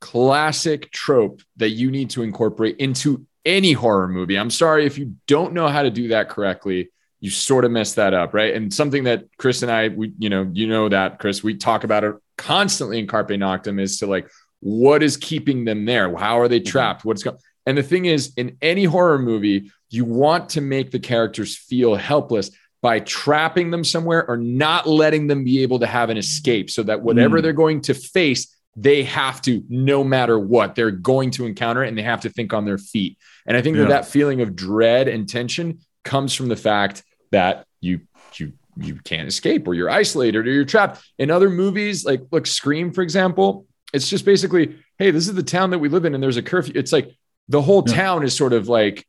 classic 0.00 0.90
trope 0.92 1.42
that 1.58 1.70
you 1.70 1.90
need 1.90 2.10
to 2.10 2.22
incorporate 2.22 2.76
into 2.78 3.26
any 3.44 3.72
horror 3.72 4.08
movie. 4.08 4.38
I'm 4.38 4.50
sorry 4.50 4.86
if 4.86 4.96
you 4.98 5.14
don't 5.26 5.52
know 5.52 5.68
how 5.68 5.82
to 5.82 5.90
do 5.90 6.08
that 6.08 6.28
correctly, 6.28 6.90
you 7.20 7.30
sort 7.30 7.64
of 7.64 7.70
mess 7.70 7.94
that 7.94 8.14
up, 8.14 8.32
right? 8.32 8.54
And 8.54 8.72
something 8.72 9.04
that 9.04 9.24
Chris 9.38 9.62
and 9.62 9.70
I, 9.70 9.88
we, 9.88 10.12
you 10.18 10.30
know, 10.30 10.48
you 10.52 10.68
know 10.68 10.88
that 10.88 11.18
Chris, 11.18 11.42
we 11.42 11.54
talk 11.56 11.84
about 11.84 12.04
it 12.04 12.14
constantly 12.36 12.98
in 12.98 13.06
Carpe 13.06 13.30
Noctem 13.30 13.80
is 13.80 13.98
to 13.98 14.06
like, 14.06 14.30
what 14.60 15.02
is 15.02 15.16
keeping 15.16 15.64
them 15.64 15.84
there? 15.84 16.14
How 16.16 16.38
are 16.40 16.48
they 16.48 16.60
trapped? 16.60 17.04
What's 17.04 17.22
going? 17.22 17.36
And 17.66 17.76
the 17.76 17.82
thing 17.82 18.04
is, 18.06 18.32
in 18.36 18.56
any 18.62 18.84
horror 18.84 19.18
movie, 19.18 19.70
you 19.90 20.04
want 20.04 20.50
to 20.50 20.60
make 20.60 20.90
the 20.90 20.98
characters 20.98 21.56
feel 21.56 21.94
helpless 21.94 22.50
by 22.80 23.00
trapping 23.00 23.70
them 23.70 23.82
somewhere 23.82 24.24
or 24.28 24.36
not 24.36 24.86
letting 24.86 25.26
them 25.26 25.42
be 25.44 25.62
able 25.62 25.78
to 25.80 25.86
have 25.86 26.10
an 26.10 26.16
escape 26.16 26.70
so 26.70 26.82
that 26.84 27.02
whatever 27.02 27.38
Mm. 27.38 27.42
they're 27.42 27.52
going 27.52 27.80
to 27.82 27.94
face, 27.94 28.54
they 28.76 29.02
have 29.02 29.42
to, 29.42 29.64
no 29.68 30.04
matter 30.04 30.38
what, 30.38 30.76
they're 30.76 30.92
going 30.92 31.30
to 31.32 31.44
encounter 31.46 31.82
it 31.82 31.88
and 31.88 31.98
they 31.98 32.02
have 32.02 32.20
to 32.20 32.30
think 32.30 32.52
on 32.52 32.64
their 32.64 32.78
feet. 32.78 33.18
And 33.46 33.56
I 33.56 33.62
think 33.62 33.76
that 33.78 33.88
that 33.88 34.06
feeling 34.06 34.40
of 34.40 34.54
dread 34.54 35.08
and 35.08 35.28
tension 35.28 35.80
comes 36.04 36.34
from 36.34 36.46
the 36.48 36.54
fact 36.56 37.02
that 37.32 37.66
you, 37.80 38.02
you, 38.36 38.52
you 38.76 38.94
can't 39.02 39.26
escape 39.26 39.66
or 39.66 39.74
you're 39.74 39.90
isolated 39.90 40.46
or 40.46 40.50
you're 40.52 40.64
trapped. 40.64 41.02
In 41.18 41.30
other 41.32 41.50
movies, 41.50 42.04
like 42.04 42.22
look, 42.30 42.46
Scream, 42.46 42.92
for 42.92 43.02
example, 43.02 43.66
it's 43.92 44.08
just 44.08 44.24
basically, 44.24 44.76
hey, 44.98 45.10
this 45.10 45.26
is 45.26 45.34
the 45.34 45.42
town 45.42 45.70
that 45.70 45.78
we 45.80 45.88
live 45.88 46.04
in 46.04 46.14
and 46.14 46.22
there's 46.22 46.36
a 46.36 46.42
curfew. 46.42 46.74
It's 46.76 46.92
like 46.92 47.10
the 47.48 47.60
whole 47.62 47.82
Yeah. 47.88 47.94
town 47.94 48.22
is 48.22 48.36
sort 48.36 48.52
of 48.52 48.68
like 48.68 49.04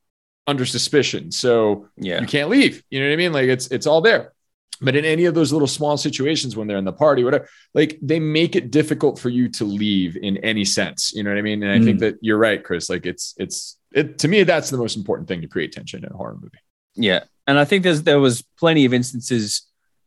under 0.50 0.66
suspicion. 0.66 1.32
So 1.32 1.88
Yeah. 1.98 2.20
you 2.22 2.28
can't 2.28 2.50
leave. 2.50 2.84
You 2.90 3.00
know 3.00 3.08
what 3.08 3.14
I 3.14 3.18
mean? 3.18 3.34
Like 3.34 3.48
it's 3.56 3.68
it's 3.68 3.88
all 3.88 4.02
there. 4.02 4.34
But 4.82 4.96
in 4.96 5.04
any 5.04 5.26
of 5.26 5.34
those 5.36 5.52
little 5.52 5.68
small 5.68 5.98
situations 5.98 6.56
when 6.56 6.66
they're 6.68 6.78
in 6.78 6.86
the 6.86 6.94
party, 6.94 7.24
whatever, 7.26 7.50
like 7.74 8.00
they 8.02 8.20
make 8.20 8.56
it 8.56 8.72
difficult 8.72 9.20
for 9.20 9.28
you 9.30 9.50
to 9.50 9.66
leave 9.66 10.16
in 10.16 10.38
any 10.38 10.64
sense. 10.64 11.14
You 11.14 11.24
know 11.24 11.32
what 11.32 11.38
I 11.38 11.42
mean? 11.42 11.62
And 11.64 11.72
I 11.72 11.84
think 11.86 11.98
Mm. 11.98 12.02
that 12.02 12.16
you're 12.22 12.38
right, 12.38 12.64
Chris. 12.64 12.90
Like 12.90 13.06
it's 13.06 13.34
it's 13.38 13.78
it 13.94 14.18
to 14.20 14.28
me, 14.28 14.44
that's 14.44 14.70
the 14.70 14.78
most 14.78 14.96
important 14.98 15.28
thing 15.28 15.42
to 15.42 15.48
create 15.48 15.72
tension 15.74 16.04
in 16.06 16.12
a 16.12 16.16
horror 16.18 16.38
movie. 16.42 16.58
Yeah, 16.96 17.24
and 17.48 17.58
I 17.60 17.66
think 17.66 17.84
there's 17.84 18.04
there 18.04 18.20
was 18.20 18.42
plenty 18.58 18.86
of 18.86 18.94
instances 18.94 19.64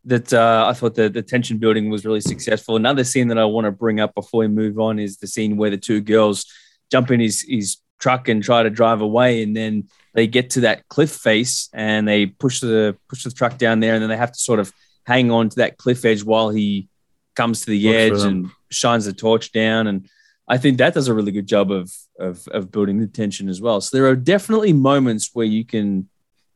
that 0.07 0.33
uh, 0.33 0.65
I 0.71 0.73
thought 0.73 0.95
the 0.95 1.09
the 1.11 1.23
tension 1.23 1.59
building 1.59 1.91
was 1.91 2.05
really 2.07 2.21
successful. 2.21 2.75
Another 2.77 3.05
scene 3.05 3.29
that 3.29 3.39
I 3.39 3.45
want 3.45 3.67
to 3.67 3.73
bring 3.73 4.01
up 4.01 4.15
before 4.15 4.41
we 4.41 4.49
move 4.49 4.79
on 4.81 4.99
is 4.99 5.19
the 5.19 5.27
scene 5.27 5.57
where 5.59 5.71
the 5.71 5.77
two 5.89 6.01
girls 6.01 6.47
jump 6.91 7.11
in 7.11 7.21
his 7.21 7.43
his 7.49 7.77
truck 8.01 8.29
and 8.29 8.43
try 8.43 8.63
to 8.63 8.71
drive 8.71 9.01
away, 9.03 9.43
and 9.43 9.55
then 9.55 9.85
they 10.15 10.27
get 10.27 10.51
to 10.51 10.61
that 10.61 10.89
cliff 10.89 11.11
face 11.11 11.69
and 11.73 12.07
they 12.07 12.27
push 12.27 12.61
the 12.61 12.97
push 13.09 13.25
the 13.25 13.31
truck 13.31 13.59
down 13.59 13.81
there, 13.81 13.95
and 13.95 14.03
then 14.03 14.11
they 14.11 14.17
have 14.17 14.33
to 14.33 14.41
sort 14.41 14.61
of 14.61 14.73
hang 15.07 15.31
on 15.31 15.49
to 15.49 15.57
that 15.57 15.79
cliff 15.79 16.05
edge 16.05 16.23
while 16.23 16.51
he 16.51 16.89
comes 17.35 17.61
to 17.61 17.71
the 17.71 17.85
Looks 17.85 18.23
edge 18.23 18.27
and 18.27 18.51
shines 18.71 19.05
the 19.05 19.13
torch 19.13 19.53
down 19.53 19.87
and. 19.87 20.09
I 20.49 20.59
think 20.59 20.79
that 20.79 20.93
does 20.93 21.07
a 21.07 21.15
really 21.15 21.31
good 21.31 21.47
job 21.47 21.71
of, 21.71 21.91
of 22.19 22.47
of 22.49 22.73
building 22.73 22.99
the 22.99 23.07
tension 23.07 23.49
as 23.49 23.61
well. 23.61 23.81
So 23.81 23.97
there 23.97 24.07
are 24.09 24.17
definitely 24.17 24.73
moments 24.73 25.31
where 25.33 25.47
you 25.47 25.65
can 25.65 26.09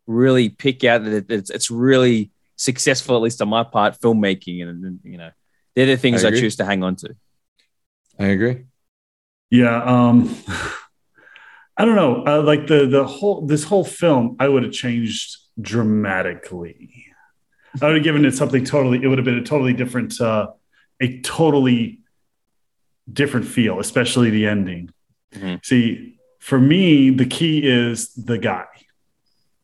really 0.07 0.49
pick 0.49 0.85
out 0.85 1.05
that 1.05 1.31
it's, 1.31 1.51
it's 1.51 1.71
really 1.71 2.31
successful, 2.57 3.16
at 3.16 3.23
least 3.23 3.40
on 3.42 3.49
my 3.49 3.64
part, 3.64 3.99
filmmaking, 4.01 4.62
and, 4.62 4.85
and 4.85 5.01
you 5.05 5.19
know, 5.19 5.31
they're 5.75 5.87
the 5.87 5.97
things 5.97 6.25
I 6.25 6.29
I, 6.29 6.31
choose 6.33 6.57
to 6.57 6.64
hang 6.64 6.83
on 6.83 6.97
to. 6.97 7.14
I 8.19 8.27
agree. 8.27 8.64
Yeah. 9.51 9.83
Um, 9.83 10.35
I 11.78 11.84
don't 11.84 11.96
know. 11.96 12.24
Uh, 12.26 12.42
like 12.42 12.66
the 12.66 12.86
the 12.86 13.04
whole 13.06 13.46
this 13.46 13.64
whole 13.64 13.84
film, 13.84 14.36
I 14.40 14.48
would 14.48 14.62
have 14.62 14.72
changed 14.72 15.36
dramatically. 15.60 17.04
I 17.82 17.86
would 17.86 17.96
have 17.96 18.04
given 18.04 18.24
it 18.24 18.34
something 18.34 18.64
totally. 18.64 19.02
It 19.02 19.08
would 19.08 19.18
have 19.18 19.24
been 19.24 19.38
a 19.38 19.44
totally 19.44 19.74
different, 19.74 20.18
uh, 20.20 20.48
a 21.00 21.20
totally 21.20 22.00
different 23.12 23.46
feel, 23.46 23.78
especially 23.78 24.30
the 24.30 24.46
ending. 24.46 24.90
Mhm. 25.34 25.64
See, 25.64 26.18
for 26.40 26.58
me, 26.58 27.10
the 27.10 27.26
key 27.26 27.58
is 27.66 28.14
the 28.14 28.38
guy. 28.38 28.64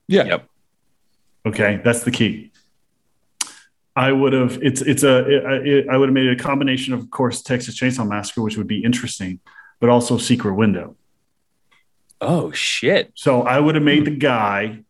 Yeah. 0.09 0.25
Yep. 0.25 0.49
Okay, 1.47 1.81
that's 1.83 2.03
the 2.05 2.11
key. 2.11 2.51
I 3.97 4.13
would 4.13 4.33
have. 4.35 4.59
It's 4.63 4.83
it's 4.83 5.03
a. 5.03 5.19
It, 5.27 5.67
it, 5.67 5.89
I 5.89 5.97
would 5.97 6.09
have 6.09 6.15
made 6.15 6.27
it 6.27 6.39
a 6.41 6.43
combination 6.43 6.93
of, 6.95 7.01
of 7.01 7.11
course, 7.11 7.43
Texas 7.43 7.79
Chainsaw 7.79 8.07
Massacre, 8.07 8.43
which 8.43 8.57
would 8.57 8.67
be 8.67 8.85
interesting, 8.85 9.41
but 9.81 9.89
also 9.89 10.19
Secret 10.19 10.55
Window. 10.55 10.97
Oh 12.23 12.53
shit! 12.53 13.13
So 13.15 13.43
I 13.43 13.59
would 13.59 13.75
have 13.75 13.85
made 13.85 14.05
the 14.05 14.11
guy 14.13 14.81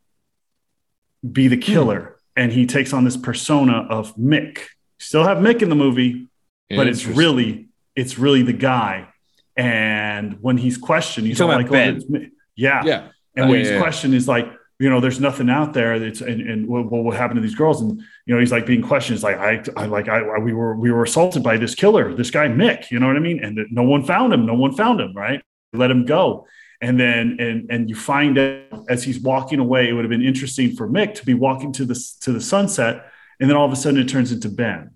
be 1.30 1.48
the 1.48 1.56
killer, 1.56 2.16
and 2.36 2.52
he 2.52 2.66
takes 2.66 2.92
on 2.92 3.04
this 3.04 3.16
persona 3.16 3.86
of 3.88 4.14
Mick. 4.16 4.58
Still 4.98 5.24
have 5.24 5.38
Mick 5.38 5.62
in 5.62 5.68
the 5.68 5.74
movie, 5.74 6.28
but 6.70 6.86
it's 6.88 7.06
really 7.06 7.68
it's 7.96 8.18
really 8.18 8.42
the 8.42 8.52
guy. 8.52 9.08
And 9.56 10.38
when 10.40 10.56
he's 10.56 10.78
questioned, 10.78 11.26
he's 11.26 11.36
like, 11.58 11.66
"Oh, 11.70 11.74
it's 11.96 12.08
me." 12.08 12.30
"Yeah, 12.56 12.84
yeah. 12.84 13.08
And 13.36 13.48
when 13.48 13.56
Oh, 13.56 13.58
he's 13.62 13.70
yeah, 13.70 13.80
questioned, 13.80 14.12
he's 14.14 14.28
like, 14.28 14.46
you 14.78 14.88
know, 14.90 15.00
there's 15.00 15.20
nothing 15.20 15.48
out 15.50 15.72
there. 15.74 15.98
That's 15.98 16.20
and, 16.20 16.40
and 16.40 16.66
what, 16.68 16.90
what 16.90 17.04
will 17.04 17.12
happen 17.12 17.36
to 17.36 17.42
these 17.42 17.54
girls? 17.54 17.80
And 17.80 17.98
you 18.26 18.34
know, 18.34 18.40
he's 18.40 18.52
like 18.52 18.66
being 18.66 18.82
questioned. 18.82 19.16
It's 19.16 19.24
like 19.24 19.38
I, 19.38 19.62
I 19.76 19.86
like 19.86 20.08
I, 20.08 20.20
I- 20.20 20.38
we 20.38 20.52
were 20.52 20.74
we 20.76 20.90
were 20.90 21.02
assaulted 21.04 21.42
by 21.42 21.56
this 21.56 21.74
killer, 21.74 22.14
this 22.14 22.30
guy 22.30 22.48
Mick. 22.48 22.90
You 22.90 22.98
know 23.00 23.06
what 23.06 23.16
I 23.16 23.20
mean? 23.20 23.42
And 23.44 23.58
no 23.70 23.82
one 23.82 24.04
found 24.04 24.32
him. 24.32 24.46
No 24.46 24.54
one 24.54 24.72
found 24.74 25.00
him. 25.00 25.12
Right? 25.14 25.42
Let 25.72 25.90
him 25.90 26.04
go. 26.04 26.46
And 26.82 26.98
then 26.98 27.36
and 27.38 27.70
and 27.70 27.88
you 27.88 27.94
find 27.94 28.36
out 28.38 28.84
as 28.88 29.04
he's 29.04 29.20
walking 29.20 29.60
away, 29.60 29.88
it 29.88 29.92
would 29.92 30.04
have 30.04 30.10
been 30.10 30.24
interesting 30.24 30.74
for 30.74 30.88
Mick 30.88 31.14
to 31.14 31.24
be 31.24 31.32
walking 31.32 31.72
to 31.74 31.84
the 31.84 31.94
to 32.22 32.32
the 32.32 32.40
sunset, 32.40 33.06
and 33.38 33.48
then 33.48 33.56
all 33.56 33.64
of 33.64 33.72
a 33.72 33.76
sudden 33.76 34.00
it 34.00 34.08
turns 34.08 34.32
into 34.32 34.48
Ben. 34.48 34.90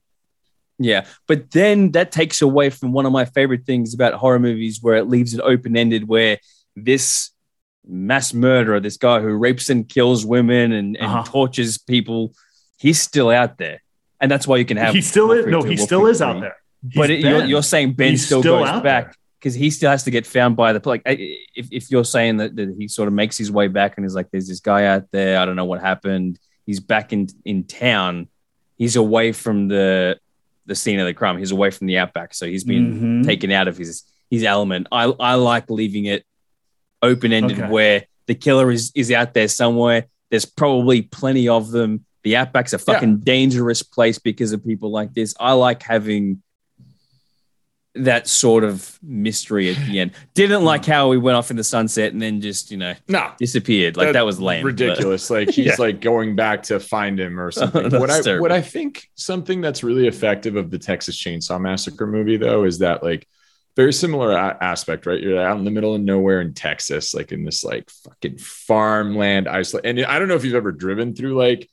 Yeah, 0.79 1.07
but 1.29 1.53
then 1.53 1.92
that 1.92 2.11
takes 2.12 2.42
away 2.42 2.68
from 2.70 2.92
one 2.92 3.07
of 3.07 3.12
my 3.12 3.25
favorite 3.25 3.64
things 3.64 3.94
about 3.94 4.14
horror 4.14 4.40
movies, 4.40 4.81
where 4.83 4.96
it 4.96 5.05
leaves 5.09 5.33
it 5.33 5.40
open 5.40 5.77
ended, 5.77 6.07
where 6.09 6.38
this 6.75 7.31
mass 7.87 8.35
murderer, 8.35 8.81
this 8.81 8.96
guy 8.96 9.20
who 9.20 9.29
rapes 9.35 9.70
and 9.70 9.88
kills 9.88 10.27
women 10.27 10.72
and, 10.72 10.96
and 10.96 11.07
Uh-huh. 11.07 11.22
tortures 11.25 11.79
people, 11.79 12.35
he's 12.79 13.01
still 13.01 13.31
out 13.31 13.59
there, 13.59 13.81
and 14.20 14.29
that's 14.31 14.46
why 14.46 14.57
you 14.57 14.64
can 14.64 14.77
have. 14.77 14.92
he 14.92 15.01
still 15.01 15.31
is 15.31 15.46
no, 15.46 15.62
he 15.62 15.77
still 15.77 16.07
is 16.07 16.18
3. 16.18 16.27
out 16.27 16.40
there. 16.40 16.57
but 16.96 17.11
it, 17.11 17.20
you're, 17.20 17.44
you're 17.44 17.62
saying 17.62 17.92
Ben 17.92 18.11
He's 18.11 18.27
still, 18.27 18.42
still 18.42 18.59
goes 18.59 18.83
back 18.83 19.05
there. 19.05 19.14
Because 19.38 19.55
he 19.55 19.70
still 19.70 19.90
has 19.90 20.03
to 20.05 20.11
get 20.11 20.27
found 20.27 20.57
by 20.57 20.72
the 20.72 20.88
like. 20.88 21.03
If 21.05 21.68
if 21.70 21.90
you're 21.90 22.05
saying 22.05 22.38
that, 22.38 22.57
that 22.57 22.75
he 22.79 22.88
sort 22.88 23.09
of 23.09 23.14
makes 23.14 23.37
his 23.37 23.51
way 23.51 23.68
back 23.68 23.96
and 23.96 24.05
is 24.07 24.14
like, 24.14 24.31
"There's 24.31 24.49
this 24.49 24.61
guy 24.61 24.87
out 24.87 25.11
there. 25.12 25.38
I 25.38 25.44
don't 25.44 25.57
know 25.57 25.64
what 25.64 25.81
happened. 25.81 26.38
He's 26.64 26.81
back 26.81 27.12
in 27.12 27.29
in 27.44 27.64
town. 27.64 28.29
He's 28.77 28.96
away 28.96 29.33
from 29.33 29.68
the 29.68 30.18
the 30.66 30.75
scene 30.75 30.99
of 30.99 31.07
the 31.07 31.14
crime. 31.14 31.38
He's 31.38 31.53
away 31.53 31.70
from 31.70 31.87
the 31.87 31.99
outback, 31.99 32.35
so 32.35 32.46
he's 32.46 32.64
been 32.64 33.22
Mhm. 33.22 33.27
taken 33.27 33.53
out 33.53 33.68
of 33.68 33.77
his 33.79 34.03
his 34.31 34.42
element. 34.42 34.88
I 34.90 35.05
I 35.20 35.35
like 35.35 35.70
leaving 35.70 36.07
it 36.07 36.25
open 37.03 37.33
ended 37.33 37.59
Okay. 37.61 37.70
where 37.70 38.05
the 38.27 38.35
killer 38.35 38.70
is 38.70 38.90
is 38.94 39.12
out 39.12 39.35
there 39.35 39.49
somewhere. 39.49 40.07
There's 40.31 40.44
probably 40.44 41.03
plenty 41.03 41.49
of 41.49 41.70
them. 41.70 42.05
The 42.25 42.35
outback's 42.37 42.72
a 42.72 42.79
fucking 42.79 43.18
dangerous 43.20 43.85
place 43.85 44.18
because 44.18 44.51
of 44.53 44.64
people 44.66 44.90
like 44.90 45.14
this. 45.14 45.35
I 45.38 45.53
like 45.53 45.83
having 45.85 46.42
that 47.98 48.28
sort 48.28 48.64
of 48.64 48.98
mystery 49.02 49.70
at 49.70 49.76
the 49.87 50.00
end. 50.00 50.12
Didn't 50.35 50.64
like 50.64 50.85
hmm. 50.85 50.90
how 50.90 51.09
we 51.09 51.18
went 51.18 51.37
off 51.37 51.50
in 51.50 51.56
the 51.56 51.64
sunset 51.64 52.12
and 52.12 52.20
then 52.20 52.40
just 52.40 52.70
you 52.70 52.76
know 52.76 52.94
No, 53.09 53.30
disappeared. 53.38 53.96
Like 53.96 54.09
That- 54.09 54.12
that, 54.14 54.26
was 54.26 54.40
lame. 54.40 54.62
but- 54.62 54.68
ridiculous. 54.68 55.30
Like 55.30 55.50
he's 55.50 55.66
Yeah. 55.66 55.76
like 55.78 56.00
going 56.00 56.37
back 56.37 56.64
to 56.64 56.80
find 56.80 57.18
him 57.18 57.38
or 57.40 57.50
something. 57.52 57.90
What 57.90 58.11
I 58.11 58.20
terrible. 58.20 58.42
what 58.42 58.52
I 58.52 58.61
think 58.61 59.09
something 59.14 59.61
that's 59.61 59.82
really 59.82 60.06
effective 60.06 60.56
of 60.56 60.70
the 60.70 60.78
Texas 60.78 61.16
Chainsaw 61.22 61.61
Massacre 61.61 62.06
movie 62.06 62.37
though 62.37 62.64
is 62.64 62.78
that 62.80 63.02
like 63.02 63.26
very 63.76 63.92
similar 63.92 64.32
a- 64.32 64.56
aspect, 64.61 65.04
right? 65.06 65.20
You're 65.20 65.40
out 65.40 65.59
in 65.59 65.64
the 65.64 65.70
middle 65.70 65.94
of 65.94 66.00
nowhere 66.00 66.40
in 66.40 66.54
Texas, 66.54 67.14
like 67.14 67.30
in 67.32 67.44
this 67.44 67.62
like 67.62 67.90
fucking 67.90 68.38
farmland 68.38 69.48
isolate. 69.48 69.85
And 69.85 70.04
I 70.04 70.18
don't 70.18 70.28
know 70.28 70.35
if 70.35 70.44
you've 70.44 70.54
ever 70.54 70.72
driven 70.72 71.14
through 71.14 71.37
like 71.38 71.68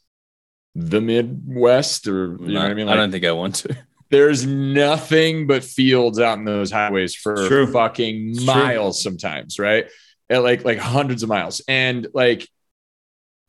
the 0.75 0.99
Midwest 1.01 2.07
or 2.07 2.37
you 2.41 2.53
know 2.53 2.61
what 2.61 2.71
I 2.71 2.73
mean. 2.73 2.89
I 2.89 2.95
don't 2.95 3.11
think 3.11 3.25
I 3.25 3.31
want 3.31 3.55
to. 3.55 3.77
There's 4.13 4.45
nothing 4.45 5.47
but 5.47 5.63
fields 5.63 6.19
out 6.19 6.37
in 6.37 6.45
those 6.45 6.69
highways 6.69 7.15
for 7.15 7.47
true. 7.47 7.65
fucking 7.65 8.35
true. 8.35 8.45
miles 8.45 9.01
sometimes, 9.01 9.57
right? 9.57 9.87
At 10.29 10.43
like 10.43 10.63
like 10.63 10.77
hundreds 10.77 11.23
of 11.23 11.29
miles. 11.29 11.63
And 11.67 12.05
like 12.13 12.47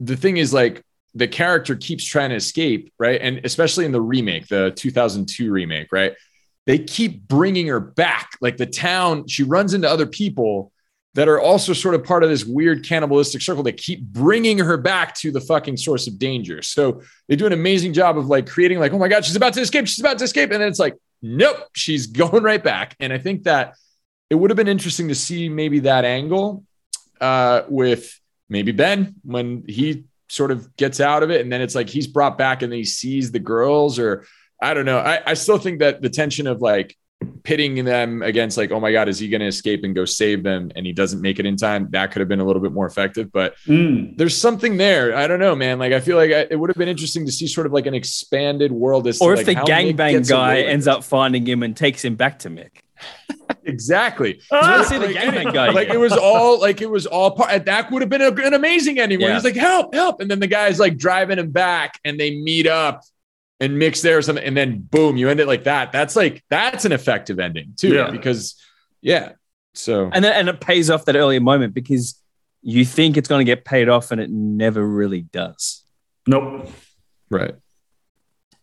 the 0.01 0.17
thing 0.17 0.39
is 0.39 0.55
like 0.55 0.83
the 1.15 1.29
character 1.29 1.77
keeps 1.77 2.03
trying 2.03 2.31
to 2.31 2.37
escape, 2.37 2.95
right? 2.99 3.21
And 3.21 3.43
especially 3.45 3.85
in 3.85 3.93
the 3.93 4.01
remake, 4.01 4.49
the 4.49 4.73
2002 4.75 5.53
remake, 5.53 5.93
right? 5.93 6.15
They 6.65 6.79
keep 6.79 7.29
bringing 7.29 7.67
her 7.67 7.79
back. 7.79 8.31
Like 8.41 8.57
the 8.57 8.65
town, 8.65 9.29
she 9.29 9.43
runs 9.43 9.75
into 9.75 9.89
other 9.89 10.07
people 10.07 10.73
that 11.15 11.29
are 11.29 11.41
also 11.41 11.73
sort 11.73 11.95
of 11.95 12.05
part 12.05 12.25
of 12.25 12.29
this 12.29 12.45
weird 12.45 12.85
cannibalistic 12.85 13.41
circle 13.41 13.63
that 13.63 13.77
keep 13.77 14.03
bringing 14.03 14.59
her 14.59 14.77
back 14.77 15.15
to 15.15 15.31
the 15.31 15.41
fucking 15.41 15.77
source 15.77 16.07
of 16.09 16.19
danger. 16.19 16.61
So 16.61 17.03
they 17.29 17.37
do 17.37 17.47
an 17.47 17.53
amazing 17.53 17.93
job 17.93 18.19
of 18.19 18.27
like 18.27 18.49
creating 18.49 18.81
like, 18.81 18.93
oh 18.93 18.99
my 18.99 19.09
God, 19.09 19.25
she's 19.25 19.37
about 19.37 19.53
to 19.55 19.61
escape. 19.61 19.87
She's 19.87 20.01
about 20.01 20.19
to 20.19 20.25
escape. 20.25 20.51
And 20.51 20.61
then 20.61 20.69
it's 20.69 20.81
like, 20.81 20.97
nope, 21.23 21.57
she's 21.73 22.07
going 22.09 22.43
right 22.43 22.63
back. 22.63 22.97
And 22.99 23.13
I 23.13 23.19
think 23.19 23.45
that 23.45 23.75
it 24.29 24.35
would 24.35 24.51
have 24.51 24.57
been 24.57 24.69
interesting 24.69 25.09
to 25.09 25.15
see 25.15 25.49
maybe 25.49 25.81
that 25.81 26.05
angle 26.05 26.65
uh, 27.21 27.63
with 27.69 28.21
maybe 28.49 28.73
Ben 28.73 29.15
when 29.23 29.65
he 29.69 30.05
sort 30.29 30.51
of 30.51 30.75
gets 30.77 30.99
out 30.99 31.23
of 31.23 31.31
it. 31.31 31.43
And 31.43 31.53
then 31.53 31.61
it's 31.61 31.77
like 31.77 31.89
he's 31.89 32.09
brought 32.09 32.37
back 32.37 32.63
and 32.63 32.73
then 32.73 32.79
he 32.79 32.85
sees 32.85 33.31
the 33.31 33.39
girls 33.39 34.01
or 34.01 34.27
I 34.61 34.75
don't 34.75 34.87
know. 34.87 34.99
I, 34.99 35.21
I 35.25 35.35
still 35.35 35.59
think 35.59 35.79
that 35.79 36.03
the 36.03 36.11
tension 36.11 36.47
of 36.49 36.61
like 36.61 36.97
pitting 37.43 37.85
them 37.85 38.23
against 38.23 38.57
like, 38.57 38.71
oh 38.71 38.81
my 38.81 38.91
God, 38.91 39.09
is 39.09 39.19
he 39.19 39.29
going 39.29 39.41
to 39.41 39.47
escape 39.47 39.85
and 39.85 39.95
go 39.95 40.05
save 40.05 40.43
them? 40.43 40.71
And 40.77 40.87
he 40.87 40.93
doesn't 40.93 41.21
make 41.21 41.39
it 41.39 41.47
in 41.47 41.57
time. 41.57 41.89
That 41.91 42.11
could 42.11 42.21
have 42.21 42.29
been 42.29 42.41
a 42.41 42.45
little 42.45 42.63
bit 42.63 42.73
more 42.73 42.87
effective, 42.87 43.31
but 43.33 43.55
Mm. 43.67 44.17
there's 44.17 44.37
something 44.37 44.77
there. 44.79 45.15
I 45.17 45.27
don't 45.27 45.39
know, 45.41 45.55
man. 45.55 45.79
Like, 45.79 45.93
I 45.93 46.01
feel 46.01 46.17
like 46.17 46.31
I, 46.31 46.47
it 46.51 46.59
would 46.59 46.71
have 46.71 46.77
been 46.77 46.89
interesting 46.89 47.25
to 47.27 47.33
see 47.33 47.47
sort 47.47 47.67
of 47.67 47.73
like 47.73 47.87
an 47.87 47.95
expanded 47.95 48.73
world. 48.73 49.07
As 49.07 49.21
Or 49.21 49.35
to, 49.35 49.41
if 49.41 49.47
like, 49.47 49.57
the 49.57 49.61
how 49.61 49.67
Mick 49.67 49.95
gangbang 49.97 50.29
guy 50.29 50.61
ends 50.63 50.87
up 50.89 51.05
finding 51.05 51.47
him 51.47 51.63
and 51.63 51.77
takes 51.77 52.05
him 52.05 52.15
back 52.15 52.39
to 52.41 52.51
Mick. 52.51 52.71
exactly. 53.65 54.41
Ah, 54.51 54.85
see 54.89 54.99
the 54.99 55.07
like, 55.07 55.17
gangbang 55.17 55.53
guy 55.53 55.71
like 55.71 55.89
it 55.89 55.99
was 55.99 56.13
all 56.13 56.61
like 56.61 56.81
it 56.81 56.89
was 56.91 57.07
all 57.07 57.33
part. 57.33 57.65
That 57.67 57.91
would 57.91 58.01
have 58.03 58.09
been 58.09 58.23
a, 58.23 58.31
an 58.33 58.55
amazing 58.55 58.99
ending. 58.99 59.21
Where 59.21 59.29
Yeah. 59.29 59.35
he's 59.35 59.45
like, 59.45 59.57
"Help, 59.57 59.95
help!" 59.95 60.21
And 60.21 60.31
then 60.31 60.41
the 60.41 60.47
guy's 60.47 60.79
like 60.79 60.97
driving 60.97 61.39
him 61.39 61.51
back, 61.51 61.99
and 62.05 62.19
they 62.19 62.37
meet 62.37 62.67
up 62.67 63.03
and 63.61 63.79
Mick's 63.79 64.03
there 64.03 64.19
or 64.19 64.23
something, 64.23 64.45
and 64.45 64.57
then 64.57 64.81
boom, 64.81 65.17
you 65.17 65.29
end 65.29 65.41
it 65.41 65.47
like 65.47 65.65
that. 65.65 65.93
That's 65.93 66.17
like 66.17 66.43
that's 66.51 66.85
an 66.85 66.93
effective 66.93 67.39
ending 67.39 67.75
too, 67.77 67.95
Yeah. 67.95 68.11
because 68.11 68.61
yeah. 69.01 69.33
So 69.75 70.11
and 70.13 70.25
then, 70.25 70.33
and 70.33 70.49
it 70.49 70.61
pays 70.61 70.91
off 70.91 71.05
that 71.07 71.17
earlier 71.17 71.41
moment 71.41 71.75
because 71.75 72.21
you 72.63 72.85
think 72.85 73.17
it's 73.17 73.29
going 73.29 73.45
to 73.45 73.51
get 73.51 73.65
paid 73.65 73.89
off 73.89 74.11
and 74.11 74.21
it 74.21 74.31
never 74.31 74.85
really 74.87 75.23
does. 75.23 75.83
Nope. 76.27 76.71
right, 77.31 77.55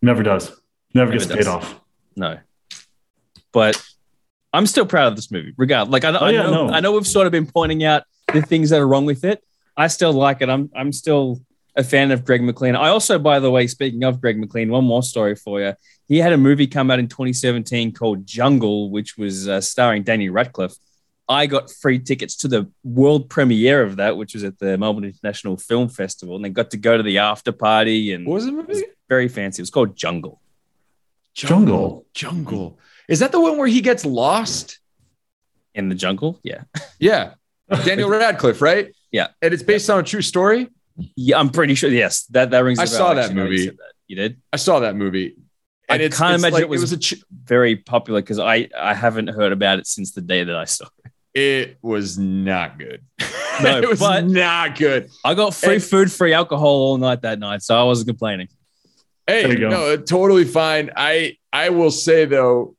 Never 0.01 0.23
does. 0.23 0.49
Never, 0.93 1.11
Never 1.11 1.11
gets 1.13 1.25
does. 1.27 1.37
paid 1.37 1.47
off. 1.47 1.79
No, 2.15 2.39
but 3.51 3.81
I'm 4.53 4.65
still 4.65 4.85
proud 4.85 5.07
of 5.07 5.15
this 5.15 5.31
movie, 5.31 5.53
Regard 5.57 5.89
Like 5.89 6.03
I, 6.03 6.11
know, 6.11 6.19
Oh, 6.21 6.27
yeah, 6.27 6.43
know, 6.43 6.67
no. 6.67 6.73
I 6.73 6.79
know 6.79 6.91
we've 6.93 7.07
sort 7.07 7.25
of 7.27 7.31
been 7.31 7.45
pointing 7.45 7.83
out 7.83 8.03
the 8.33 8.41
things 8.41 8.69
that 8.71 8.79
are 8.81 8.87
wrong 8.87 9.05
with 9.05 9.23
it. 9.23 9.43
I 9.77 9.87
still 9.87 10.11
like 10.13 10.41
it. 10.41 10.49
I'm 10.49 10.69
I'm 10.75 10.91
still 10.91 11.39
a 11.75 11.83
fan 11.83 12.11
of 12.11 12.25
Greg 12.25 12.43
McLean. 12.43 12.75
I 12.75 12.89
also, 12.89 13.17
by 13.17 13.39
the 13.39 13.49
way, 13.51 13.67
speaking 13.67 14.03
of 14.03 14.19
Greg 14.19 14.37
McLean, 14.39 14.69
one 14.69 14.83
more 14.83 15.03
story 15.03 15.35
for 15.35 15.61
you. 15.61 15.73
He 16.07 16.17
had 16.17 16.33
a 16.33 16.37
movie 16.37 16.67
come 16.67 16.91
out 16.91 16.99
in 16.99 17.07
2017 17.07 17.93
called 17.93 18.25
Jungle, 18.25 18.89
which 18.89 19.17
was 19.17 19.47
uh, 19.47 19.61
starring 19.61 20.03
Danny 20.03 20.29
Radcliffe. 20.29 20.75
I 21.29 21.45
got 21.47 21.71
free 21.71 21.99
tickets 21.99 22.35
to 22.37 22.49
the 22.49 22.69
world 22.83 23.29
premiere 23.29 23.83
of 23.83 23.95
that, 23.97 24.17
which 24.17 24.33
was 24.33 24.43
at 24.43 24.59
the 24.59 24.77
Melbourne 24.77 25.05
International 25.05 25.55
Film 25.55 25.87
Festival, 25.87 26.35
and 26.35 26.43
they 26.43 26.49
got 26.49 26.71
to 26.71 26.77
go 26.77 26.97
to 26.97 27.03
the 27.03 27.19
after 27.19 27.53
party 27.53 28.11
and 28.11 28.25
what 28.25 28.33
was 28.35 28.45
the 28.45 28.49
it 28.51 28.55
movie? 28.55 28.73
was 28.73 28.83
very 29.07 29.29
fancy. 29.29 29.61
It 29.61 29.63
was 29.63 29.69
called 29.69 29.95
Jungle. 29.95 30.41
Jungle. 31.33 32.05
Jungle. 32.13 32.77
Is 33.07 33.19
that 33.19 33.31
the 33.31 33.39
one 33.39 33.57
where 33.57 33.67
he 33.67 33.79
gets 33.81 34.05
lost? 34.05 34.79
In 35.73 35.87
the 35.87 35.95
jungle, 35.95 36.39
yeah. 36.43 36.63
Yeah, 36.99 37.35
Daniel 37.85 38.09
Radcliffe, 38.09 38.61
right? 38.61 38.93
Yeah. 39.11 39.27
and 39.41 39.53
it's 39.53 39.63
based 39.63 39.89
on 39.89 39.99
a 39.99 40.03
true 40.03 40.21
story. 40.21 40.67
Yeah, 41.15 41.39
I'm 41.39 41.49
pretty 41.49 41.75
sure. 41.75 41.89
Yes, 41.89 42.25
that 42.27 42.51
that 42.51 42.59
rings. 42.63 42.79
a 42.79 42.83
I 42.83 42.85
bell, 42.85 42.93
saw 42.93 43.13
that 43.13 43.25
actually, 43.25 43.35
movie. 43.35 43.65
that. 43.67 43.77
You 44.07 44.15
did. 44.17 44.41
I 44.51 44.57
saw 44.57 44.79
that 44.81 44.95
movie. 44.95 45.35
I 45.89 45.93
And 45.95 46.03
it's, 46.03 46.17
can't 46.17 46.33
it's 46.35 46.41
imagine 46.43 46.53
like, 46.53 46.63
it 46.63 46.69
was- 46.69 46.91
a 46.91 46.97
ch- 46.97 47.23
Very 47.43 47.75
popular 47.77 48.21
because 48.21 48.39
I 48.39 48.69
I 48.77 48.93
haven't 48.93 49.27
heard 49.27 49.51
about 49.51 49.79
it 49.79 49.87
since 49.87 50.11
the 50.11 50.21
day 50.21 50.43
that 50.43 50.55
I 50.55 50.65
saw 50.65 50.85
it. 51.05 51.11
it 51.33 51.77
was 51.81 52.17
not 52.17 52.77
good. 52.77 53.01
No, 53.63 53.77
it 53.81 53.89
was 53.89 53.99
but- 53.99 54.25
not 54.25 54.77
good. 54.77 55.09
I 55.23 55.33
got 55.33 55.53
free 55.55 55.75
And- 55.75 55.83
food, 55.83 56.11
free 56.11 56.33
alcohol 56.33 56.67
all 56.67 56.97
night 56.97 57.21
that 57.21 57.39
night, 57.39 57.61
so 57.63 57.75
I 57.79 57.83
wasn't 57.83 58.07
complaining. 58.09 58.47
Hey, 59.27 59.43
There 59.43 59.51
you 59.53 59.59
go. 59.59 59.69
no, 59.69 59.97
totally 59.97 60.45
fine. 60.45 60.91
I 60.95 61.37
I 61.53 61.69
will 61.69 61.91
say 61.91 62.25
though, 62.25 62.75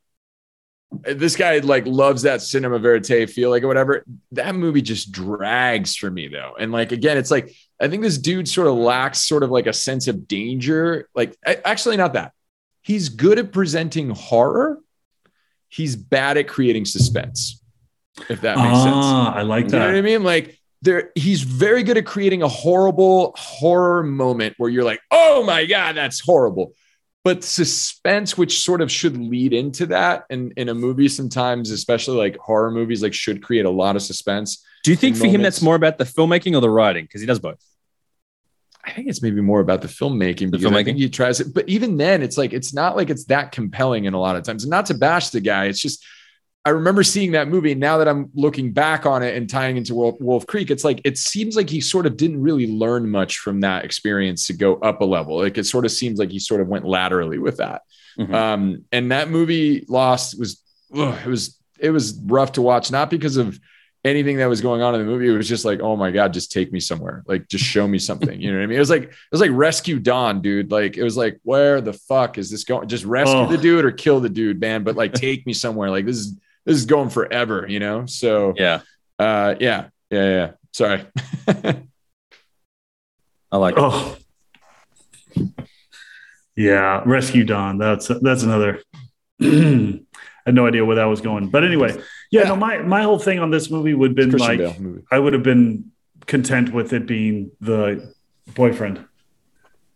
this 0.91 1.37
guy 1.37 1.59
like 1.59 1.87
loves 1.87 2.23
that 2.23 2.43
cinema 2.43 2.79
verite 2.79 3.31
feel 3.31 3.49
like 3.51 3.63
or 3.63 3.69
whatever. 3.69 4.05
That 4.33 4.55
movie 4.55 4.83
just 4.83 5.13
drags 5.13 5.97
for 5.97 6.11
me 6.11 6.29
though, 6.29 6.55
and 6.59 6.71
like 6.73 6.93
again, 6.93 7.17
it's 7.17 7.31
like 7.31 7.55
I 7.83 7.89
think 7.89 8.03
this 8.03 8.17
dude 8.17 8.49
sort 8.49 8.69
of 8.69 8.75
lacks 8.77 9.27
sort 9.27 9.43
of 9.43 9.51
like 9.51 9.67
a 9.67 9.73
sense 9.73 10.07
of 10.07 10.29
danger. 10.29 11.09
Like 11.15 11.37
actually, 11.45 11.97
not 11.97 12.13
that. 12.13 12.33
He's 12.83 13.09
good 13.09 13.39
at 13.39 13.53
presenting 13.53 14.11
horror. 14.11 14.79
He's 15.69 15.97
bad 15.97 16.37
at 16.37 16.47
creating 16.49 16.85
suspense. 16.85 17.63
If 18.29 18.43
that 18.43 18.57
makes 18.57 18.79
sense. 18.83 18.95
Ah, 18.95 19.35
I 19.35 19.43
like 19.43 19.69
that. 19.69 19.73
You 19.73 19.79
know 19.81 19.87
what 19.87 19.97
I 19.97 20.03
mean? 20.03 20.23
Like 20.23 20.59
there, 20.83 21.11
he's 21.15 21.43
very 21.43 21.83
good 21.83 21.97
at 21.97 22.07
creating 22.07 22.43
a 22.43 22.49
horrible 22.49 23.35
horror 23.37 24.03
moment 24.03 24.55
where 24.59 24.71
you're 24.71 24.85
like, 24.85 25.01
"Oh 25.11 25.43
my 25.45 25.65
god, 25.65 25.97
that's 25.97 26.21
horrible." 26.21 26.75
But 27.25 27.45
suspense, 27.45 28.37
which 28.37 28.61
sort 28.61 28.81
of 28.81 28.91
should 28.91 29.17
lead 29.17 29.53
into 29.53 29.87
that, 29.87 30.25
and 30.29 30.53
in 30.57 30.69
a 30.69 30.75
movie, 30.75 31.09
sometimes, 31.09 31.71
especially 31.71 32.17
like 32.17 32.37
horror 32.37 32.71
movies, 32.71 33.03
like 33.03 33.15
should 33.15 33.43
create 33.43 33.65
a 33.65 33.71
lot 33.71 33.97
of 33.97 34.03
suspense. 34.03 34.65
Do 34.83 34.91
you 34.91 34.97
think 34.97 35.15
In 35.17 35.21
for 35.21 35.27
him 35.29 35.43
that's 35.43 35.63
more 35.63 35.77
about 35.77 35.99
the 35.99 36.05
filmmaking 36.05 36.57
or 36.57 36.61
the 36.61 36.71
writing? 36.71 37.05
Because 37.05 37.21
he 37.21 37.27
does 37.27 37.39
both. 37.39 37.65
I 38.85 38.91
think 38.93 39.09
it's 39.09 39.23
maybe 39.23 39.41
more 39.41 39.61
about 39.61 39.81
the 39.81 39.89
filmmaking 39.89 40.51
The 40.51 40.59
because 40.59 40.67
I 40.67 40.71
filmmaking? 40.71 40.85
think 40.85 40.99
he 40.99 41.09
tries 41.09 41.41
it. 41.41 41.55
But 41.55 41.69
even 41.69 41.97
then, 41.97 42.21
it's 42.23 42.37
like 42.37 42.53
it's 42.53 42.75
not 42.75 42.97
like 42.97 43.11
it's 43.11 43.25
that 43.27 43.53
compelling 43.53 44.07
in 44.07 44.15
a 44.15 44.21
lot 44.21 44.37
of 44.37 44.43
times. 44.43 44.65
And 44.65 44.71
not 44.71 44.87
to 44.87 44.95
bash 44.95 45.31
the 45.31 45.41
guy, 45.41 45.67
it's 45.67 45.81
just 45.81 46.05
I 46.65 46.71
remember 46.71 47.03
seeing 47.03 47.33
that 47.33 47.49
movie. 47.49 47.73
And 47.73 47.81
now 47.81 47.99
that 47.99 48.09
I'm 48.09 48.31
looking 48.35 48.73
back 48.73 49.05
on 49.07 49.23
it 49.23 49.37
and 49.37 49.49
tying 49.51 49.77
into 49.77 49.95
Wolf, 49.95 50.17
Wolf 50.21 50.47
Creek, 50.47 50.71
it's 50.71 50.85
like 50.85 51.01
it 51.05 51.17
seems 51.19 51.57
like 51.57 51.69
he 51.71 51.81
sort 51.81 52.07
of 52.07 52.17
didn't 52.17 52.41
really 52.41 52.67
learn 52.67 53.09
much 53.09 53.39
from 53.39 53.61
that 53.61 53.85
experience 53.85 54.47
to 54.49 54.53
go 54.53 54.75
up 54.77 55.01
a 55.01 55.05
level. 55.05 55.39
Like 55.39 55.59
it 55.59 55.65
sort 55.67 55.85
of 55.85 55.93
seems 55.93 56.19
like 56.19 56.31
he 56.31 56.39
sort 56.41 56.61
of 56.61 56.69
went 56.69 56.85
laterally 56.85 57.39
with 57.39 57.59
that. 57.59 57.83
Mhm. 58.19 58.35
Um, 58.35 58.85
and 58.93 59.11
that 59.13 59.31
movie 59.31 59.85
Lost 59.89 60.39
was 60.39 60.61
ugh, 60.95 61.19
it 61.25 61.29
was 61.29 61.59
it 61.79 61.91
was 61.91 62.19
rough 62.27 62.53
to 62.53 62.63
watch, 62.63 62.91
not 62.93 63.11
because 63.11 63.37
of 63.37 63.59
anything 64.05 64.39
that 64.39 64.47
was 64.47 64.61
going 64.61 64.83
on 64.83 64.95
in 64.95 65.01
the 65.01 65.07
movie. 65.07 65.29
It 65.29 65.37
was 65.37 65.49
just 65.49 65.65
like, 65.65 65.81
oh 65.81 65.95
my 65.97 66.11
God, 66.11 66.33
just 66.33 66.51
take 66.51 66.73
me 66.73 66.81
somewhere. 66.81 67.23
Like 67.27 67.47
just 67.49 67.65
show 67.65 67.87
me 67.87 67.99
something. 67.99 68.41
You 68.41 68.51
know 68.53 68.59
what 68.59 68.65
I 68.65 68.67
mean? 68.67 68.77
It 68.77 68.81
was 68.81 68.91
like 68.91 69.05
it 69.05 69.15
was 69.31 69.41
like 69.41 69.51
rescue 69.53 69.99
Dawn, 70.01 70.43
dude. 70.43 70.71
Like 70.71 70.97
it 70.97 71.03
was 71.05 71.17
like, 71.17 71.39
where 71.45 71.81
the 71.81 71.93
fuck 71.93 72.37
is 72.39 72.51
this 72.51 72.65
going? 72.65 72.89
Just 72.89 73.05
rescue 73.05 73.39
Oh. 73.41 73.47
the 73.47 73.59
dude 73.59 73.85
or 73.85 73.93
kill 73.93 74.21
the 74.21 74.29
dude, 74.29 74.61
man. 74.61 74.83
But 74.85 74.97
like 74.97 75.13
take 75.13 75.47
me 75.47 75.53
somewhere. 75.53 75.91
Like 75.91 76.05
this 76.07 76.17
is 76.17 76.39
this 76.67 76.77
is 76.77 76.87
going 76.87 77.11
forever, 77.11 77.67
you 77.69 77.79
know? 77.81 78.07
So 78.07 78.55
Yeah, 78.57 78.81
uh 79.19 79.55
yeah, 79.61 79.89
yeah, 80.11 80.25
yeah. 80.31 80.51
Sorry. 80.73 81.05
I 83.53 83.57
like 83.59 83.75
it. 83.77 83.81
Oh, 83.83 84.17
yeah. 86.57 87.03
Rescue 87.07 87.45
Dawn. 87.45 87.79
That's 87.79 88.09
that's 88.21 88.43
another. 88.43 88.81
I 89.41 90.01
had 90.47 90.55
no 90.55 90.67
idea 90.67 90.85
where 90.85 90.97
that 90.97 91.05
was 91.05 91.21
going, 91.21 91.49
but 91.51 91.65
anyway, 91.65 91.97
yeah. 92.33 92.41
Yeah. 92.43 92.49
No, 92.49 92.57
my 92.57 92.79
my 92.79 93.03
whole 93.03 93.19
thing 93.21 93.39
on 93.39 93.51
this 93.51 93.71
movie 93.71 93.95
would 93.95 94.11
have 94.11 94.17
been 94.17 94.31
Christian 94.31 94.59
like 94.59 94.79
Bale. 94.79 95.03
I 95.13 95.19
would 95.21 95.33
have 95.35 95.45
been 95.45 95.93
content 96.27 96.73
with 96.73 96.93
it 96.93 97.07
being 97.07 97.51
the 97.61 98.13
boyfriend, 98.55 99.05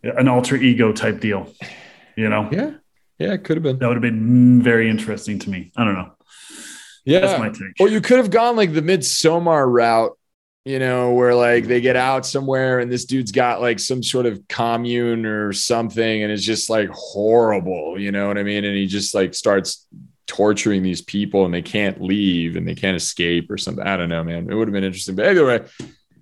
an 0.03 0.29
alter 0.29 0.55
ego 0.57 0.93
type 0.93 1.19
deal. 1.21 1.53
You 2.17 2.29
know, 2.29 2.49
Yeah. 2.53 2.71
Yeah, 3.19 3.33
it 3.33 3.45
could 3.45 3.57
have 3.57 3.63
been. 3.65 3.79
that 3.79 3.87
would 3.89 3.97
have 3.97 4.03
been 4.03 4.63
very 4.63 4.89
interesting 4.91 5.39
to 5.41 5.51
me. 5.51 5.73
I 5.77 5.85
don't 5.85 5.95
know. 5.95 6.13
Yeah. 7.07 7.21
That's 7.21 7.39
my 7.39 7.49
take. 7.49 7.81
Or 7.81 7.89
you 7.89 8.01
could 8.03 8.19
have 8.19 8.31
gone 8.31 8.57
like 8.57 8.75
the 8.75 8.83
Midsommar 8.83 9.67
route, 9.67 10.19
you 10.67 10.79
know, 10.79 11.13
where 11.13 11.35
like 11.35 11.65
they 11.67 11.81
get 11.81 11.97
out 11.97 12.27
somewhere 12.27 12.81
and 12.81 12.93
this 12.93 13.05
dude's 13.07 13.33
got 13.33 13.63
like 13.63 13.79
some 13.79 14.03
sort 14.03 14.27
of 14.27 14.47
commune 14.49 15.25
or 15.25 15.53
something 15.55 16.23
and 16.23 16.31
it's 16.31 16.43
just 16.43 16.69
like 16.69 16.91
horrible, 16.91 17.99
you 17.99 18.13
know 18.13 18.27
what 18.29 18.37
I 18.37 18.43
mean? 18.43 18.65
And 18.65 18.77
he 18.77 18.87
just 18.87 19.15
like 19.15 19.33
starts 19.33 19.87
torturing 20.27 20.83
these 20.83 21.03
people 21.03 21.45
and 21.45 21.55
they 21.55 21.63
can't 21.63 22.01
leave 22.01 22.57
and 22.57 22.67
they 22.67 22.75
can't 22.75 22.97
escape 22.97 23.51
or 23.51 23.59
something. 23.59 23.87
I 23.87 23.97
don't 23.97 24.09
know, 24.09 24.25
man. 24.25 24.51
It 24.51 24.55
would 24.55 24.69
have 24.69 24.73
been 24.73 24.85
interesting. 24.85 25.15
But 25.15 25.27
anyway, 25.27 25.65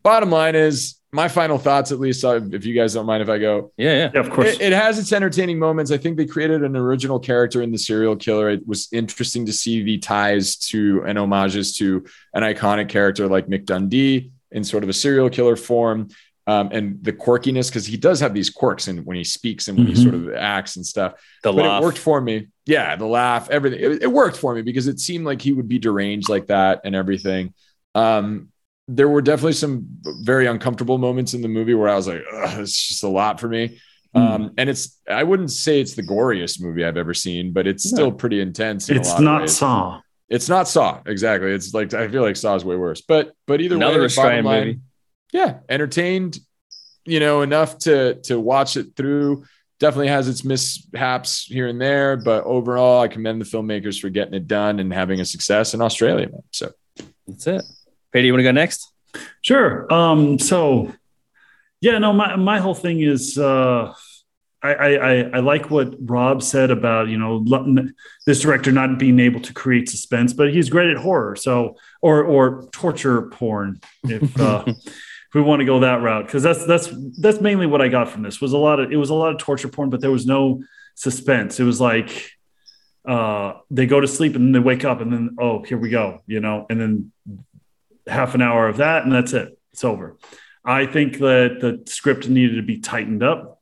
bottom 0.02 0.30
line 0.30 0.54
is 0.54 1.00
my 1.12 1.28
final 1.28 1.58
thoughts, 1.58 1.92
at 1.92 2.00
least, 2.00 2.24
uh, 2.24 2.40
if 2.50 2.66
you 2.66 2.74
guys 2.74 2.94
don't 2.94 3.06
mind 3.06 3.22
if 3.22 3.28
I 3.28 3.38
go, 3.38 3.72
Yeah, 3.76 3.94
yeah. 3.94 4.10
Yeah, 4.14 4.20
of 4.20 4.30
course. 4.30 4.54
it, 4.54 4.60
it 4.60 4.72
has 4.72 4.98
its 4.98 5.12
entertaining 5.12 5.60
moments. 5.60 5.92
I 5.92 5.96
think 5.96 6.16
they 6.16 6.26
created 6.26 6.64
an 6.64 6.76
original 6.76 7.20
character 7.20 7.62
in 7.62 7.70
the 7.70 7.78
serial 7.78 8.16
killer. 8.16 8.50
It 8.50 8.66
was 8.66 8.88
interesting 8.92 9.46
to 9.46 9.52
see 9.52 9.82
the 9.82 9.98
ties 9.98 10.56
to 10.70 11.04
and 11.06 11.16
homages 11.16 11.76
to 11.78 12.04
an 12.34 12.42
iconic 12.42 12.88
character 12.88 13.28
like 13.28 13.46
Mick 13.46 13.64
Dundee 13.64 14.32
in 14.50 14.64
sort 14.64 14.82
of 14.82 14.88
a 14.88 14.92
serial 14.92 15.30
killer 15.30 15.54
form. 15.54 16.08
Um, 16.46 16.68
and 16.72 17.02
the 17.02 17.12
quirkiness, 17.12 17.68
because 17.70 17.86
he 17.86 17.96
does 17.96 18.20
have 18.20 18.34
these 18.34 18.50
quirks 18.50 18.86
and 18.88 19.06
when 19.06 19.16
he 19.16 19.24
speaks 19.24 19.68
and 19.68 19.78
when 19.78 19.86
Mhm. 19.86 19.90
he 19.96 20.02
sort 20.02 20.14
of 20.14 20.34
acts 20.34 20.76
and 20.76 20.84
stuff. 20.84 21.14
The 21.42 21.52
but 21.52 21.64
laugh. 21.64 21.80
it 21.82 21.84
worked 21.84 21.96
for 21.98 22.20
me. 22.20 22.48
Yeah, 22.66 22.96
the 22.96 23.06
laugh, 23.06 23.48
everything. 23.50 23.80
It, 23.80 24.02
it 24.02 24.12
worked 24.12 24.36
for 24.36 24.54
me 24.54 24.60
because 24.60 24.86
it 24.86 25.00
seemed 25.00 25.24
like 25.24 25.40
he 25.40 25.52
would 25.52 25.68
be 25.68 25.78
deranged 25.78 26.28
like 26.28 26.48
that 26.48 26.82
and 26.84 26.94
everything. 26.94 27.54
Um, 27.94 28.48
there 28.88 29.08
were 29.08 29.22
definitely 29.22 29.54
some 29.54 29.86
very 30.22 30.46
uncomfortable 30.46 30.98
moments 30.98 31.32
in 31.32 31.40
the 31.40 31.48
movie 31.48 31.72
where 31.72 31.88
I 31.88 31.94
was 31.96 32.06
like, 32.08 32.22
it's 32.58 32.88
just 32.88 33.02
a 33.04 33.08
lot 33.08 33.40
for 33.40 33.48
me. 33.48 33.80
Hmm. 34.14 34.20
Um, 34.20 34.50
and 34.58 34.68
it's 34.68 35.00
I 35.08 35.22
wouldn't 35.24 35.50
say 35.50 35.80
it's 35.80 35.94
the 35.94 36.02
goriest 36.02 36.60
movie 36.60 36.84
I've 36.84 36.98
ever 36.98 37.14
seen, 37.14 37.52
but 37.54 37.66
it's 37.66 37.88
still 37.88 38.12
pretty 38.12 38.40
intense. 38.42 38.90
in 38.90 38.98
a 38.98 39.00
it's 39.00 39.18
not. 39.18 39.48
Saw. 39.48 40.00
It's 40.28 40.48
not 40.50 40.68
Saw 40.68 41.00
exactly. 41.06 41.52
It's 41.52 41.72
like 41.74 41.94
I 41.94 42.06
feel 42.08 42.22
like 42.22 42.36
Saw 42.36 42.54
is 42.54 42.64
way 42.66 42.76
worse. 42.76 43.00
But 43.00 43.32
but 43.46 43.60
either 43.62 43.76
Another 43.76 44.00
way, 44.00 44.04
Australian 44.04 44.44
bottom 44.44 44.58
line, 44.60 44.66
movie. 44.68 44.80
Yeah, 45.34 45.58
entertained. 45.68 46.38
You 47.04 47.20
know 47.20 47.42
enough 47.42 47.76
to 47.80 48.14
to 48.22 48.40
watch 48.40 48.78
it 48.78 48.96
through. 48.96 49.44
Definitely 49.80 50.08
has 50.08 50.28
its 50.28 50.44
mishaps 50.44 51.44
here 51.44 51.66
and 51.66 51.78
there, 51.78 52.16
but 52.16 52.44
overall, 52.44 53.02
I 53.02 53.08
commend 53.08 53.40
the 53.40 53.44
filmmakers 53.44 54.00
for 54.00 54.08
getting 54.08 54.32
it 54.32 54.46
done 54.46 54.78
and 54.78 54.94
having 54.94 55.20
a 55.20 55.24
success 55.24 55.74
in 55.74 55.82
Australia. 55.82 56.28
Man. 56.30 56.42
So 56.52 56.70
That's 57.26 57.46
it. 57.48 57.64
Peter, 58.12 58.26
you 58.26 58.32
want 58.32 58.38
to 58.38 58.44
go 58.44 58.52
next? 58.52 58.90
Sure. 59.42 59.92
Um, 59.92 60.38
so 60.38 60.92
yeah, 61.80 61.98
no, 61.98 62.12
my, 62.12 62.36
my 62.36 62.60
whole 62.60 62.74
thing 62.74 63.00
is 63.00 63.36
uh 63.36 63.92
I, 64.62 64.72
I, 64.72 64.88
I 64.88 65.14
I 65.34 65.38
like 65.40 65.70
what 65.70 65.94
Rob 66.00 66.42
said 66.42 66.70
about 66.70 67.08
you 67.08 67.18
know 67.18 67.44
this 68.24 68.40
director 68.40 68.72
not 68.72 68.98
being 68.98 69.20
able 69.20 69.40
to 69.40 69.52
create 69.52 69.90
suspense, 69.90 70.32
but 70.32 70.54
he's 70.54 70.70
great 70.70 70.88
at 70.88 70.96
horror. 70.96 71.36
So 71.36 71.76
or 72.00 72.24
or 72.24 72.66
torture 72.72 73.22
porn, 73.22 73.80
if 74.04 74.40
uh, 74.40 74.64
if 74.66 74.76
we 75.34 75.42
want 75.42 75.60
to 75.60 75.66
go 75.66 75.80
that 75.80 76.02
route, 76.02 76.26
because 76.26 76.42
that's 76.42 76.64
that's 76.66 76.88
that's 77.18 77.40
mainly 77.40 77.66
what 77.66 77.82
I 77.82 77.88
got 77.88 78.08
from 78.08 78.22
this 78.22 78.40
was 78.40 78.52
a 78.52 78.58
lot 78.58 78.80
of 78.80 78.92
it 78.92 78.96
was 78.96 79.10
a 79.10 79.14
lot 79.14 79.32
of 79.32 79.38
torture 79.38 79.68
porn, 79.68 79.90
but 79.90 80.00
there 80.00 80.10
was 80.10 80.26
no 80.26 80.62
suspense. 80.94 81.58
It 81.60 81.64
was 81.64 81.80
like 81.80 82.30
uh, 83.06 83.54
they 83.70 83.86
go 83.86 84.00
to 84.00 84.08
sleep 84.08 84.34
and 84.34 84.46
then 84.46 84.52
they 84.52 84.66
wake 84.66 84.84
up 84.84 85.00
and 85.00 85.12
then 85.12 85.36
oh 85.38 85.62
here 85.62 85.76
we 85.76 85.90
go 85.90 86.22
you 86.26 86.40
know 86.40 86.64
and 86.70 86.80
then 86.80 87.12
half 88.06 88.34
an 88.34 88.40
hour 88.40 88.68
of 88.68 88.78
that 88.78 89.04
and 89.04 89.12
that's 89.12 89.32
it. 89.32 89.58
It's 89.72 89.84
over. 89.84 90.16
I 90.64 90.86
think 90.86 91.18
that 91.18 91.58
the 91.60 91.82
script 91.90 92.28
needed 92.28 92.56
to 92.56 92.62
be 92.62 92.78
tightened 92.78 93.22
up. 93.22 93.60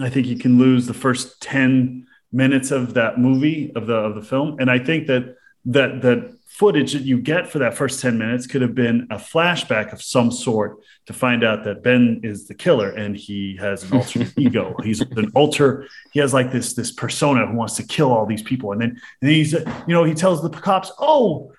I 0.00 0.08
think 0.08 0.26
you 0.26 0.38
can 0.38 0.58
lose 0.58 0.86
the 0.86 0.94
first 0.94 1.42
10 1.42 2.06
minutes 2.32 2.70
of 2.70 2.94
that 2.94 3.18
movie 3.18 3.72
of 3.74 3.86
the 3.86 3.94
of 3.94 4.14
the 4.14 4.22
film. 4.22 4.56
And 4.60 4.70
i 4.70 4.78
think 4.78 5.06
that 5.08 5.36
that 5.66 6.02
that 6.02 6.38
footage 6.58 6.92
that 6.92 7.02
you 7.02 7.20
get 7.20 7.48
for 7.48 7.60
that 7.60 7.72
first 7.72 8.00
10 8.00 8.18
minutes 8.18 8.44
could 8.46 8.62
have 8.62 8.74
been 8.74 9.06
a 9.10 9.16
flashback 9.16 9.92
of 9.92 10.02
some 10.02 10.28
sort 10.28 10.78
to 11.06 11.12
find 11.12 11.44
out 11.44 11.62
that 11.62 11.84
Ben 11.84 12.20
is 12.24 12.48
the 12.48 12.54
killer 12.54 12.90
and 12.90 13.16
he 13.16 13.56
has 13.60 13.84
an 13.84 13.96
alter 13.96 14.26
ego. 14.36 14.74
He's 14.82 15.00
an 15.00 15.30
alter. 15.36 15.86
He 16.12 16.18
has 16.18 16.34
like 16.34 16.50
this 16.50 16.72
this 16.72 16.90
persona 16.90 17.46
who 17.46 17.54
wants 17.54 17.76
to 17.76 17.84
kill 17.84 18.12
all 18.12 18.26
these 18.26 18.42
people. 18.42 18.72
And 18.72 18.80
then 18.80 19.00
and 19.22 19.30
he's 19.30 19.52
you 19.52 19.64
know 19.86 20.02
he 20.02 20.14
tells 20.14 20.42
the 20.42 20.50
cops, 20.50 20.90
"Oh, 20.98 21.52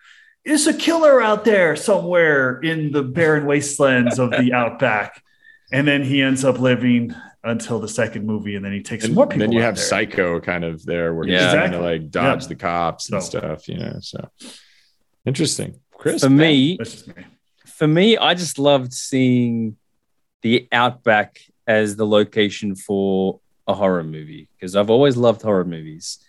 it's 0.44 0.68
a 0.68 0.74
killer 0.74 1.22
out 1.22 1.46
there 1.46 1.78
somewhere 1.78 2.60
in 2.60 2.92
the 2.92 3.04
barren 3.04 3.46
wastelands 3.46 4.20
of 4.20 4.32
the 4.32 4.52
outback." 4.54 5.24
And 5.72 5.88
then 5.88 6.04
he 6.04 6.22
ends 6.22 6.44
up 6.44 6.60
living 6.60 7.16
until 7.44 7.80
the 7.80 7.88
second 7.88 8.26
movie, 8.26 8.56
and 8.56 8.66
then 8.66 8.74
he 8.74 8.82
takes 8.82 9.06
and 9.06 9.16
more 9.16 9.26
people. 9.26 9.40
Then 9.40 9.52
you 9.54 9.60
out 9.60 9.66
have 9.66 9.76
there. 9.76 9.84
Psycho 9.86 10.40
kind 10.42 10.64
of 10.64 10.86
there, 10.86 11.14
where 11.16 11.28
Yeah. 11.28 11.46
he's 11.46 11.54
trying 11.54 11.72
to 11.72 11.80
like 11.80 12.12
dodge 12.12 12.44
Yeah. 12.44 12.48
the 12.50 12.56
cops 12.56 13.10
and 13.10 13.24
So- 13.24 13.40
stuff. 13.40 13.68
You 13.70 13.78
know, 13.78 13.98
so 14.02 14.30
interesting. 15.26 15.80
Chris, 15.92 16.22
For 16.24 16.30
me, 16.30 16.78
That's 16.78 16.92
just 16.92 17.08
me. 17.08 17.24
for 17.66 17.88
me, 17.88 18.18
I 18.18 18.34
just 18.34 18.58
loved 18.60 18.94
seeing 18.94 19.78
the 20.42 20.68
Outback 20.72 21.40
as 21.68 21.96
the 21.98 22.06
location 22.08 22.76
for 22.76 23.40
a 23.68 23.74
horror 23.74 24.04
movie 24.04 24.48
because 24.56 24.76
I've 24.76 24.90
always 24.90 25.18
loved 25.18 25.42
horror 25.42 25.66
movies. 25.66 26.20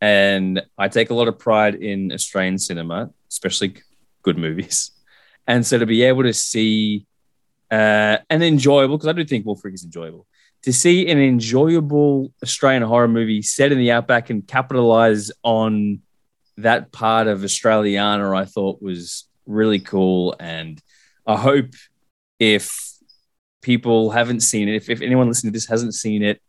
And 0.00 0.62
I 0.76 0.88
take 0.88 1.08
a 1.10 1.14
lot 1.14 1.28
of 1.28 1.38
pride 1.38 1.76
in 1.76 2.12
Australian 2.12 2.58
cinema, 2.58 3.10
especially 3.30 3.74
good 4.22 4.38
movies. 4.38 4.90
And 5.46 5.66
so 5.66 5.78
to 5.78 5.84
be 5.86 6.02
able 6.04 6.22
to 6.22 6.32
see 6.32 7.06
uh, 7.70 8.18
an 8.30 8.42
enjoyable, 8.42 8.96
because 8.96 9.08
I 9.08 9.12
do 9.12 9.24
think 9.24 9.44
Wolf 9.44 9.60
Creek 9.62 9.74
is 9.74 9.84
enjoyable, 9.84 10.26
to 10.64 10.72
see 10.72 11.08
an 11.10 11.18
enjoyable 11.18 12.32
Australian 12.42 12.82
horror 12.82 13.06
movie 13.06 13.42
set 13.42 13.70
in 13.70 13.76
the 13.76 13.90
Outback 13.90 14.30
and 14.30 14.46
capitalize 14.48 15.30
on 15.42 16.00
that 16.56 16.90
part 16.90 17.26
of 17.26 17.40
Australiana, 17.40 18.34
I 18.34 18.46
thought 18.46 18.80
was 18.80 19.28
really 19.44 19.78
cool. 19.78 20.34
And 20.40 20.80
I 21.26 21.36
hope 21.36 21.74
if 22.38 22.94
people 23.60 24.10
haven't 24.10 24.40
seen 24.40 24.70
it, 24.70 24.76
if, 24.76 24.88
if 24.88 25.02
anyone 25.02 25.28
listening 25.28 25.52
to 25.52 25.56
this 25.56 25.68
hasn't 25.68 25.94
seen 25.94 26.22
it, 26.22 26.40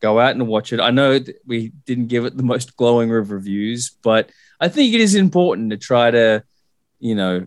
go 0.00 0.20
out 0.20 0.32
and 0.32 0.46
watch 0.46 0.74
it. 0.74 0.80
I 0.80 0.90
know 0.90 1.18
we 1.46 1.72
didn't 1.86 2.08
give 2.08 2.26
it 2.26 2.36
the 2.36 2.42
most 2.42 2.76
glowing 2.76 3.10
of 3.14 3.30
reviews, 3.30 3.96
but 4.02 4.28
I 4.60 4.68
think 4.68 4.92
it 4.92 5.00
is 5.00 5.14
important 5.14 5.70
to 5.70 5.78
try 5.78 6.10
to, 6.10 6.44
you 7.00 7.14
know, 7.14 7.46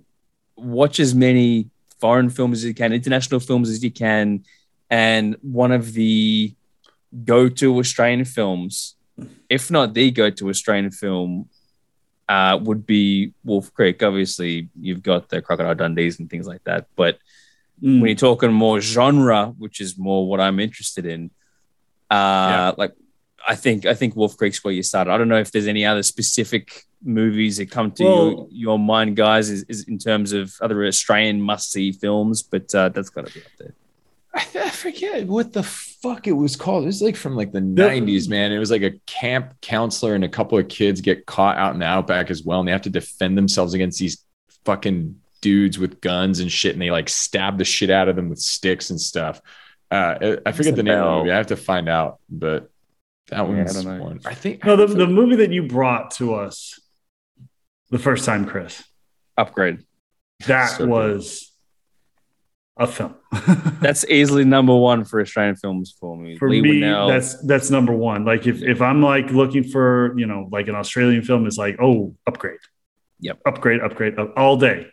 watch 0.55 0.99
as 0.99 1.13
many 1.13 1.70
foreign 1.99 2.32
films 2.32 2.59
as 2.59 2.65
you 2.65 2.74
can, 2.74 2.91
international 2.91 3.39
films 3.39 3.70
as 3.70 3.84
you 3.84 3.91
can. 3.91 4.45
And 4.89 5.35
one 5.41 5.71
of 5.71 5.93
the 5.93 6.53
go 7.25 7.49
to 7.49 7.79
Australian 7.79 8.25
films, 8.25 8.95
if 9.49 9.69
not 9.71 9.93
the 9.93 10.11
go 10.11 10.29
to 10.29 10.49
Australian 10.49 10.91
film, 10.91 11.49
uh, 12.29 12.59
would 12.61 12.85
be 12.85 13.33
Wolf 13.43 13.73
Creek. 13.73 14.03
Obviously, 14.03 14.69
you've 14.79 15.01
got 15.03 15.29
the 15.29 15.41
Crocodile 15.41 15.75
Dundees 15.75 16.19
and 16.19 16.29
things 16.29 16.47
like 16.47 16.63
that. 16.65 16.88
But 16.95 17.19
Mm. 17.81 18.01
when 18.01 18.07
you're 18.09 18.15
talking 18.15 18.51
more 18.51 18.81
genre, 18.81 19.53
which 19.59 19.79
is 19.81 19.99
more 19.99 20.27
what 20.27 20.41
I'm 20.41 20.59
interested 20.59 21.05
in, 21.05 21.29
uh, 22.09 22.73
like 22.77 22.93
I 23.47 23.55
think 23.55 23.85
I 23.85 23.93
think 23.93 24.15
Wolf 24.15 24.35
Creek's 24.35 24.63
where 24.63 24.73
you 24.73 24.81
started. 24.83 25.11
I 25.11 25.17
don't 25.17 25.29
know 25.29 25.38
if 25.39 25.51
there's 25.51 25.67
any 25.67 25.85
other 25.85 26.01
specific 26.03 26.83
movies 27.03 27.57
that 27.57 27.69
come 27.69 27.91
to 27.91 28.03
Well- 28.03 28.25
your, 28.25 28.47
your 28.51 28.79
mind, 28.79 29.15
guys, 29.15 29.49
is, 29.51 29.63
is 29.69 29.83
in 29.83 29.99
terms 29.99 30.33
of 30.33 30.55
other 30.59 30.85
Australian 30.85 31.39
must 31.39 31.71
see 31.71 31.91
films, 31.91 32.41
but 32.41 32.73
uh, 32.73 32.89
that's 32.89 33.09
got 33.09 33.27
to 33.27 33.33
be 33.33 33.41
up 33.41 33.51
there. 33.59 33.73
I, 34.38 34.45
I 34.55 34.69
forget 34.69 35.25
what 35.27 35.51
the 35.53 35.63
fuck 35.63 36.27
it 36.27 36.31
was 36.33 36.55
called. 36.55 36.83
It 36.83 36.88
was 36.88 37.01
like 37.01 37.15
from 37.15 37.35
like 37.35 37.51
the 37.51 37.61
nineties, 37.61 38.29
man. 38.29 38.51
It 38.51 38.59
was 38.59 38.71
like 38.71 38.83
a 38.83 38.93
camp 39.07 39.55
counselor 39.61 40.13
and 40.15 40.23
a 40.23 40.29
couple 40.29 40.57
of 40.57 40.67
kids 40.69 41.01
get 41.01 41.25
caught 41.25 41.57
out 41.57 41.73
in 41.73 41.79
the 41.79 41.85
outback 41.85 42.29
as 42.29 42.43
well, 42.43 42.59
and 42.59 42.67
they 42.67 42.71
have 42.71 42.83
to 42.83 42.89
defend 42.89 43.38
themselves 43.38 43.73
against 43.73 43.99
these 43.99 44.23
fucking 44.65 45.19
dudes 45.41 45.79
with 45.79 46.01
guns 46.01 46.39
and 46.39 46.51
shit, 46.51 46.73
and 46.73 46.81
they 46.81 46.91
like 46.91 47.09
stab 47.09 47.57
the 47.57 47.65
shit 47.65 47.89
out 47.89 48.07
of 48.09 48.15
them 48.15 48.29
with 48.29 48.39
sticks 48.39 48.89
and 48.91 49.01
stuff. 49.01 49.41
Uh, 49.89 50.15
I- 50.21 50.38
I 50.47 50.51
forget 50.51 50.75
the 50.75 50.83
name 50.83 50.97
of 50.99 51.03
the 51.05 51.17
movie. 51.19 51.31
I 51.31 51.38
have 51.38 51.47
to 51.47 51.55
find 51.57 51.89
out, 51.89 52.19
but 52.29 52.69
that 53.29 53.38
Yeah, 53.38 53.41
I 53.41 53.43
one's 53.43 53.83
don't 53.83 53.99
one. 53.99 54.19
I 54.25 54.33
think 54.35 54.63
No, 54.63 54.75
the, 54.75 54.88
the 54.88 55.07
movie 55.07 55.38
that 55.38 55.51
you 55.51 55.63
brought 55.63 56.11
to 56.15 56.35
us 56.35 56.79
the 57.89 57.99
first 57.99 58.25
time, 58.25 58.45
Chris, 58.45 58.83
Upgrade. 59.38 59.79
that 60.45 60.67
So 60.71 60.79
good. 60.79 60.89
was 60.89 61.46
a 62.80 62.88
film. 62.88 63.15
That's 63.82 64.05
easily 64.05 64.45
number 64.45 64.75
one 64.75 65.03
for 65.05 65.19
Australian 65.21 65.55
films 65.55 65.95
for 65.99 66.15
me. 66.17 66.38
for 66.38 66.49
Lee 66.49 66.61
me. 66.61 66.82
Whannell. 66.82 67.07
That's 67.09 67.41
that's 67.45 67.69
number 67.69 67.93
one. 67.93 68.23
Like 68.25 68.45
if 68.47 68.61
if 68.61 68.82
I'm 68.82 69.01
like 69.01 69.32
looking 69.32 69.63
for 69.63 70.17
you 70.17 70.25
know 70.28 70.47
like 70.51 70.67
an 70.67 70.75
Australian 70.75 71.21
film, 71.23 71.47
is 71.47 71.57
like 71.57 71.78
oh 71.82 72.15
upgrade, 72.28 72.59
Yep. 73.19 73.41
upgrade, 73.45 73.82
upgrade, 73.82 74.17
up, 74.19 74.34
all 74.38 74.57
day. 74.57 74.88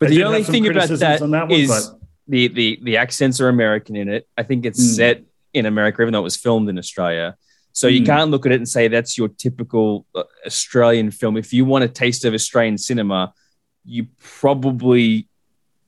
but 0.00 0.06
I 0.08 0.10
the 0.14 0.24
only 0.24 0.42
thing 0.44 0.64
about 0.66 0.88
criticisms 0.88 1.00
that 1.00 1.22
on 1.22 1.30
that 1.32 1.48
one, 1.48 1.60
is 1.60 1.68
but- 1.68 2.00
the, 2.28 2.48
the 2.48 2.80
the 2.82 2.96
accents 2.96 3.40
are 3.40 3.48
American 3.48 3.94
in 3.96 4.08
it. 4.08 4.26
I 4.36 4.42
think 4.42 4.66
it's 4.66 4.80
Mm. 4.82 4.96
set 4.96 5.22
in 5.54 5.64
America, 5.66 6.02
even 6.02 6.12
though 6.12 6.20
it 6.20 6.30
was 6.32 6.36
filmed 6.36 6.68
in 6.68 6.78
Australia. 6.78 7.36
So 7.72 7.86
you 7.88 8.00
Mm. 8.02 8.06
can't 8.06 8.30
look 8.30 8.46
at 8.46 8.52
it 8.52 8.56
and 8.56 8.68
say 8.68 8.88
that's 8.88 9.16
your 9.18 9.28
typical 9.28 10.06
uh, 10.14 10.24
Australian 10.46 11.10
film. 11.10 11.36
If 11.36 11.52
you 11.52 11.64
want 11.66 11.84
a 11.84 11.88
taste 11.88 12.24
of 12.24 12.32
Australian 12.34 12.78
cinema, 12.78 13.32
you 13.84 14.06
probably 14.40 15.28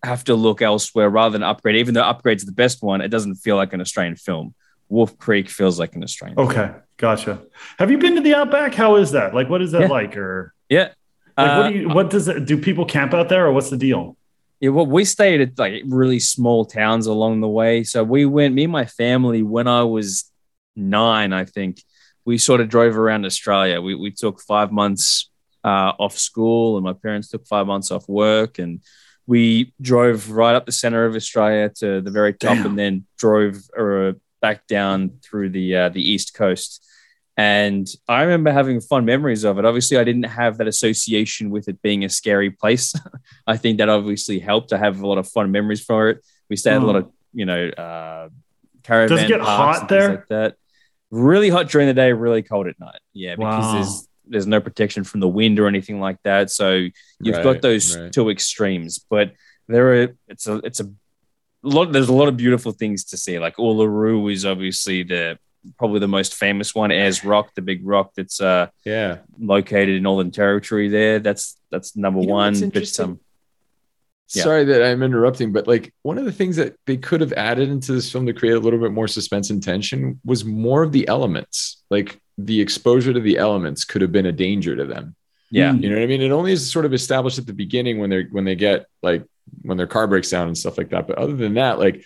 have 0.03 0.25
to 0.25 0.35
look 0.35 0.63
elsewhere 0.63 1.09
rather 1.11 1.33
than 1.33 1.43
Upgrade. 1.43 1.77
Even 1.77 1.95
though 1.95 2.03
Upgrade's 2.03 2.45
the 2.45 2.53
best 2.53 2.83
one, 2.83 3.01
it 3.01 3.09
doesn't 3.09 3.37
feel 3.37 3.57
like 3.57 3.73
an 3.73 3.81
Australian 3.81 4.17
film. 4.17 4.55
Wolf 4.89 5.19
Creek 5.19 5.49
feels 5.51 5.79
like 5.79 5.95
an 5.97 6.03
Australian. 6.03 6.37
film. 6.37 6.49
Okay, 6.49 6.71
gotcha. 6.97 7.41
Have 7.79 7.91
you 7.91 7.99
been 7.99 8.15
to 8.15 8.21
the 8.21 8.35
Outback? 8.35 8.75
How 8.75 8.97
is 8.97 9.11
that? 9.13 9.35
Like, 9.35 9.49
what 9.51 9.61
is 9.61 9.73
that 9.73 9.83
Yeah. 9.83 9.89
like? 9.89 10.17
Or 10.17 10.55
Yeah. 10.69 10.89
like, 11.37 11.49
what 11.49 11.67
Uh, 11.67 11.71
do 11.71 11.79
you? 11.79 11.89
What 11.89 12.11
does 12.11 12.29
it? 12.29 12.47
Do 12.47 12.57
people 12.59 12.85
camp 12.85 13.13
out 13.13 13.29
there, 13.29 13.47
or 13.47 13.53
what's 13.53 13.71
the 13.71 13.77
deal? 13.77 14.17
Yeah, 14.61 14.71
well, 14.71 14.87
we 14.87 15.05
stayed 15.05 15.41
at 15.41 15.59
like 15.59 15.83
really 15.87 16.19
small 16.19 16.65
towns 16.65 17.07
along 17.07 17.41
the 17.43 17.49
way. 17.49 17.85
So 17.85 18.03
we 18.03 18.25
went, 18.27 18.55
me 18.55 18.65
and 18.65 18.73
my 18.73 18.87
family, 18.87 19.43
when 19.43 19.69
I 19.69 19.85
was 19.85 20.33
nine, 20.75 21.33
I 21.33 21.45
think, 21.45 21.83
we 22.25 22.39
sort 22.39 22.61
of 22.61 22.69
drove 22.69 22.97
around 22.99 23.25
Australia. 23.25 23.81
We, 23.81 23.95
we 23.95 24.11
took 24.11 24.41
five 24.41 24.73
months 24.73 25.31
uh, 25.65 25.93
off 25.99 26.17
school, 26.19 26.77
and 26.77 26.85
my 26.85 26.93
parents 26.93 27.29
took 27.29 27.47
five 27.47 27.67
months 27.67 27.91
off 27.91 28.09
work. 28.09 28.59
And 28.59 28.81
we 29.29 29.75
drove 29.81 30.31
right 30.31 30.55
up 30.55 30.65
the 30.65 30.73
center 30.73 31.05
of 31.05 31.15
Australia 31.15 31.69
to 31.77 32.01
the 32.01 32.11
very 32.11 32.33
top 32.33 32.57
Damn. 32.57 32.67
and 32.67 32.79
then 32.79 33.07
drove 33.19 33.57
uh, 33.79 34.13
back 34.41 34.67
down 34.67 35.19
through 35.23 35.51
the, 35.51 35.77
uh, 35.77 35.89
the 35.91 36.01
East 36.03 36.33
Coast. 36.33 36.83
And 37.37 37.87
I 38.09 38.23
remember 38.23 38.51
having 38.51 38.81
fun 38.81 39.05
memories 39.05 39.45
of 39.45 39.59
it. 39.59 39.67
Obviously, 39.67 39.99
I 39.99 40.03
didn't 40.05 40.25
have 40.25 40.57
that 40.59 40.67
association 40.67 41.51
with 41.51 41.69
it 41.69 41.81
being 41.83 42.05
a 42.05 42.09
scary 42.09 42.51
place. 42.51 42.95
I 43.47 43.59
think 43.59 43.79
that 43.79 43.91
obviously 43.91 44.39
helped. 44.39 44.73
I 44.73 44.79
have 44.79 45.01
a 45.03 45.07
lot 45.07 45.19
of 45.19 45.29
fun 45.29 45.53
memories 45.53 45.85
for 45.85 46.09
it. 46.09 46.25
We 46.49 46.57
stayed 46.57 46.77
at 46.77 46.83
a 46.83 46.87
lot 46.87 46.97
of, 46.97 47.13
you 47.35 47.45
know, 47.45 47.69
uh, 47.69 48.31
caravan 48.83 49.17
Does 49.17 49.25
it 49.25 49.29
get 49.29 49.41
hot 49.43 49.91
there? 49.91 50.09
like 50.09 50.29
that. 50.29 50.55
Really 51.11 51.51
hot 51.51 51.69
during 51.69 51.87
the 51.87 51.95
day, 51.95 52.13
really 52.15 52.43
cold 52.43 52.67
at 52.67 52.81
night. 52.81 52.99
Yeah, 53.13 53.37
because 53.37 53.65
Wow. 53.67 53.73
there's 53.75 54.08
there's 54.29 54.47
no 54.47 54.61
protection 54.61 55.05
from 55.05 55.21
the 55.21 55.29
wind 55.29 55.59
or 55.59 55.67
anything 55.67 56.01
like 56.01 56.19
that. 56.25 56.51
So 56.51 56.89
you've 57.21 57.37
Right, 57.37 57.45
got 57.45 57.63
those 57.63 57.97
right. 57.97 58.13
two 58.13 58.31
extremes. 58.31 58.99
But 58.99 59.33
there 59.67 59.93
are 59.93 60.09
it's 60.29 60.47
a 60.47 60.57
it's 60.59 60.81
a 60.81 60.91
lot. 61.63 61.93
There's 61.93 62.09
a 62.09 62.15
lot 62.15 62.29
of 62.29 62.37
beautiful 62.37 62.73
things 62.73 63.05
to 63.07 63.17
see. 63.17 63.39
Like 63.39 63.57
Uluru 63.57 64.33
is 64.33 64.45
obviously 64.45 65.03
the 65.03 65.39
probably 65.77 66.01
the 66.01 66.09
most 66.09 66.35
famous 66.35 66.75
one. 66.75 66.91
Ayers 66.91 67.25
Rock, 67.25 67.55
the 67.55 67.63
big 67.63 67.87
rock 67.87 68.13
that's 68.17 68.41
uh 68.41 68.69
yeah. 68.85 69.19
located 69.39 69.97
in 69.97 70.03
Northern 70.03 70.31
Territory. 70.31 70.89
There, 70.89 71.19
that's 71.19 71.57
that's 71.71 71.97
number 71.97 72.21
You 72.21 72.29
know 72.29 72.35
one. 72.35 72.71
But 72.71 73.01
um, 73.01 73.21
Yeah. 74.35 74.43
Sorry 74.43 74.65
that 74.65 74.85
I'm 74.85 75.03
interrupting, 75.03 75.53
but 75.53 75.67
like 75.67 75.95
one 76.03 76.19
of 76.19 76.25
the 76.27 76.33
things 76.33 76.57
that 76.57 76.77
they 76.87 76.99
could 76.99 77.21
have 77.23 77.33
added 77.33 77.71
into 77.71 77.93
this 77.93 78.13
film 78.13 78.27
to 78.27 78.35
create 78.35 78.55
a 78.55 78.61
little 78.61 78.79
bit 78.79 78.93
more 78.93 79.09
suspense 79.09 79.49
and 79.49 79.63
tension 79.63 80.21
was 80.25 80.45
more 80.45 80.83
of 80.83 80.93
the 80.93 81.09
elements. 81.09 81.83
Like 81.89 82.21
the 82.37 82.61
exposure 82.61 83.13
to 83.15 83.21
the 83.21 83.39
elements 83.39 83.85
could 83.85 84.03
have 84.03 84.13
been 84.13 84.27
a 84.27 84.33
danger 84.33 84.77
to 84.77 84.85
them. 84.85 85.17
yeah. 85.51 85.73
You 85.73 85.89
know 85.89 85.97
what 85.97 86.03
I 86.03 86.07
mean? 86.07 86.21
It 86.21 86.31
only 86.31 86.53
is 86.53 86.71
sort 86.71 86.85
of 86.85 86.93
established 86.93 87.39
at 87.39 87.47
the 87.47 87.55
beginning 87.55 87.99
when 87.99 88.11
they're 88.11 88.29
when 88.31 88.45
they 88.45 88.55
get 88.55 88.87
like 89.03 89.25
when 89.63 89.79
their 89.79 89.87
car 89.87 90.07
breaks 90.07 90.31
down 90.31 90.47
and 90.47 90.59
stuff 90.59 90.77
like 90.77 90.91
that. 90.91 91.07
But 91.07 91.17
other 91.19 91.35
than 91.35 91.55
that, 91.55 91.79
like 91.79 92.05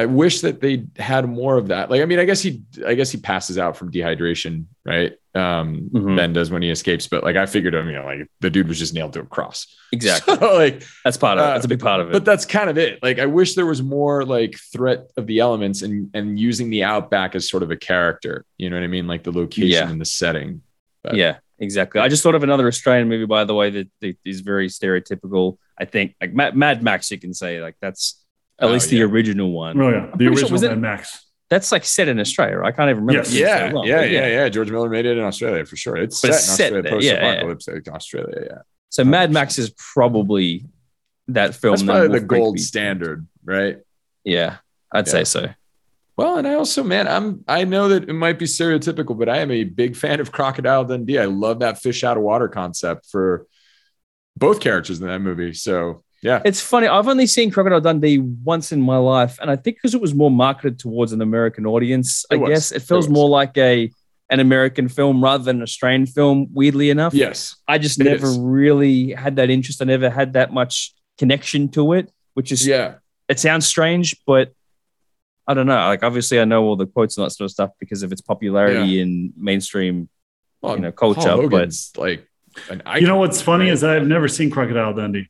I 0.00 0.06
wish 0.06 0.42
that 0.42 0.60
they 0.60 0.84
had 0.96 1.28
more 1.28 1.56
of 1.58 1.68
that. 1.68 1.90
Like, 1.90 2.02
I 2.02 2.04
mean, 2.04 2.20
I 2.20 2.24
guess 2.24 2.40
he 2.40 2.62
I 2.86 2.94
guess 2.94 3.10
he 3.10 3.18
passes 3.18 3.58
out 3.58 3.76
from 3.76 3.90
dehydration, 3.90 4.66
right? 4.84 5.12
Um 5.34 5.90
Mhm. 5.92 6.16
Ben 6.16 6.32
does 6.32 6.50
when 6.50 6.62
he 6.62 6.70
escapes, 6.70 7.06
but 7.08 7.24
like 7.24 7.34
I 7.36 7.46
figured 7.46 7.74
you 7.74 7.92
know, 7.92 8.04
like 8.04 8.28
the 8.40 8.48
dude 8.50 8.68
was 8.68 8.78
just 8.78 8.94
nailed 8.94 9.12
to 9.14 9.20
a 9.20 9.24
cross. 9.26 9.66
exactly. 9.92 10.36
So, 10.38 10.54
like 10.54 10.82
That's 11.04 11.16
part 11.16 11.38
of 11.38 11.44
it. 11.44 11.48
Uh, 11.48 11.52
That's 11.54 11.64
a 11.64 11.68
big 11.68 11.80
part 11.80 12.00
of 12.00 12.08
it. 12.08 12.12
but 12.12 12.24
that's 12.24 12.44
kind 12.46 12.70
of 12.70 12.78
it. 12.78 13.02
Like 13.02 13.18
I 13.18 13.26
wish 13.26 13.54
there 13.54 13.66
was 13.66 13.82
more 13.82 14.24
like 14.24 14.56
threat 14.72 15.10
of 15.16 15.26
the 15.26 15.40
elements 15.40 15.82
and 15.82 16.10
and 16.14 16.38
using 16.38 16.70
the 16.70 16.84
outback 16.84 17.34
as 17.34 17.48
sort 17.48 17.62
of 17.64 17.70
a 17.72 17.76
character. 17.76 18.44
You 18.56 18.70
know 18.70 18.76
what 18.76 18.84
I 18.84 18.88
mean? 18.88 19.06
Like 19.08 19.24
the 19.24 19.32
location 19.32 19.68
Yeah. 19.70 19.90
and 19.90 20.00
the 20.00 20.04
setting. 20.04 20.62
But- 21.02 21.16
yeah, 21.16 21.38
exactly. 21.58 22.00
I 22.00 22.08
just 22.08 22.22
thought 22.22 22.34
of 22.36 22.42
another 22.44 22.66
Australian 22.68 23.08
movie, 23.08 23.24
by 23.26 23.44
the 23.44 23.54
way, 23.54 23.70
that, 23.70 23.88
that 24.00 24.16
is 24.24 24.40
very 24.40 24.68
stereotypical. 24.68 25.58
I 25.76 25.84
think 25.84 26.14
like 26.20 26.34
Mad, 26.34 26.56
Mad 26.56 26.82
Max, 26.82 27.10
you 27.10 27.18
can 27.18 27.32
say 27.34 27.60
like 27.60 27.76
that's 27.80 28.17
at 28.60 28.68
Oh, 28.68 28.72
least 28.72 28.90
yeah. 28.90 28.98
the 29.00 29.04
original 29.12 29.52
one. 29.52 29.80
Oh 29.80 29.88
yeah, 29.90 30.00
the 30.06 30.06
pretty 30.16 30.24
sure- 30.24 30.32
original 30.32 30.50
was 30.52 30.62
it- 30.62 30.68
Mad 30.70 30.80
Max. 30.80 31.24
That's 31.50 31.72
like 31.72 31.84
set 31.84 32.08
in 32.08 32.20
Australia. 32.20 32.58
Right? 32.58 32.68
I 32.74 32.76
can't 32.76 32.90
even 32.90 33.06
remember. 33.06 33.26
Yes. 33.26 33.28
It's 33.28 33.38
so 33.38 33.66
Yeah, 33.66 33.72
long, 33.72 33.86
yeah, 33.86 34.00
but 34.02 34.10
yeah, 34.10 34.26
yeah. 34.26 34.48
George 34.50 34.70
Miller 34.70 34.90
made 34.90 35.06
it 35.06 35.16
in 35.16 35.24
Australia 35.24 35.64
for 35.64 35.76
sure. 35.76 35.96
It's 35.96 36.20
But 36.20 36.34
set 36.34 36.34
it's 36.34 36.48
in 36.50 36.54
set 36.56 36.64
Australia, 36.74 36.82
there, 36.82 37.00
yeah, 37.00 37.12
yeah. 37.36 37.42
post-apocalyptic 37.42 37.94
Australia. 37.94 38.46
Yeah, 38.50 38.58
So 38.90 39.04
Mad 39.04 39.32
Max 39.32 39.58
is 39.58 39.70
probably 39.94 40.66
that 41.28 41.54
film. 41.54 41.72
that's 41.72 41.82
that 41.84 41.86
probably 42.00 42.18
the 42.18 42.26
gold 42.26 42.56
beat. 42.56 42.60
standard, 42.62 43.26
right? 43.44 43.78
Yeah, 44.24 44.56
I'd 44.92 45.06
Yeah. 45.06 45.10
say 45.12 45.24
so. 45.24 45.48
Well, 46.18 46.36
and 46.36 46.46
I 46.46 46.52
also, 46.54 46.82
man, 46.82 47.08
I'm 47.08 47.44
I 47.48 47.64
know 47.64 47.88
that 47.88 48.08
it 48.10 48.12
might 48.12 48.38
be 48.38 48.44
stereotypical, 48.44 49.18
but 49.18 49.28
I 49.30 49.38
am 49.38 49.50
a 49.50 49.64
big 49.64 49.96
fan 49.96 50.20
of 50.20 50.30
Crocodile 50.32 50.84
Dundee. 50.84 51.18
I 51.18 51.24
love 51.26 51.60
that 51.60 51.80
fish 51.80 52.04
out 52.04 52.16
of 52.18 52.24
water 52.24 52.48
concept 52.48 53.06
for 53.10 53.46
both 54.36 54.60
characters 54.60 55.00
in 55.00 55.06
that 55.06 55.20
movie. 55.20 55.54
So 55.54 56.02
yeah, 56.22 56.42
It's 56.44 56.60
funny. 56.60 56.86
I've 56.88 57.06
only 57.08 57.26
seen 57.26 57.50
Crocodile 57.50 57.80
Dundee 57.80 58.18
once 58.18 58.72
in 58.72 58.80
my 58.80 58.96
life, 58.96 59.38
and 59.40 59.50
I 59.50 59.56
think 59.56 59.76
because 59.76 59.94
it 59.94 60.00
was 60.00 60.14
more 60.14 60.30
marketed 60.30 60.78
towards 60.78 61.12
an 61.12 61.20
American 61.22 61.64
audience, 61.66 62.24
It 62.30 62.34
I 62.34 62.38
was. 62.38 62.48
guess 62.50 62.72
it 62.72 62.76
It 62.76 62.82
feels 62.82 63.06
was. 63.06 63.14
more 63.14 63.28
like 63.28 63.56
a 63.56 63.90
an 64.30 64.40
American 64.40 64.88
film 64.88 65.24
rather 65.24 65.42
than 65.44 65.56
an 65.56 65.62
Australian 65.62 66.04
film. 66.06 66.48
Weirdly 66.52 66.90
enough, 66.90 67.14
yes, 67.14 67.56
I 67.66 67.78
just 67.78 67.98
never 67.98 68.26
is. 68.26 68.38
really 68.38 69.12
had 69.12 69.36
that 69.36 69.48
interest. 69.48 69.80
I 69.80 69.84
never 69.86 70.10
had 70.10 70.32
that 70.34 70.52
much 70.52 70.92
connection 71.18 71.68
to 71.70 71.92
it, 71.94 72.10
which 72.34 72.52
is 72.52 72.66
yeah, 72.66 72.96
it 73.28 73.38
sounds 73.40 73.66
strange, 73.66 74.16
but 74.26 74.52
I 75.46 75.54
don't 75.54 75.66
know. 75.66 75.76
Like 75.86 76.02
obviously, 76.02 76.40
I 76.40 76.44
know 76.44 76.64
all 76.64 76.76
the 76.76 76.86
quotes 76.86 77.16
and 77.16 77.24
that 77.24 77.30
sort 77.30 77.46
of 77.46 77.52
stuff 77.52 77.70
because 77.80 78.02
of 78.02 78.12
its 78.12 78.20
popularity 78.20 79.00
in 79.00 79.32
mainstream. 79.36 80.08
well, 80.60 80.74
You 80.74 80.82
know, 80.82 80.92
culture, 80.92 81.20
Paul 81.20 81.36
but- 81.48 81.52
Hogan's 81.60 81.92
like 81.96 82.26
an 82.70 82.82
icon, 82.84 83.00
You 83.00 83.06
know 83.06 83.16
what's 83.16 83.40
funny 83.40 83.66
right? 83.66 83.72
is 83.72 83.82
I've 83.84 84.06
never 84.06 84.28
seen 84.28 84.50
Crocodile 84.50 84.92
Dundee. 84.92 85.28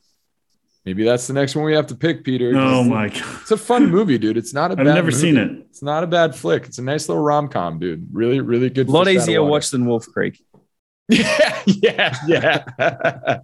Maybe 0.88 1.04
that's 1.04 1.26
the 1.26 1.34
next 1.34 1.54
one 1.54 1.66
we 1.66 1.74
have 1.74 1.86
to 1.88 1.94
pick, 1.94 2.24
Peter. 2.24 2.52
Oh 2.56 2.80
It's- 2.80 2.86
my 2.88 3.08
god, 3.10 3.40
It's 3.42 3.50
a 3.50 3.56
fun 3.58 3.90
movie, 3.90 4.16
dude. 4.16 4.38
It's 4.38 4.54
not 4.54 4.70
a 4.70 4.72
I've 4.78 4.78
bad 4.78 4.94
never 4.94 5.10
movie. 5.10 5.18
seen 5.20 5.36
it. 5.36 5.50
It's 5.68 5.82
not 5.82 6.02
a 6.02 6.06
bad 6.06 6.34
flick. 6.34 6.64
It's 6.64 6.78
a 6.78 6.82
nice 6.82 7.08
little 7.08 7.22
rom 7.22 7.48
com, 7.48 7.78
dude. 7.78 8.08
Really, 8.10 8.40
really 8.40 8.70
good. 8.70 8.88
A 8.88 8.90
lot 8.90 9.04
fish 9.06 9.16
out 9.16 9.18
of 9.18 9.22
easier 9.24 9.36
to 9.40 9.44
watch 9.44 9.70
than 9.70 9.84
Wolf 9.86 10.06
Creek. 10.06 10.42
Yeah, 11.10 11.62
yeah, 11.66 12.14
yeah. 12.26 12.64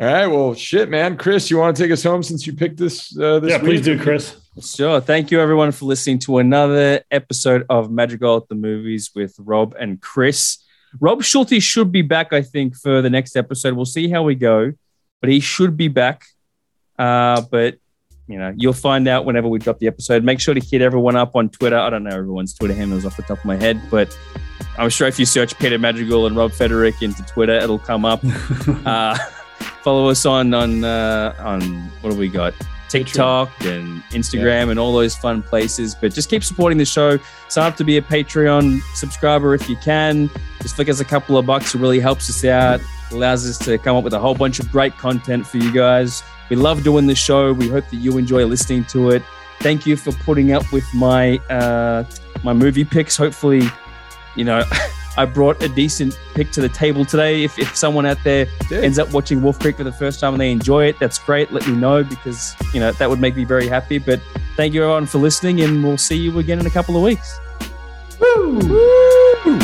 All 0.00 0.06
right. 0.06 0.26
Well, 0.26 0.54
shit, 0.54 0.88
man. 0.88 1.16
Chris, 1.18 1.50
you 1.50 1.58
want 1.58 1.76
to 1.76 1.82
take 1.82 1.92
us 1.92 2.02
home 2.02 2.22
since 2.22 2.46
you 2.46 2.54
picked 2.54 2.78
this? 2.78 3.16
Uh, 3.18 3.38
this 3.40 3.50
Yeah, 3.50 3.58
please 3.58 3.86
week? 3.86 3.98
do, 3.98 4.02
Chris. 4.02 4.36
Sure. 4.62 5.00
Thank 5.00 5.30
you, 5.30 5.40
everyone, 5.40 5.72
for 5.72 5.84
listening 5.84 6.18
to 6.20 6.38
another 6.38 7.02
episode 7.10 7.64
of 7.68 7.90
Madrigal 7.90 8.38
at 8.38 8.48
the 8.48 8.54
Movies 8.54 9.10
with 9.14 9.34
Rob 9.38 9.74
and 9.78 10.00
Chris. 10.00 10.58
Rob 11.00 11.22
Schulte 11.22 11.62
should 11.62 11.92
be 11.92 12.02
back, 12.02 12.32
I 12.32 12.42
think, 12.42 12.76
for 12.76 13.00
the 13.02 13.10
next 13.10 13.36
episode. 13.36 13.74
We'll 13.74 13.84
see 13.84 14.08
how 14.10 14.22
we 14.22 14.34
go, 14.34 14.72
but 15.20 15.30
he 15.30 15.40
should 15.40 15.76
be 15.76 15.88
back. 15.88 16.24
Uh, 16.98 17.42
but 17.42 17.76
you 18.26 18.38
know, 18.38 18.52
you'll 18.56 18.72
find 18.72 19.08
out 19.08 19.24
whenever 19.24 19.48
we 19.48 19.58
drop 19.58 19.78
the 19.78 19.88
episode. 19.88 20.22
Make 20.22 20.40
sure 20.40 20.54
to 20.54 20.60
hit 20.60 20.82
everyone 20.82 21.16
up 21.16 21.34
on 21.34 21.48
Twitter. 21.48 21.76
I 21.76 21.90
don't 21.90 22.04
know 22.04 22.16
everyone's 22.16 22.54
Twitter 22.54 22.74
handles 22.74 23.04
off 23.04 23.16
the 23.16 23.22
top 23.22 23.38
of 23.38 23.44
my 23.44 23.56
head, 23.56 23.80
but 23.90 24.16
I'm 24.78 24.88
sure 24.88 25.08
if 25.08 25.18
you 25.18 25.26
search 25.26 25.58
Peter 25.58 25.78
Madrigal 25.78 26.26
and 26.26 26.36
Rob 26.36 26.52
Federick 26.52 27.02
into 27.02 27.24
Twitter, 27.24 27.54
it'll 27.54 27.78
come 27.78 28.04
up. 28.04 28.22
Uh, 28.86 29.16
follow 29.82 30.08
us 30.08 30.24
on 30.24 30.54
on 30.54 30.84
uh, 30.84 31.34
on 31.38 31.60
what 32.00 32.10
have 32.10 32.18
we 32.18 32.28
got? 32.28 32.54
TikTok 32.88 33.50
and 33.64 34.02
Instagram 34.10 34.70
and 34.70 34.78
all 34.78 34.92
those 34.92 35.14
fun 35.14 35.42
places. 35.42 35.94
But 35.94 36.12
just 36.12 36.28
keep 36.28 36.42
supporting 36.42 36.76
the 36.76 36.84
show. 36.84 37.18
Sign 37.48 37.66
up 37.66 37.76
to 37.76 37.84
be 37.84 37.96
a 37.98 38.02
Patreon 38.02 38.80
subscriber 38.94 39.54
if 39.54 39.68
you 39.68 39.76
can. 39.76 40.28
Just 40.60 40.76
flick 40.76 40.88
us 40.88 41.00
a 41.00 41.04
couple 41.04 41.36
of 41.38 41.46
bucks. 41.46 41.74
It 41.74 41.80
really 41.80 42.00
helps 42.00 42.28
us 42.28 42.44
out. 42.44 42.80
Allows 43.12 43.48
us 43.48 43.58
to 43.66 43.78
come 43.78 43.96
up 43.96 44.04
with 44.04 44.14
a 44.14 44.18
whole 44.18 44.34
bunch 44.34 44.60
of 44.60 44.70
great 44.70 44.96
content 44.96 45.46
for 45.46 45.56
you 45.58 45.72
guys. 45.72 46.22
We 46.48 46.56
love 46.56 46.82
doing 46.82 47.06
the 47.06 47.14
show. 47.14 47.52
We 47.52 47.68
hope 47.68 47.88
that 47.90 47.96
you 47.96 48.18
enjoy 48.18 48.44
listening 48.44 48.84
to 48.86 49.10
it. 49.10 49.22
Thank 49.60 49.86
you 49.86 49.96
for 49.96 50.12
putting 50.12 50.52
up 50.52 50.70
with 50.72 50.84
my 50.94 51.38
uh, 51.50 52.04
my 52.42 52.52
movie 52.52 52.84
picks. 52.84 53.16
Hopefully, 53.16 53.62
you 54.36 54.44
know, 54.44 54.62
I 55.16 55.26
brought 55.26 55.62
a 55.62 55.68
decent 55.68 56.18
pick 56.34 56.50
to 56.52 56.60
the 56.60 56.68
table 56.68 57.04
today. 57.04 57.44
If, 57.44 57.58
if 57.58 57.76
someone 57.76 58.06
out 58.06 58.18
there 58.24 58.46
ends 58.70 58.98
up 58.98 59.12
watching 59.12 59.42
Wolf 59.42 59.58
Creek 59.58 59.76
for 59.76 59.84
the 59.84 59.92
first 59.92 60.20
time 60.20 60.34
and 60.34 60.40
they 60.40 60.50
enjoy 60.50 60.86
it, 60.86 60.98
that's 60.98 61.18
great. 61.18 61.52
Let 61.52 61.66
me 61.66 61.74
know 61.74 62.02
because 62.04 62.54
you 62.72 62.80
know 62.80 62.92
that 62.92 63.10
would 63.10 63.20
make 63.20 63.36
me 63.36 63.44
very 63.44 63.66
happy. 63.66 63.98
But 63.98 64.20
thank 64.56 64.72
you 64.72 64.82
everyone 64.82 65.06
for 65.06 65.18
listening, 65.18 65.60
and 65.60 65.84
we'll 65.84 65.98
see 65.98 66.16
you 66.16 66.38
again 66.38 66.58
in 66.58 66.66
a 66.66 66.70
couple 66.70 66.96
of 66.96 67.02
weeks. 67.02 67.38
Woo! 68.20 69.58